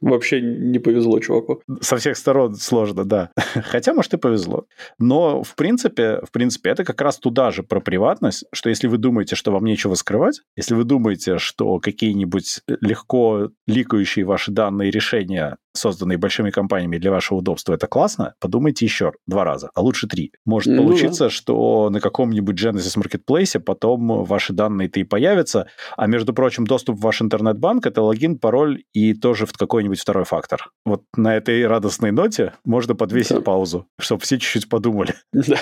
Вообще 0.00 0.40
не 0.40 0.78
повезло 0.78 1.18
чуваку. 1.20 1.60
Со 1.82 1.98
всех 1.98 2.16
сторон 2.16 2.54
сложно, 2.54 3.04
да. 3.04 3.30
Хотя, 3.36 3.92
может, 3.92 4.14
и 4.14 4.16
повезло. 4.16 4.64
Но, 4.98 5.42
в 5.42 5.54
принципе, 5.54 6.20
в 6.22 6.30
принципе, 6.32 6.70
это 6.70 6.84
как 6.84 7.00
раз 7.02 7.18
туда 7.18 7.50
же 7.50 7.62
про 7.62 7.80
приватность, 7.80 8.44
что 8.54 8.70
если 8.70 8.86
вы 8.86 8.96
думаете, 8.96 9.36
что 9.36 9.52
вам 9.52 9.64
нечего 9.64 9.94
скрывать, 9.94 10.40
если 10.56 10.74
вы 10.74 10.84
думаете, 10.84 11.36
что 11.38 11.78
какие-нибудь 11.80 12.60
легко 12.80 13.50
ликающие 13.66 14.24
ваши 14.24 14.50
данные 14.50 14.90
решения, 14.90 15.58
созданные 15.74 16.18
большими 16.18 16.50
компаниями 16.50 16.98
для 16.98 17.10
вашего 17.10 17.38
удобства, 17.38 17.74
это 17.74 17.86
классно, 17.86 18.34
подумайте 18.40 18.84
еще 18.84 19.12
два 19.26 19.44
раза, 19.44 19.70
а 19.74 19.80
лучше 19.80 20.06
три. 20.06 20.32
Может 20.44 20.72
Ну 20.72 20.82
да. 20.82 20.82
получиться, 20.88 21.30
что 21.30 21.88
на 21.90 22.00
каком-нибудь 22.00 22.60
Genesis 22.62 22.96
Marketplace 22.98 23.58
потом 23.60 24.24
ваши 24.24 24.52
данные-то 24.52 25.00
и 25.00 25.04
появятся, 25.04 25.66
а, 25.96 26.06
между 26.06 26.32
прочим, 26.32 26.66
доступ 26.66 26.96
в 26.96 27.00
ваш 27.00 27.22
интернет-банк— 27.22 27.86
это 27.86 28.02
логин, 28.02 28.38
пароль 28.38 28.82
и 28.92 29.14
тоже 29.14 29.46
в 29.46 29.52
какой-нибудь 29.52 30.00
второй 30.00 30.24
фактор. 30.24 30.70
Вот 30.84 31.02
на 31.16 31.36
этой 31.36 31.66
радостной 31.66 32.10
ноте 32.12 32.54
можно 32.64 32.94
подвесить 32.94 33.36
Да. 33.36 33.40
паузу, 33.42 33.86
чтобы 34.00 34.22
все 34.22 34.38
чуть-чуть 34.38 34.68
подумали. 34.68 35.14
Да. 35.32 35.56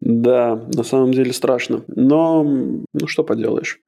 Да, 0.00 0.56
на 0.74 0.82
самом 0.82 1.12
деле 1.12 1.32
страшно. 1.32 1.82
Но, 1.88 2.42
ну 2.44 3.06
что 3.06 3.24
поделаешь. 3.24 3.78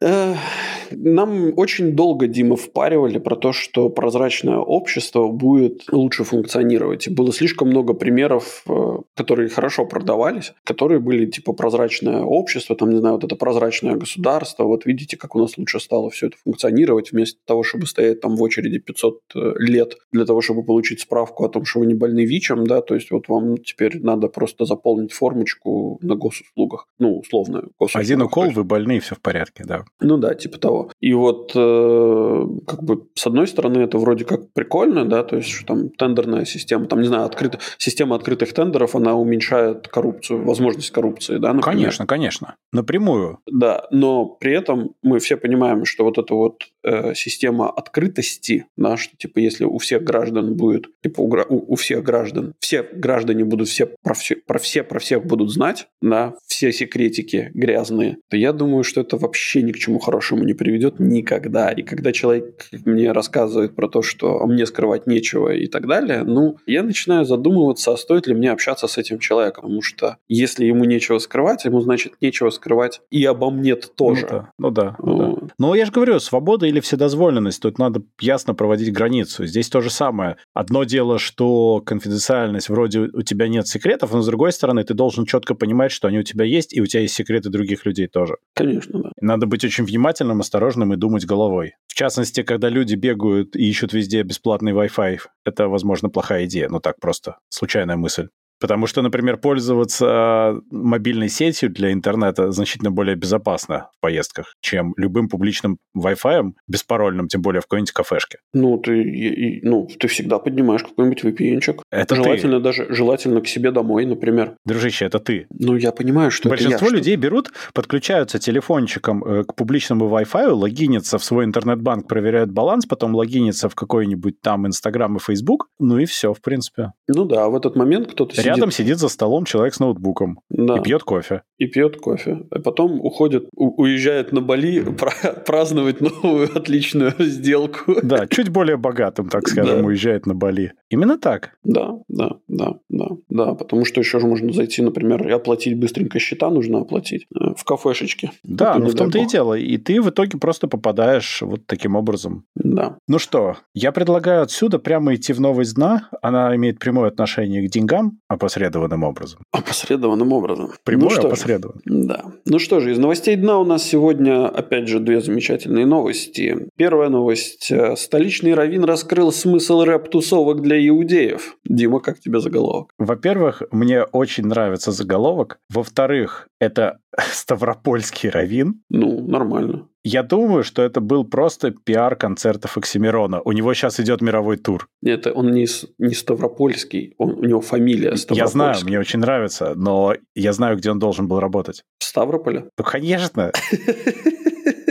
Нам 0.90 1.52
очень 1.56 1.92
долго, 1.94 2.26
Дима, 2.26 2.56
впаривали 2.56 3.18
про 3.18 3.36
то, 3.36 3.52
что 3.52 3.88
прозрачное 3.88 4.58
общество 4.58 5.28
будет 5.28 5.47
лучше 5.90 6.24
функционировать. 6.24 7.06
И 7.06 7.10
было 7.10 7.32
слишком 7.32 7.68
много 7.68 7.94
примеров, 7.94 8.62
э, 8.68 8.98
которые 9.14 9.48
хорошо 9.48 9.86
продавались, 9.86 10.52
которые 10.64 11.00
были 11.00 11.26
типа 11.26 11.52
прозрачное 11.52 12.22
общество, 12.22 12.76
там, 12.76 12.90
не 12.90 12.98
знаю, 12.98 13.14
вот 13.16 13.24
это 13.24 13.36
прозрачное 13.36 13.96
государство. 13.96 14.64
Вот 14.64 14.86
видите, 14.86 15.16
как 15.16 15.34
у 15.34 15.38
нас 15.38 15.58
лучше 15.58 15.80
стало 15.80 16.10
все 16.10 16.28
это 16.28 16.36
функционировать, 16.44 17.12
вместо 17.12 17.38
того, 17.44 17.62
чтобы 17.62 17.86
стоять 17.86 18.20
там 18.20 18.36
в 18.36 18.42
очереди 18.42 18.78
500 18.78 19.20
лет 19.58 19.94
для 20.12 20.24
того, 20.24 20.40
чтобы 20.40 20.64
получить 20.64 21.00
справку 21.00 21.44
о 21.44 21.48
том, 21.48 21.64
что 21.64 21.80
вы 21.80 21.86
не 21.86 21.94
больны 21.94 22.24
ВИЧем, 22.24 22.66
да, 22.66 22.80
то 22.80 22.94
есть 22.94 23.10
вот 23.10 23.28
вам 23.28 23.58
теперь 23.58 24.00
надо 24.02 24.28
просто 24.28 24.64
заполнить 24.64 25.12
формочку 25.12 25.98
на 26.02 26.14
госуслугах, 26.14 26.86
ну, 26.98 27.18
условно. 27.18 27.64
госуслугах. 27.78 28.06
Один 28.06 28.22
укол, 28.22 28.50
вы 28.50 28.64
больны, 28.64 28.96
и 28.96 29.00
все 29.00 29.14
в 29.14 29.20
порядке, 29.20 29.64
да. 29.66 29.84
Ну 30.00 30.18
да, 30.18 30.34
типа 30.34 30.58
того. 30.58 30.90
И 31.00 31.12
вот, 31.14 31.52
э, 31.54 32.46
как 32.66 32.82
бы, 32.82 33.06
с 33.14 33.26
одной 33.26 33.46
стороны, 33.46 33.78
это 33.78 33.98
вроде 33.98 34.24
как 34.24 34.52
прикольно, 34.52 35.04
да, 35.04 35.22
то 35.22 35.36
есть, 35.38 35.50
что 35.50 35.66
там 35.66 35.88
тендерная 35.90 36.44
система, 36.44 36.86
там, 36.86 37.00
не 37.00 37.08
знаю, 37.08 37.24
открыто, 37.24 37.58
система 37.78 38.16
открытых 38.16 38.52
тендеров, 38.52 38.94
она 38.94 39.14
уменьшает 39.14 39.88
коррупцию, 39.88 40.44
возможность 40.44 40.90
коррупции, 40.90 41.38
да, 41.38 41.52
например. 41.52 41.64
Конечно, 41.64 42.06
конечно. 42.06 42.54
Напрямую. 42.72 43.38
Да, 43.50 43.86
но 43.90 44.26
при 44.26 44.52
этом 44.52 44.94
мы 45.02 45.18
все 45.18 45.36
понимаем, 45.36 45.84
что 45.84 46.04
вот 46.04 46.18
эта 46.18 46.34
вот 46.34 46.64
э, 46.84 47.14
система 47.14 47.70
открытости, 47.70 48.66
да, 48.76 48.96
что 48.96 49.16
типа 49.16 49.38
если 49.38 49.64
у 49.64 49.78
всех 49.78 50.02
граждан 50.04 50.54
будет, 50.54 50.86
типа 51.02 51.20
у, 51.20 51.26
у- 51.48 51.72
у 51.72 51.76
всех 51.76 52.02
граждан, 52.02 52.54
все 52.60 52.82
граждане 52.82 53.44
будут 53.44 53.68
все 53.68 53.86
про, 54.02 54.14
все 54.14 54.36
про 54.36 54.58
все 54.58 54.82
про 54.82 54.98
всех 54.98 55.24
будут 55.26 55.50
знать, 55.50 55.88
да, 56.00 56.34
все 56.46 56.72
секретики 56.72 57.50
грязные, 57.54 58.18
то 58.30 58.36
я 58.36 58.52
думаю, 58.52 58.84
что 58.84 59.00
это 59.00 59.16
вообще 59.16 59.62
ни 59.62 59.72
к 59.72 59.76
чему 59.78 59.98
хорошему 59.98 60.44
не 60.44 60.54
приведет 60.54 60.98
никогда. 60.98 61.70
И 61.70 61.82
когда 61.82 62.12
человек 62.12 62.66
мне 62.84 63.12
рассказывает 63.12 63.74
про 63.74 63.88
то, 63.88 64.02
что 64.02 64.40
«А 64.40 64.46
мне 64.46 64.66
скрывать 64.66 65.06
нечего 65.06 65.50
и 65.52 65.66
так 65.66 65.86
далее, 65.86 66.24
ну, 66.24 66.56
я 66.66 66.82
начинаю 66.82 67.24
задумываться, 67.24 67.92
а 67.92 67.96
стоит 67.96 68.26
ли 68.26 68.34
мне 68.34 68.50
общаться 68.50 68.86
с 68.86 68.98
этим 68.98 69.18
человеком, 69.18 69.62
потому 69.64 69.82
что 69.82 70.16
если 70.28 70.64
ему 70.64 70.84
нечего 70.84 71.18
скрывать, 71.18 71.64
ему 71.64 71.80
значит 71.80 72.14
нечего 72.20 72.50
скрывать 72.50 73.00
и 73.10 73.24
обо 73.24 73.50
мне 73.50 73.74
тоже. 73.76 74.48
Ну 74.58 74.70
да, 74.70 74.96
ну 74.98 75.16
да. 75.16 75.26
ну 75.26 75.36
да. 75.36 75.40
Ну, 75.40 75.48
Но 75.58 75.74
я 75.74 75.84
же 75.86 75.92
говорю, 75.92 76.18
свобода 76.20 76.67
или 76.68 76.80
вседозволенность, 76.80 77.62
тут 77.62 77.78
надо 77.78 78.02
ясно 78.20 78.54
проводить 78.54 78.92
границу. 78.92 79.46
Здесь 79.46 79.68
то 79.68 79.80
же 79.80 79.90
самое. 79.90 80.36
Одно 80.54 80.84
дело, 80.84 81.18
что 81.18 81.80
конфиденциальность, 81.80 82.68
вроде 82.68 83.00
у 83.00 83.22
тебя 83.22 83.48
нет 83.48 83.66
секретов, 83.66 84.12
но 84.12 84.22
с 84.22 84.26
другой 84.26 84.52
стороны, 84.52 84.84
ты 84.84 84.94
должен 84.94 85.26
четко 85.26 85.54
понимать, 85.54 85.92
что 85.92 86.08
они 86.08 86.18
у 86.18 86.22
тебя 86.22 86.44
есть, 86.44 86.74
и 86.74 86.80
у 86.80 86.86
тебя 86.86 87.02
есть 87.02 87.14
секреты 87.14 87.48
других 87.50 87.86
людей 87.86 88.06
тоже. 88.06 88.36
Конечно, 88.54 89.02
да. 89.02 89.12
Надо 89.20 89.46
быть 89.46 89.64
очень 89.64 89.84
внимательным, 89.84 90.40
осторожным 90.40 90.92
и 90.92 90.96
думать 90.96 91.26
головой. 91.26 91.74
В 91.86 91.94
частности, 91.94 92.42
когда 92.42 92.68
люди 92.68 92.94
бегают 92.94 93.56
и 93.56 93.68
ищут 93.68 93.92
везде 93.92 94.22
бесплатный 94.22 94.72
Wi-Fi, 94.72 95.18
это, 95.44 95.68
возможно, 95.68 96.08
плохая 96.08 96.46
идея, 96.46 96.68
но 96.68 96.80
так 96.80 97.00
просто, 97.00 97.38
случайная 97.48 97.96
мысль. 97.96 98.28
Потому 98.60 98.86
что, 98.86 99.02
например, 99.02 99.36
пользоваться 99.38 100.60
мобильной 100.70 101.28
сетью 101.28 101.70
для 101.70 101.92
интернета 101.92 102.50
значительно 102.52 102.90
более 102.90 103.16
безопасно 103.16 103.88
в 103.96 104.00
поездках, 104.00 104.54
чем 104.60 104.94
любым 104.96 105.28
публичным 105.28 105.78
Wi-Fi, 105.96 106.52
беспарольным, 106.66 107.28
тем 107.28 107.42
более 107.42 107.60
в 107.60 107.64
какой-нибудь 107.64 107.92
кафешке. 107.92 108.38
Ну, 108.52 108.78
ты, 108.78 109.02
и- 109.02 109.60
ну, 109.66 109.88
ты 109.98 110.08
всегда 110.08 110.38
поднимаешь 110.38 110.82
какой-нибудь 110.82 111.24
VPN-чик. 111.24 111.82
Это 111.90 112.14
желательно 112.16 112.60
даже, 112.60 112.86
желательно 112.92 113.40
к 113.40 113.46
себе 113.48 113.70
домой, 113.70 114.06
например. 114.06 114.56
ты, 114.64 114.72
дружище, 114.72 115.04
это 115.04 115.18
ты. 115.18 115.46
Ну, 115.50 115.76
я 115.76 115.92
понимаю, 115.92 116.30
что 116.30 116.48
Большинство 116.48 116.86
это 116.86 116.96
я, 116.96 116.98
людей 116.98 117.16
берут, 117.16 117.52
подключаются 117.74 118.38
телефончиком 118.38 119.24
э, 119.24 119.44
к 119.44 119.54
публичному 119.54 120.08
Wi-Fi, 120.08 120.50
логинятся 120.50 121.18
в 121.18 121.24
свой 121.24 121.44
интернет-банк, 121.44 122.08
проверяют 122.08 122.50
баланс, 122.50 122.86
потом 122.86 123.14
логинятся 123.14 123.68
в 123.68 123.74
какой-нибудь 123.74 124.40
там 124.40 124.66
Инстаграм 124.66 125.16
и 125.16 125.20
Фейсбук, 125.20 125.68
ну 125.78 125.98
и 125.98 126.04
все, 126.04 126.32
в 126.32 126.40
принципе. 126.40 126.78
Что... 126.78 126.92
Ну 127.08 127.24
да, 127.24 127.48
в 127.48 127.56
этот 127.56 127.76
момент 127.76 128.12
кто-то 128.12 128.34
сидит 128.48 128.56
Рядом 128.58 128.70
сидит 128.70 128.98
за 128.98 129.08
столом 129.08 129.44
человек 129.44 129.74
с 129.74 129.80
ноутбуком 129.80 130.40
да, 130.50 130.76
и 130.78 130.82
пьет 130.82 131.02
кофе. 131.02 131.42
и 131.58 131.66
пьет 131.66 131.96
кофе. 131.96 132.38
А 132.50 132.60
потом 132.60 133.00
уходит, 133.00 133.48
у- 133.54 133.82
уезжает 133.82 134.32
на 134.32 134.40
Бали 134.40 134.80
пра- 134.80 135.32
праздновать 135.46 136.00
новую 136.00 136.48
отличную 136.56 137.14
сделку. 137.18 137.96
Да, 138.02 138.26
чуть 138.26 138.48
более 138.48 138.76
богатым, 138.76 139.28
так 139.28 139.48
скажем, 139.48 139.80
Да. 139.82 139.86
уезжает 139.86 140.26
на 140.26 140.34
Бали. 140.34 140.72
Именно 140.90 141.18
так. 141.18 141.50
Да, 141.64 141.98
да, 142.08 142.36
да, 142.48 142.74
да, 142.88 143.08
да, 143.28 143.54
потому 143.54 143.84
что 143.84 144.00
еще 144.00 144.18
же 144.20 144.26
можно 144.26 144.52
зайти, 144.52 144.82
например, 144.82 145.26
и 145.28 145.30
оплатить 145.32 145.78
быстренько 145.78 146.18
счета 146.18 146.50
нужно 146.50 146.78
оплатить 146.80 147.26
э, 147.34 147.54
в 147.56 147.64
кафешечке. 147.64 148.30
Да, 148.42 148.76
ну 148.78 148.86
в 148.88 148.94
том-то 148.94 149.18
и 149.18 149.26
дело. 149.26 149.54
И 149.54 149.76
ты 149.78 150.00
в 150.00 150.10
итоге 150.10 150.38
просто 150.38 150.68
попадаешь 150.68 151.42
вот 151.42 151.66
таким 151.66 151.96
образом. 151.96 152.44
Да. 152.54 152.96
Ну 153.06 153.18
что, 153.18 153.56
я 153.74 153.92
предлагаю 153.92 154.42
отсюда 154.42 154.78
прямо 154.78 155.14
идти 155.14 155.32
в 155.32 155.40
новость 155.40 155.74
дна. 155.74 156.08
Она 156.22 156.54
имеет 156.56 156.78
прямое 156.78 157.08
отношение 157.08 157.66
к 157.66 157.70
деньгам 157.70 158.18
опосредованным 158.38 159.02
образом. 159.04 159.40
Опосредованным 159.52 160.32
образом. 160.32 160.70
Ну, 160.86 161.10
что 161.10 161.22
ж. 161.22 161.24
опосредованное. 161.26 161.82
Да. 161.84 162.24
Ну 162.46 162.58
что 162.58 162.80
же, 162.80 162.92
из 162.92 162.98
новостей 162.98 163.36
дна 163.36 163.58
у 163.58 163.64
нас 163.64 163.82
сегодня, 163.82 164.46
опять 164.46 164.88
же, 164.88 165.00
две 165.00 165.20
замечательные 165.20 165.86
новости. 165.86 166.68
Первая 166.76 167.08
новость. 167.08 167.70
Э, 167.70 167.96
Столичный 167.96 168.54
раввин 168.54 168.84
раскрыл 168.84 169.32
смысл 169.32 169.82
рэп-тусовок 169.82 170.62
для 170.62 170.76
иудеев. 170.88 171.56
Дима, 171.64 172.00
как 172.00 172.20
тебе 172.20 172.40
заголовок? 172.40 172.90
Во-первых, 172.98 173.62
мне 173.72 174.02
очень 174.04 174.46
нравится 174.46 174.92
заголовок. 174.92 175.58
Во-вторых, 175.68 176.48
это 176.60 176.98
Ставропольский 177.32 178.30
равин. 178.30 178.82
Ну, 178.88 179.20
нормально. 179.26 179.88
Я 180.08 180.22
думаю, 180.22 180.64
что 180.64 180.82
это 180.82 181.02
был 181.02 181.24
просто 181.24 181.70
пиар 181.70 182.16
концертов 182.16 182.78
Оксимирона. 182.78 183.42
У 183.44 183.52
него 183.52 183.74
сейчас 183.74 184.00
идет 184.00 184.22
мировой 184.22 184.56
тур. 184.56 184.88
Нет, 185.02 185.26
он 185.26 185.52
не, 185.52 185.66
не 185.98 186.14
Ставропольский, 186.14 187.14
он, 187.18 187.32
у 187.32 187.44
него 187.44 187.60
фамилия 187.60 188.16
Ставропольская. 188.16 188.36
Я 188.36 188.46
знаю, 188.46 188.76
мне 188.84 188.98
очень 188.98 189.18
нравится, 189.18 189.74
но 189.76 190.14
я 190.34 190.52
знаю, 190.54 190.78
где 190.78 190.90
он 190.90 190.98
должен 190.98 191.28
был 191.28 191.40
работать. 191.40 191.84
В 191.98 192.04
Ставрополе? 192.04 192.70
Ну, 192.78 192.84
конечно. 192.84 193.52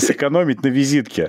сэкономить 0.00 0.62
на 0.62 0.68
визитке. 0.68 1.28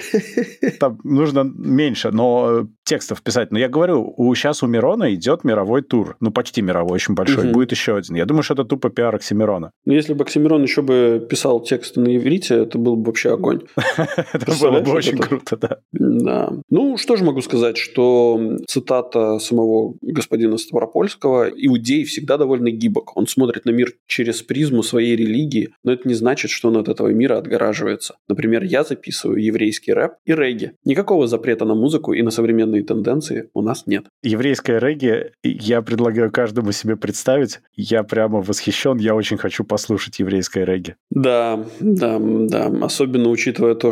Там 0.80 1.00
нужно 1.04 1.44
меньше, 1.44 2.12
но 2.12 2.68
текстов 2.84 3.22
писать. 3.22 3.52
Но 3.52 3.60
я 3.60 3.70
говорю, 3.70 4.14
у, 4.18 4.36
сейчас 4.36 4.64
у 4.64 4.68
Мирона 4.68 5.14
идет 5.14 5.44
мировой 5.44 5.82
тур. 5.82 6.18
Ну, 6.20 6.32
почти 6.32 6.62
мировой, 6.62 6.96
очень 6.96 7.14
большой. 7.14 7.46
Угу. 7.46 7.54
Будет 7.54 7.72
еще 7.72 7.96
один. 7.96 8.16
Я 8.16 8.26
думаю, 8.26 8.44
что 8.44 8.54
это 8.54 8.66
тупо 8.66 8.90
пиар 8.90 9.16
Оксимирона. 9.16 9.72
Ну, 9.86 9.94
если 9.94 10.14
бы 10.14 10.24
Оксимирон 10.24 10.64
еще 10.64 10.82
бы 10.82 11.26
писал 11.30 11.62
тексты 11.62 12.00
на 12.00 12.16
иврите, 12.16 12.56
это 12.56 12.78
был 12.78 12.96
бы 12.96 13.06
вообще 13.06 13.34
огонь. 13.34 13.62
Это 14.34 14.52
было 14.60 14.80
бы 14.80 14.92
очень 14.92 15.18
круто, 15.18 15.58
да. 15.58 15.78
Да. 15.92 16.54
Ну, 16.70 16.98
что 16.98 17.16
же 17.16 17.24
могу 17.24 17.42
сказать, 17.42 17.78
что 17.78 18.58
цитата 18.68 19.40
самого 19.40 19.96
господина 20.02 20.58
Ставропольского 20.58 21.50
«Иудей 21.50 22.04
всегда 22.04 22.38
довольно 22.38 22.72
гибок. 22.72 23.16
Он 23.16 23.28
смотрит 23.28 23.66
на 23.66 23.72
мир 23.72 23.94
через 24.08 24.42
призму 24.42 24.84
своей 24.84 25.16
религии, 25.16 25.70
но 25.84 25.94
это 25.94 26.08
не 26.08 26.14
значит, 26.14 26.52
что 26.52 26.70
он 26.70 26.78
от 26.78 26.90
этого 26.90 27.10
мира 27.10 27.38
отгораживается. 27.38 28.16
Например, 28.28 28.61
я 28.64 28.84
записываю 28.84 29.44
еврейский 29.44 29.94
рэп 29.94 30.14
и 30.26 30.34
регги. 30.34 30.74
Никакого 30.86 31.28
запрета 31.28 31.66
на 31.66 31.76
музыку 31.76 32.14
и 32.14 32.22
на 32.22 32.32
современные 32.32 32.84
тенденции 32.84 33.50
у 33.54 33.62
нас 33.62 33.88
нет. 33.88 34.06
Еврейское 34.24 34.80
регги 34.80 35.32
я 35.44 35.82
предлагаю 35.82 36.32
каждому 36.32 36.72
себе 36.72 36.96
представить. 36.96 37.60
Я 37.76 38.04
прямо 38.04 38.42
восхищен, 38.42 38.98
я 38.98 39.16
очень 39.16 39.38
хочу 39.38 39.64
послушать 39.64 40.20
еврейское 40.20 40.66
регги. 40.66 40.96
Да, 41.10 41.66
да, 41.80 42.18
да. 42.20 42.72
Особенно 42.82 43.30
учитывая 43.30 43.76
то, 43.76 43.92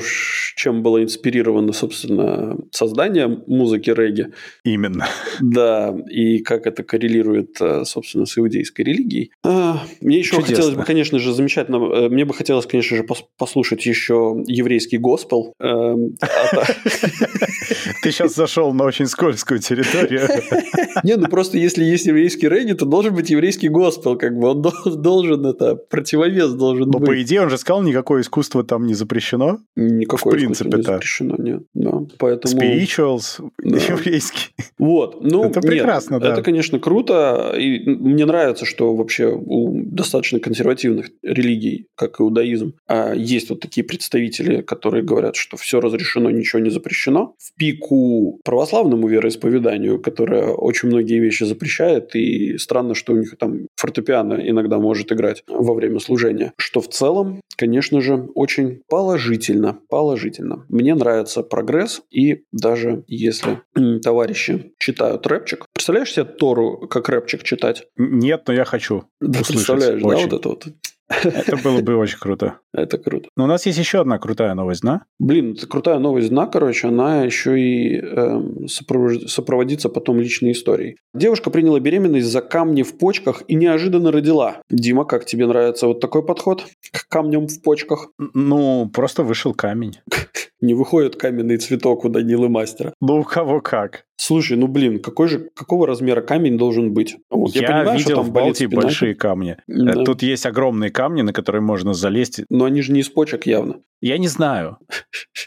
чем 0.55 0.83
было 0.83 1.03
инспирировано, 1.03 1.73
собственно, 1.73 2.57
создание 2.71 3.27
музыки 3.47 3.89
регги. 3.89 4.27
Именно. 4.63 5.07
Да, 5.41 5.95
и 6.09 6.39
как 6.39 6.67
это 6.67 6.83
коррелирует, 6.83 7.59
э, 7.61 7.85
собственно, 7.85 8.25
с 8.25 8.37
иудейской 8.37 8.85
религией. 8.85 9.31
А, 9.43 9.83
мне 10.01 10.19
еще 10.19 10.35
Чудесно. 10.35 10.55
хотелось 10.55 10.75
бы, 10.75 10.83
конечно 10.83 11.19
же, 11.19 11.33
замечательно, 11.33 11.77
э, 11.77 12.09
мне 12.09 12.25
бы 12.25 12.33
хотелось, 12.33 12.65
конечно 12.65 12.97
же, 12.97 13.05
послушать 13.37 13.85
еще 13.85 14.43
еврейский 14.59 14.97
госпел. 14.97 15.53
Эм, 15.59 16.15
Ты 18.01 18.11
сейчас 18.11 18.35
зашел 18.35 18.73
на 18.73 18.85
очень 18.85 19.07
скользкую 19.07 19.59
территорию. 19.59 20.27
Не, 21.03 21.15
ну 21.15 21.27
просто 21.27 21.57
если 21.57 21.83
есть 21.83 22.05
еврейский 22.05 22.47
регги, 22.47 22.73
то 22.73 22.85
должен 22.85 23.13
быть 23.15 23.29
еврейский 23.29 23.69
госпел, 23.69 24.17
как 24.17 24.37
бы 24.37 24.49
он 24.49 24.61
должен 24.61 25.45
это 25.45 25.75
противовес 25.75 26.51
должен 26.53 26.89
быть. 26.89 26.99
Но 26.99 27.05
по 27.05 27.21
идее 27.21 27.41
он 27.41 27.49
же 27.49 27.57
сказал, 27.57 27.83
никакое 27.83 28.21
искусство 28.21 28.63
там 28.63 28.85
не 28.85 28.93
запрещено. 28.93 29.59
Никакое 29.75 30.33
в 30.33 30.35
принципе, 30.35 30.77
не 30.77 30.83
запрещено, 30.83 31.35
нет. 31.37 31.63
Да. 31.73 32.01
Поэтому... 32.17 32.61
Spirituals 32.61 33.49
еврейский. 33.63 34.49
Вот. 34.77 35.21
Ну, 35.21 35.45
это 35.45 35.61
прекрасно, 35.61 36.19
да. 36.19 36.33
Это, 36.33 36.41
конечно, 36.41 36.79
круто. 36.79 37.53
И 37.57 37.79
мне 37.89 38.25
нравится, 38.25 38.65
что 38.65 38.95
вообще 38.95 39.27
у 39.27 39.83
достаточно 39.85 40.39
консервативных 40.39 41.09
религий, 41.23 41.87
как 41.95 42.21
иудаизм, 42.21 42.73
а, 42.87 43.13
есть 43.13 43.49
вот 43.49 43.59
такие 43.59 43.83
представители, 43.85 44.48
которые 44.57 45.03
говорят, 45.03 45.35
что 45.35 45.57
все 45.57 45.79
разрешено, 45.79 46.29
ничего 46.29 46.59
не 46.59 46.69
запрещено. 46.69 47.35
В 47.37 47.55
пику 47.55 48.39
православному 48.43 49.07
вероисповеданию, 49.07 50.01
которое 50.01 50.47
очень 50.47 50.89
многие 50.89 51.19
вещи 51.19 51.43
запрещает, 51.43 52.15
и 52.15 52.57
странно, 52.57 52.95
что 52.95 53.13
у 53.13 53.17
них 53.17 53.37
там 53.37 53.67
фортепиано 53.75 54.35
иногда 54.35 54.79
может 54.79 55.11
играть 55.11 55.43
во 55.47 55.73
время 55.73 55.99
служения, 55.99 56.53
что 56.57 56.81
в 56.81 56.89
целом, 56.89 57.41
конечно 57.55 58.01
же, 58.01 58.29
очень 58.35 58.81
положительно. 58.89 59.79
Положительно. 59.89 60.65
Мне 60.69 60.95
нравится 60.95 61.43
прогресс, 61.43 62.01
и 62.09 62.43
даже 62.51 63.03
если 63.07 63.61
товарищи 64.01 64.73
читают 64.77 65.25
рэпчик, 65.27 65.65
представляешь 65.73 66.13
себе 66.13 66.25
Тору 66.25 66.87
как 66.87 67.09
рэпчик 67.09 67.43
читать? 67.43 67.87
Нет, 67.97 68.43
но 68.47 68.53
я 68.53 68.65
хочу. 68.65 69.03
Да, 69.19 69.39
представляешь, 69.47 70.03
очень. 70.03 70.29
да, 70.29 70.35
вот 70.35 70.39
это 70.39 70.49
вот 70.49 70.67
это 71.09 71.57
было 71.57 71.81
бы 71.81 71.95
очень 71.95 72.19
круто. 72.19 72.59
Это 72.73 72.97
круто. 72.97 73.29
Но 73.35 73.45
у 73.45 73.47
нас 73.47 73.65
есть 73.65 73.79
еще 73.79 74.01
одна 74.01 74.19
крутая 74.19 74.53
новость, 74.53 74.81
да? 74.83 75.01
Блин, 75.19 75.53
это 75.53 75.67
крутая 75.67 75.97
новость, 75.97 76.29
да, 76.29 76.45
короче, 76.45 76.87
она 76.87 77.23
еще 77.23 77.59
и 77.59 77.99
э, 77.99 78.67
сопроводится 78.67 79.89
потом 79.89 80.19
личной 80.19 80.51
историей. 80.51 80.97
Девушка 81.13 81.49
приняла 81.49 81.79
беременность 81.79 82.27
за 82.27 82.41
камни 82.41 82.83
в 82.83 82.97
почках 82.97 83.43
и 83.47 83.55
неожиданно 83.55 84.11
родила. 84.11 84.61
Дима, 84.69 85.05
как 85.05 85.25
тебе 85.25 85.47
нравится 85.47 85.87
вот 85.87 85.99
такой 85.99 86.23
подход 86.23 86.65
к 86.91 87.07
камням 87.09 87.47
в 87.47 87.61
почках? 87.63 88.09
Ну, 88.33 88.89
просто 88.93 89.23
вышел 89.23 89.53
камень. 89.53 89.97
Не 90.61 90.73
выходит 90.73 91.15
каменный 91.15 91.57
цветок 91.57 92.05
у 92.05 92.09
Данилы 92.09 92.49
Мастера. 92.49 92.93
Ну, 93.01 93.19
у 93.19 93.23
кого 93.23 93.61
как. 93.61 94.05
Слушай, 94.17 94.57
ну 94.57 94.67
блин, 94.67 94.99
какой 94.99 95.29
же, 95.29 95.49
какого 95.55 95.87
размера 95.87 96.21
камень 96.21 96.57
должен 96.57 96.93
быть? 96.93 97.15
Вот, 97.29 97.55
я, 97.55 97.61
я 97.61 97.67
понимаю, 97.67 97.97
видел 97.97 98.09
что 98.09 98.15
там 98.15 98.25
в 98.25 98.31
Балтии 98.33 98.65
большие 98.65 99.15
камни. 99.15 99.55
Да. 99.67 100.03
Тут 100.03 100.23
есть 100.23 100.45
огромные 100.45 100.91
камни, 100.91 101.21
на 101.21 101.31
которые 101.31 101.61
можно 101.61 101.93
залезть. 101.93 102.41
Но 102.49 102.65
они 102.65 102.81
же 102.81 102.91
не 102.91 102.99
из 102.99 103.07
почек 103.07 103.45
явно. 103.45 103.77
Я 104.01 104.17
не 104.17 104.27
знаю. 104.27 104.77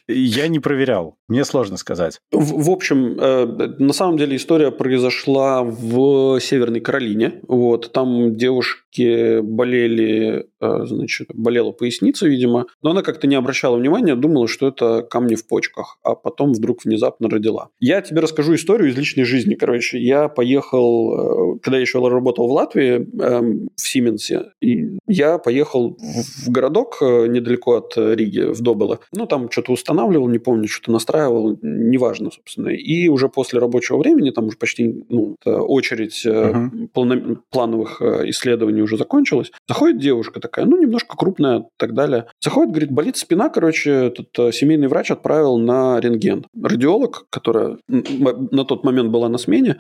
Я 0.09 0.49
не 0.49 0.59
проверял. 0.59 1.17
Мне 1.29 1.45
сложно 1.45 1.77
сказать. 1.77 2.19
В, 2.31 2.65
в 2.65 2.71
общем, 2.71 3.19
э, 3.19 3.47
на 3.79 3.93
самом 3.93 4.19
деле 4.19 4.37
история 4.37 4.71
произошла 4.71 5.63
в 5.63 6.39
Северной 6.41 6.81
Каролине. 6.81 7.41
Вот, 7.49 7.93
там 7.93 8.37
девушки 8.37 9.41
болели, 9.41 10.49
э, 10.61 10.81
значит, 10.85 11.29
болела 11.33 11.73
поясница, 11.73 12.27
видимо, 12.27 12.67
но 12.83 12.91
она 12.91 13.03
как-то 13.03 13.27
не 13.27 13.37
обращала 13.37 13.77
внимания, 13.77 14.17
думала, 14.17 14.49
что 14.49 14.69
это 14.69 15.02
камни 15.03 15.35
в 15.35 15.47
почках, 15.47 15.99
а 16.03 16.15
потом 16.15 16.53
вдруг 16.53 16.85
внезапно 16.85 17.29
родила. 17.29 17.69
Я 17.81 18.01
тебе 18.01 18.21
расскажу 18.21 18.55
историю 18.55 18.91
из 18.91 18.97
личной 18.97 19.25
жизни. 19.25 19.55
Короче, 19.55 19.99
я 19.99 20.29
поехал, 20.29 21.55
э, 21.55 21.59
когда 21.63 21.77
я 21.77 21.83
еще 21.83 22.07
работал 22.07 22.49
в 22.49 22.53
Латвии, 22.53 23.09
э, 23.21 23.41
в 23.77 23.81
Сименсе, 23.81 24.53
и 24.61 24.99
я 25.07 25.39
поехал 25.39 25.97
в 25.99 26.51
городок 26.51 26.99
э, 27.01 27.27
недалеко 27.27 27.77
от 27.77 27.97
Риги, 27.97 28.53
в 28.53 28.61
Добело. 28.61 29.01
Ну, 29.13 29.27
там 29.27 29.51
что-то 29.51 29.73
устанавливал, 29.73 30.29
не 30.29 30.39
помню, 30.39 30.69
что-то 30.69 30.93
настраивал, 30.93 31.59
неважно, 31.63 32.31
собственно. 32.31 32.69
И 32.69 33.09
уже 33.09 33.29
после 33.29 33.59
рабочего 33.59 33.99
времени, 33.99 34.31
там 34.31 34.47
уже 34.47 34.57
почти 34.57 35.05
ну, 35.09 35.37
очередь 35.45 36.25
uh-huh. 36.27 36.89
плано- 36.93 37.37
плановых 37.51 38.01
э, 38.01 38.29
исследований 38.31 38.83
уже 38.83 38.97
закончилась. 38.97 39.53
Заходит 39.69 40.01
девушка 40.01 40.41
такая, 40.41 40.65
ну, 40.65 40.81
немножко 40.81 41.17
крупная 41.17 41.61
и 41.61 41.63
так 41.77 41.95
далее. 41.95 42.27
Заходит, 42.41 42.71
говорит, 42.71 42.91
болит 42.91 43.17
спина, 43.17 43.49
короче, 43.49 43.91
этот 43.91 44.39
э, 44.39 44.53
семейный 44.53 44.89
врач 44.93 45.11
отправил 45.11 45.57
на 45.57 46.01
рентген. 46.01 46.45
Радиолог, 46.63 47.27
которая 47.31 47.79
на 47.89 48.65
тот 48.65 48.85
момент 48.85 49.11
была 49.11 49.29
на 49.29 49.39
смене, 49.39 49.77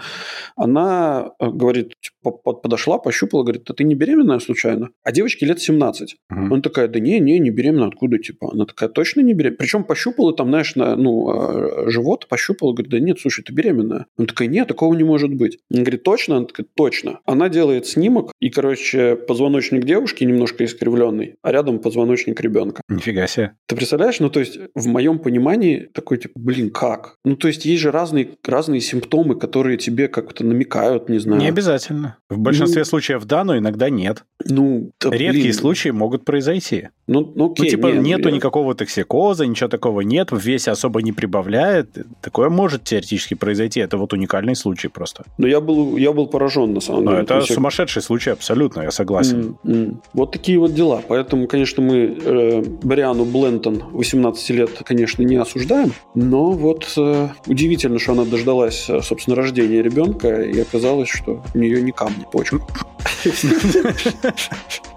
она 0.57 1.33
говорит, 1.39 1.93
типа, 2.01 2.31
подошла, 2.33 2.99
пощупала, 2.99 3.43
говорит, 3.43 3.69
а 3.69 3.75
ты 3.75 3.85
не 3.85 3.95
беременная 3.95 4.39
случайно? 4.39 4.89
А 5.05 5.13
девочке 5.13 5.45
лет 5.45 5.61
17. 5.61 6.15
Uh-huh. 6.15 6.47
Она 6.47 6.61
такая, 6.61 6.89
да 6.89 6.99
не, 6.99 7.21
не, 7.21 7.39
не 7.39 7.51
беременна, 7.51 7.89
откуда, 7.89 8.19
типа? 8.19 8.53
Она 8.53 8.65
такая, 8.65 8.89
точно 8.89 9.21
не 9.21 9.35
беременная? 9.35 9.59
Причем 9.59 9.85
пощупала 9.85 10.35
там, 10.35 10.49
знаешь, 10.49 10.75
на, 10.77 10.97
ну, 10.97 11.29
а, 11.29 11.91
живот, 11.91 12.27
пощупала, 12.29 12.73
говорит, 12.73 12.91
да 12.91 12.99
нет, 12.99 13.21
слушай, 13.21 13.45
ты 13.45 13.53
беременная. 13.53 14.07
Она 14.17 14.27
такая, 14.27 14.49
нет, 14.49 14.69
такого 14.69 14.95
не 14.95 15.05
может 15.05 15.35
быть. 15.35 15.59
Она 15.71 15.83
говорит, 15.83 16.05
точно? 16.05 16.39
Она 16.39 16.47
такая, 16.47 16.67
точно. 16.75 17.21
Она 17.27 17.51
делает 17.51 17.87
снимок, 17.87 18.33
и, 18.41 18.49
короче, 18.49 19.17
позвоночник 19.17 19.85
девушки 19.85 20.25
немножко 20.25 20.65
искривленный, 20.65 21.35
а 21.43 21.53
рядом 21.53 21.81
позвоночник 21.81 22.41
ребенка. 22.41 22.81
Нифига 22.89 23.27
себе. 23.27 23.53
Ты 23.67 23.77
представляешь? 23.77 24.21
Ну, 24.21 24.31
то 24.31 24.41
есть, 24.41 24.59
в 24.75 24.87
моем 25.03 25.19
понимании, 25.19 25.89
такой, 25.93 26.19
типа, 26.19 26.39
блин, 26.39 26.71
как? 26.71 27.17
Ну, 27.25 27.37
то 27.37 27.49
есть, 27.49 27.65
есть 27.65 27.83
же 27.83 27.91
разные, 27.91 28.29
разные 28.45 28.81
симптомы, 28.81 29.35
которые 29.35 29.77
тебе 29.77 30.09
как-то 30.09 30.45
намекают, 30.45 31.09
не 31.09 31.19
знаю. 31.19 31.41
Не 31.41 31.49
обязательно. 31.49 32.17
В 32.31 32.39
большинстве 32.39 32.83
ну, 32.83 32.85
случаев 32.85 33.25
да, 33.25 33.45
но 33.45 33.59
иногда 33.59 33.91
нет. 33.91 34.25
Ну, 34.45 34.91
да, 35.01 35.11
Редкие 35.11 35.45
блин. 35.45 35.55
случаи 35.55 35.89
могут 35.91 36.25
произойти. 36.25 36.89
Ну, 37.09 37.21
ну, 37.21 37.33
ну 37.35 37.53
окей, 37.53 37.65
ну 37.65 37.71
типа, 37.71 37.87
нет, 37.89 38.03
нету 38.03 38.29
я... 38.29 38.35
никакого 38.35 38.75
токсикоза, 38.75 39.47
ничего 39.47 39.69
такого 39.69 40.03
нет, 40.03 40.31
в 40.31 40.39
весе 40.39 40.71
особо 40.71 41.03
не 41.03 41.13
прибавляет. 41.13 41.89
Такое 42.21 42.49
может 42.49 42.85
теоретически 42.85 43.35
произойти. 43.35 43.81
Это 43.81 43.97
вот 43.97 44.13
уникальный 44.13 44.55
случай 44.55 44.89
просто. 44.89 45.25
Но 45.39 45.47
я 45.47 45.61
был, 45.61 45.97
я 45.97 46.13
был 46.13 46.27
поражен, 46.27 46.73
на 46.73 46.81
самом 46.81 47.03
деле. 47.03 47.17
Но 47.17 47.23
это 47.23 47.35
есть... 47.39 47.55
сумасшедший 47.55 48.03
случай, 48.03 48.31
абсолютно, 48.31 48.83
я 48.83 48.91
согласен. 48.91 49.57
Mm-hmm. 49.65 49.97
Вот 50.15 50.33
такие 50.33 50.59
вот 50.59 50.75
дела. 50.75 51.03
Поэтому, 51.09 51.49
конечно, 51.49 51.83
мы 51.83 52.19
э, 52.25 52.63
Бриану 52.83 53.25
Блентон, 53.25 53.83
18 53.93 54.51
лет, 54.51 54.71
конечно, 54.93 55.23
не 55.23 55.37
осуждаем, 55.37 55.95
но 56.15 56.51
вот 56.53 56.93
э, 56.99 57.29
удивительно, 57.47 57.99
что 57.99 58.13
она 58.13 58.27
дождалась, 58.27 58.91
э, 58.91 59.01
собственно, 59.01 59.35
рождения 59.35 59.83
ребенка, 59.83 60.43
и 60.43 60.61
оказалось, 60.61 61.09
что 61.09 61.43
у 61.55 61.59
нее 61.59 61.81
не 61.81 61.93
камни, 61.93 62.27
почка. 62.31 62.59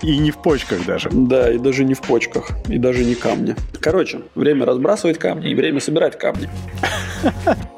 И 0.01 0.17
не 0.17 0.31
в 0.31 0.37
почках 0.37 0.85
даже. 0.85 1.09
Да, 1.11 1.51
и 1.51 1.57
даже 1.57 1.85
не 1.85 1.93
в 1.93 2.01
почках, 2.01 2.51
и 2.67 2.77
даже 2.77 3.05
не 3.05 3.15
камни. 3.15 3.55
Короче, 3.79 4.21
время 4.35 4.65
разбрасывать 4.65 5.17
камни 5.17 5.51
и 5.51 5.55
время 5.55 5.79
собирать 5.79 6.17
камни. 6.17 6.49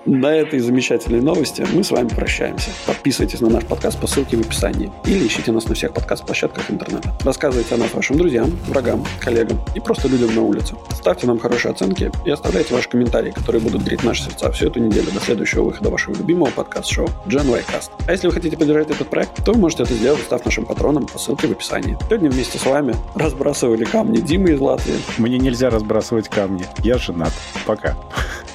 На 0.06 0.34
этой 0.34 0.60
замечательной 0.60 1.22
новости 1.22 1.66
мы 1.74 1.84
с 1.84 1.92
вами 1.92 2.08
прощаемся. 2.08 2.70
Подписывайтесь 2.86 3.42
на 3.42 3.50
наш 3.50 3.66
подкаст 3.66 4.00
по 4.00 4.08
ссылке 4.08 4.38
в 4.38 4.42
описании 4.42 4.90
или 5.06 5.28
ищите 5.28 5.52
нас 5.52 5.68
на 5.68 5.76
всех 5.76 5.94
подкаст-площадках 5.94 6.72
интернета. 6.72 7.14
Рассказывайте 7.24 7.76
о 7.76 7.78
нас 7.78 7.94
вашим 7.94 8.18
друзьям, 8.18 8.50
врагам, 8.68 9.06
коллегам 9.20 9.60
и 9.76 9.80
просто 9.82 10.08
людям 10.08 10.34
на 10.34 10.42
улице. 10.42 10.76
Ставьте 10.92 11.28
нам 11.28 11.40
хорошие 11.40 11.74
оценки 11.74 12.07
и 12.26 12.30
оставляйте 12.30 12.74
ваши 12.74 12.90
комментарии, 12.90 13.32
которые 13.32 13.62
будут 13.62 13.84
греть 13.84 14.04
наши 14.04 14.24
сердца 14.24 14.52
всю 14.52 14.68
эту 14.68 14.80
неделю 14.80 15.12
до 15.12 15.20
следующего 15.20 15.64
выхода 15.64 15.90
вашего 15.90 16.16
любимого 16.16 16.50
подкаст-шоу 16.50 17.08
Gen 17.26 17.50
Y 17.50 17.62
Cast. 17.62 17.92
А 18.08 18.12
если 18.12 18.28
вы 18.28 18.34
хотите 18.34 18.58
поддержать 18.58 18.90
этот 18.90 19.10
проект, 19.10 19.44
то 19.44 19.54
вы 19.54 19.60
можете 19.60 19.84
это 19.84 19.94
сделать, 19.94 20.22
став 20.22 20.44
нашим 20.46 20.66
патроном 20.66 21.06
по 21.08 21.20
ссылке 21.20 21.48
в 21.48 21.52
описании. 21.52 21.98
Сегодня 22.08 22.30
вместе 22.30 22.58
с 22.58 22.66
вами 22.66 22.96
разбрасывали 23.16 23.86
камни 23.86 24.18
Дима 24.18 24.50
из 24.50 24.60
Латвии. 24.60 24.96
Мне 25.18 25.38
нельзя 25.38 25.70
разбрасывать 25.70 26.30
камни. 26.30 26.66
Я 26.80 26.98
женат. 26.98 27.34
Пока. 27.66 27.96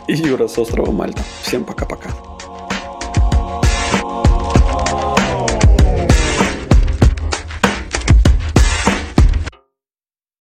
И 0.07 0.15
Юра 0.15 0.49
с 0.49 0.59
острова 0.59 0.91
Мальта. 0.91 1.23
Всем 1.43 1.65
пока-пока. 1.65 2.11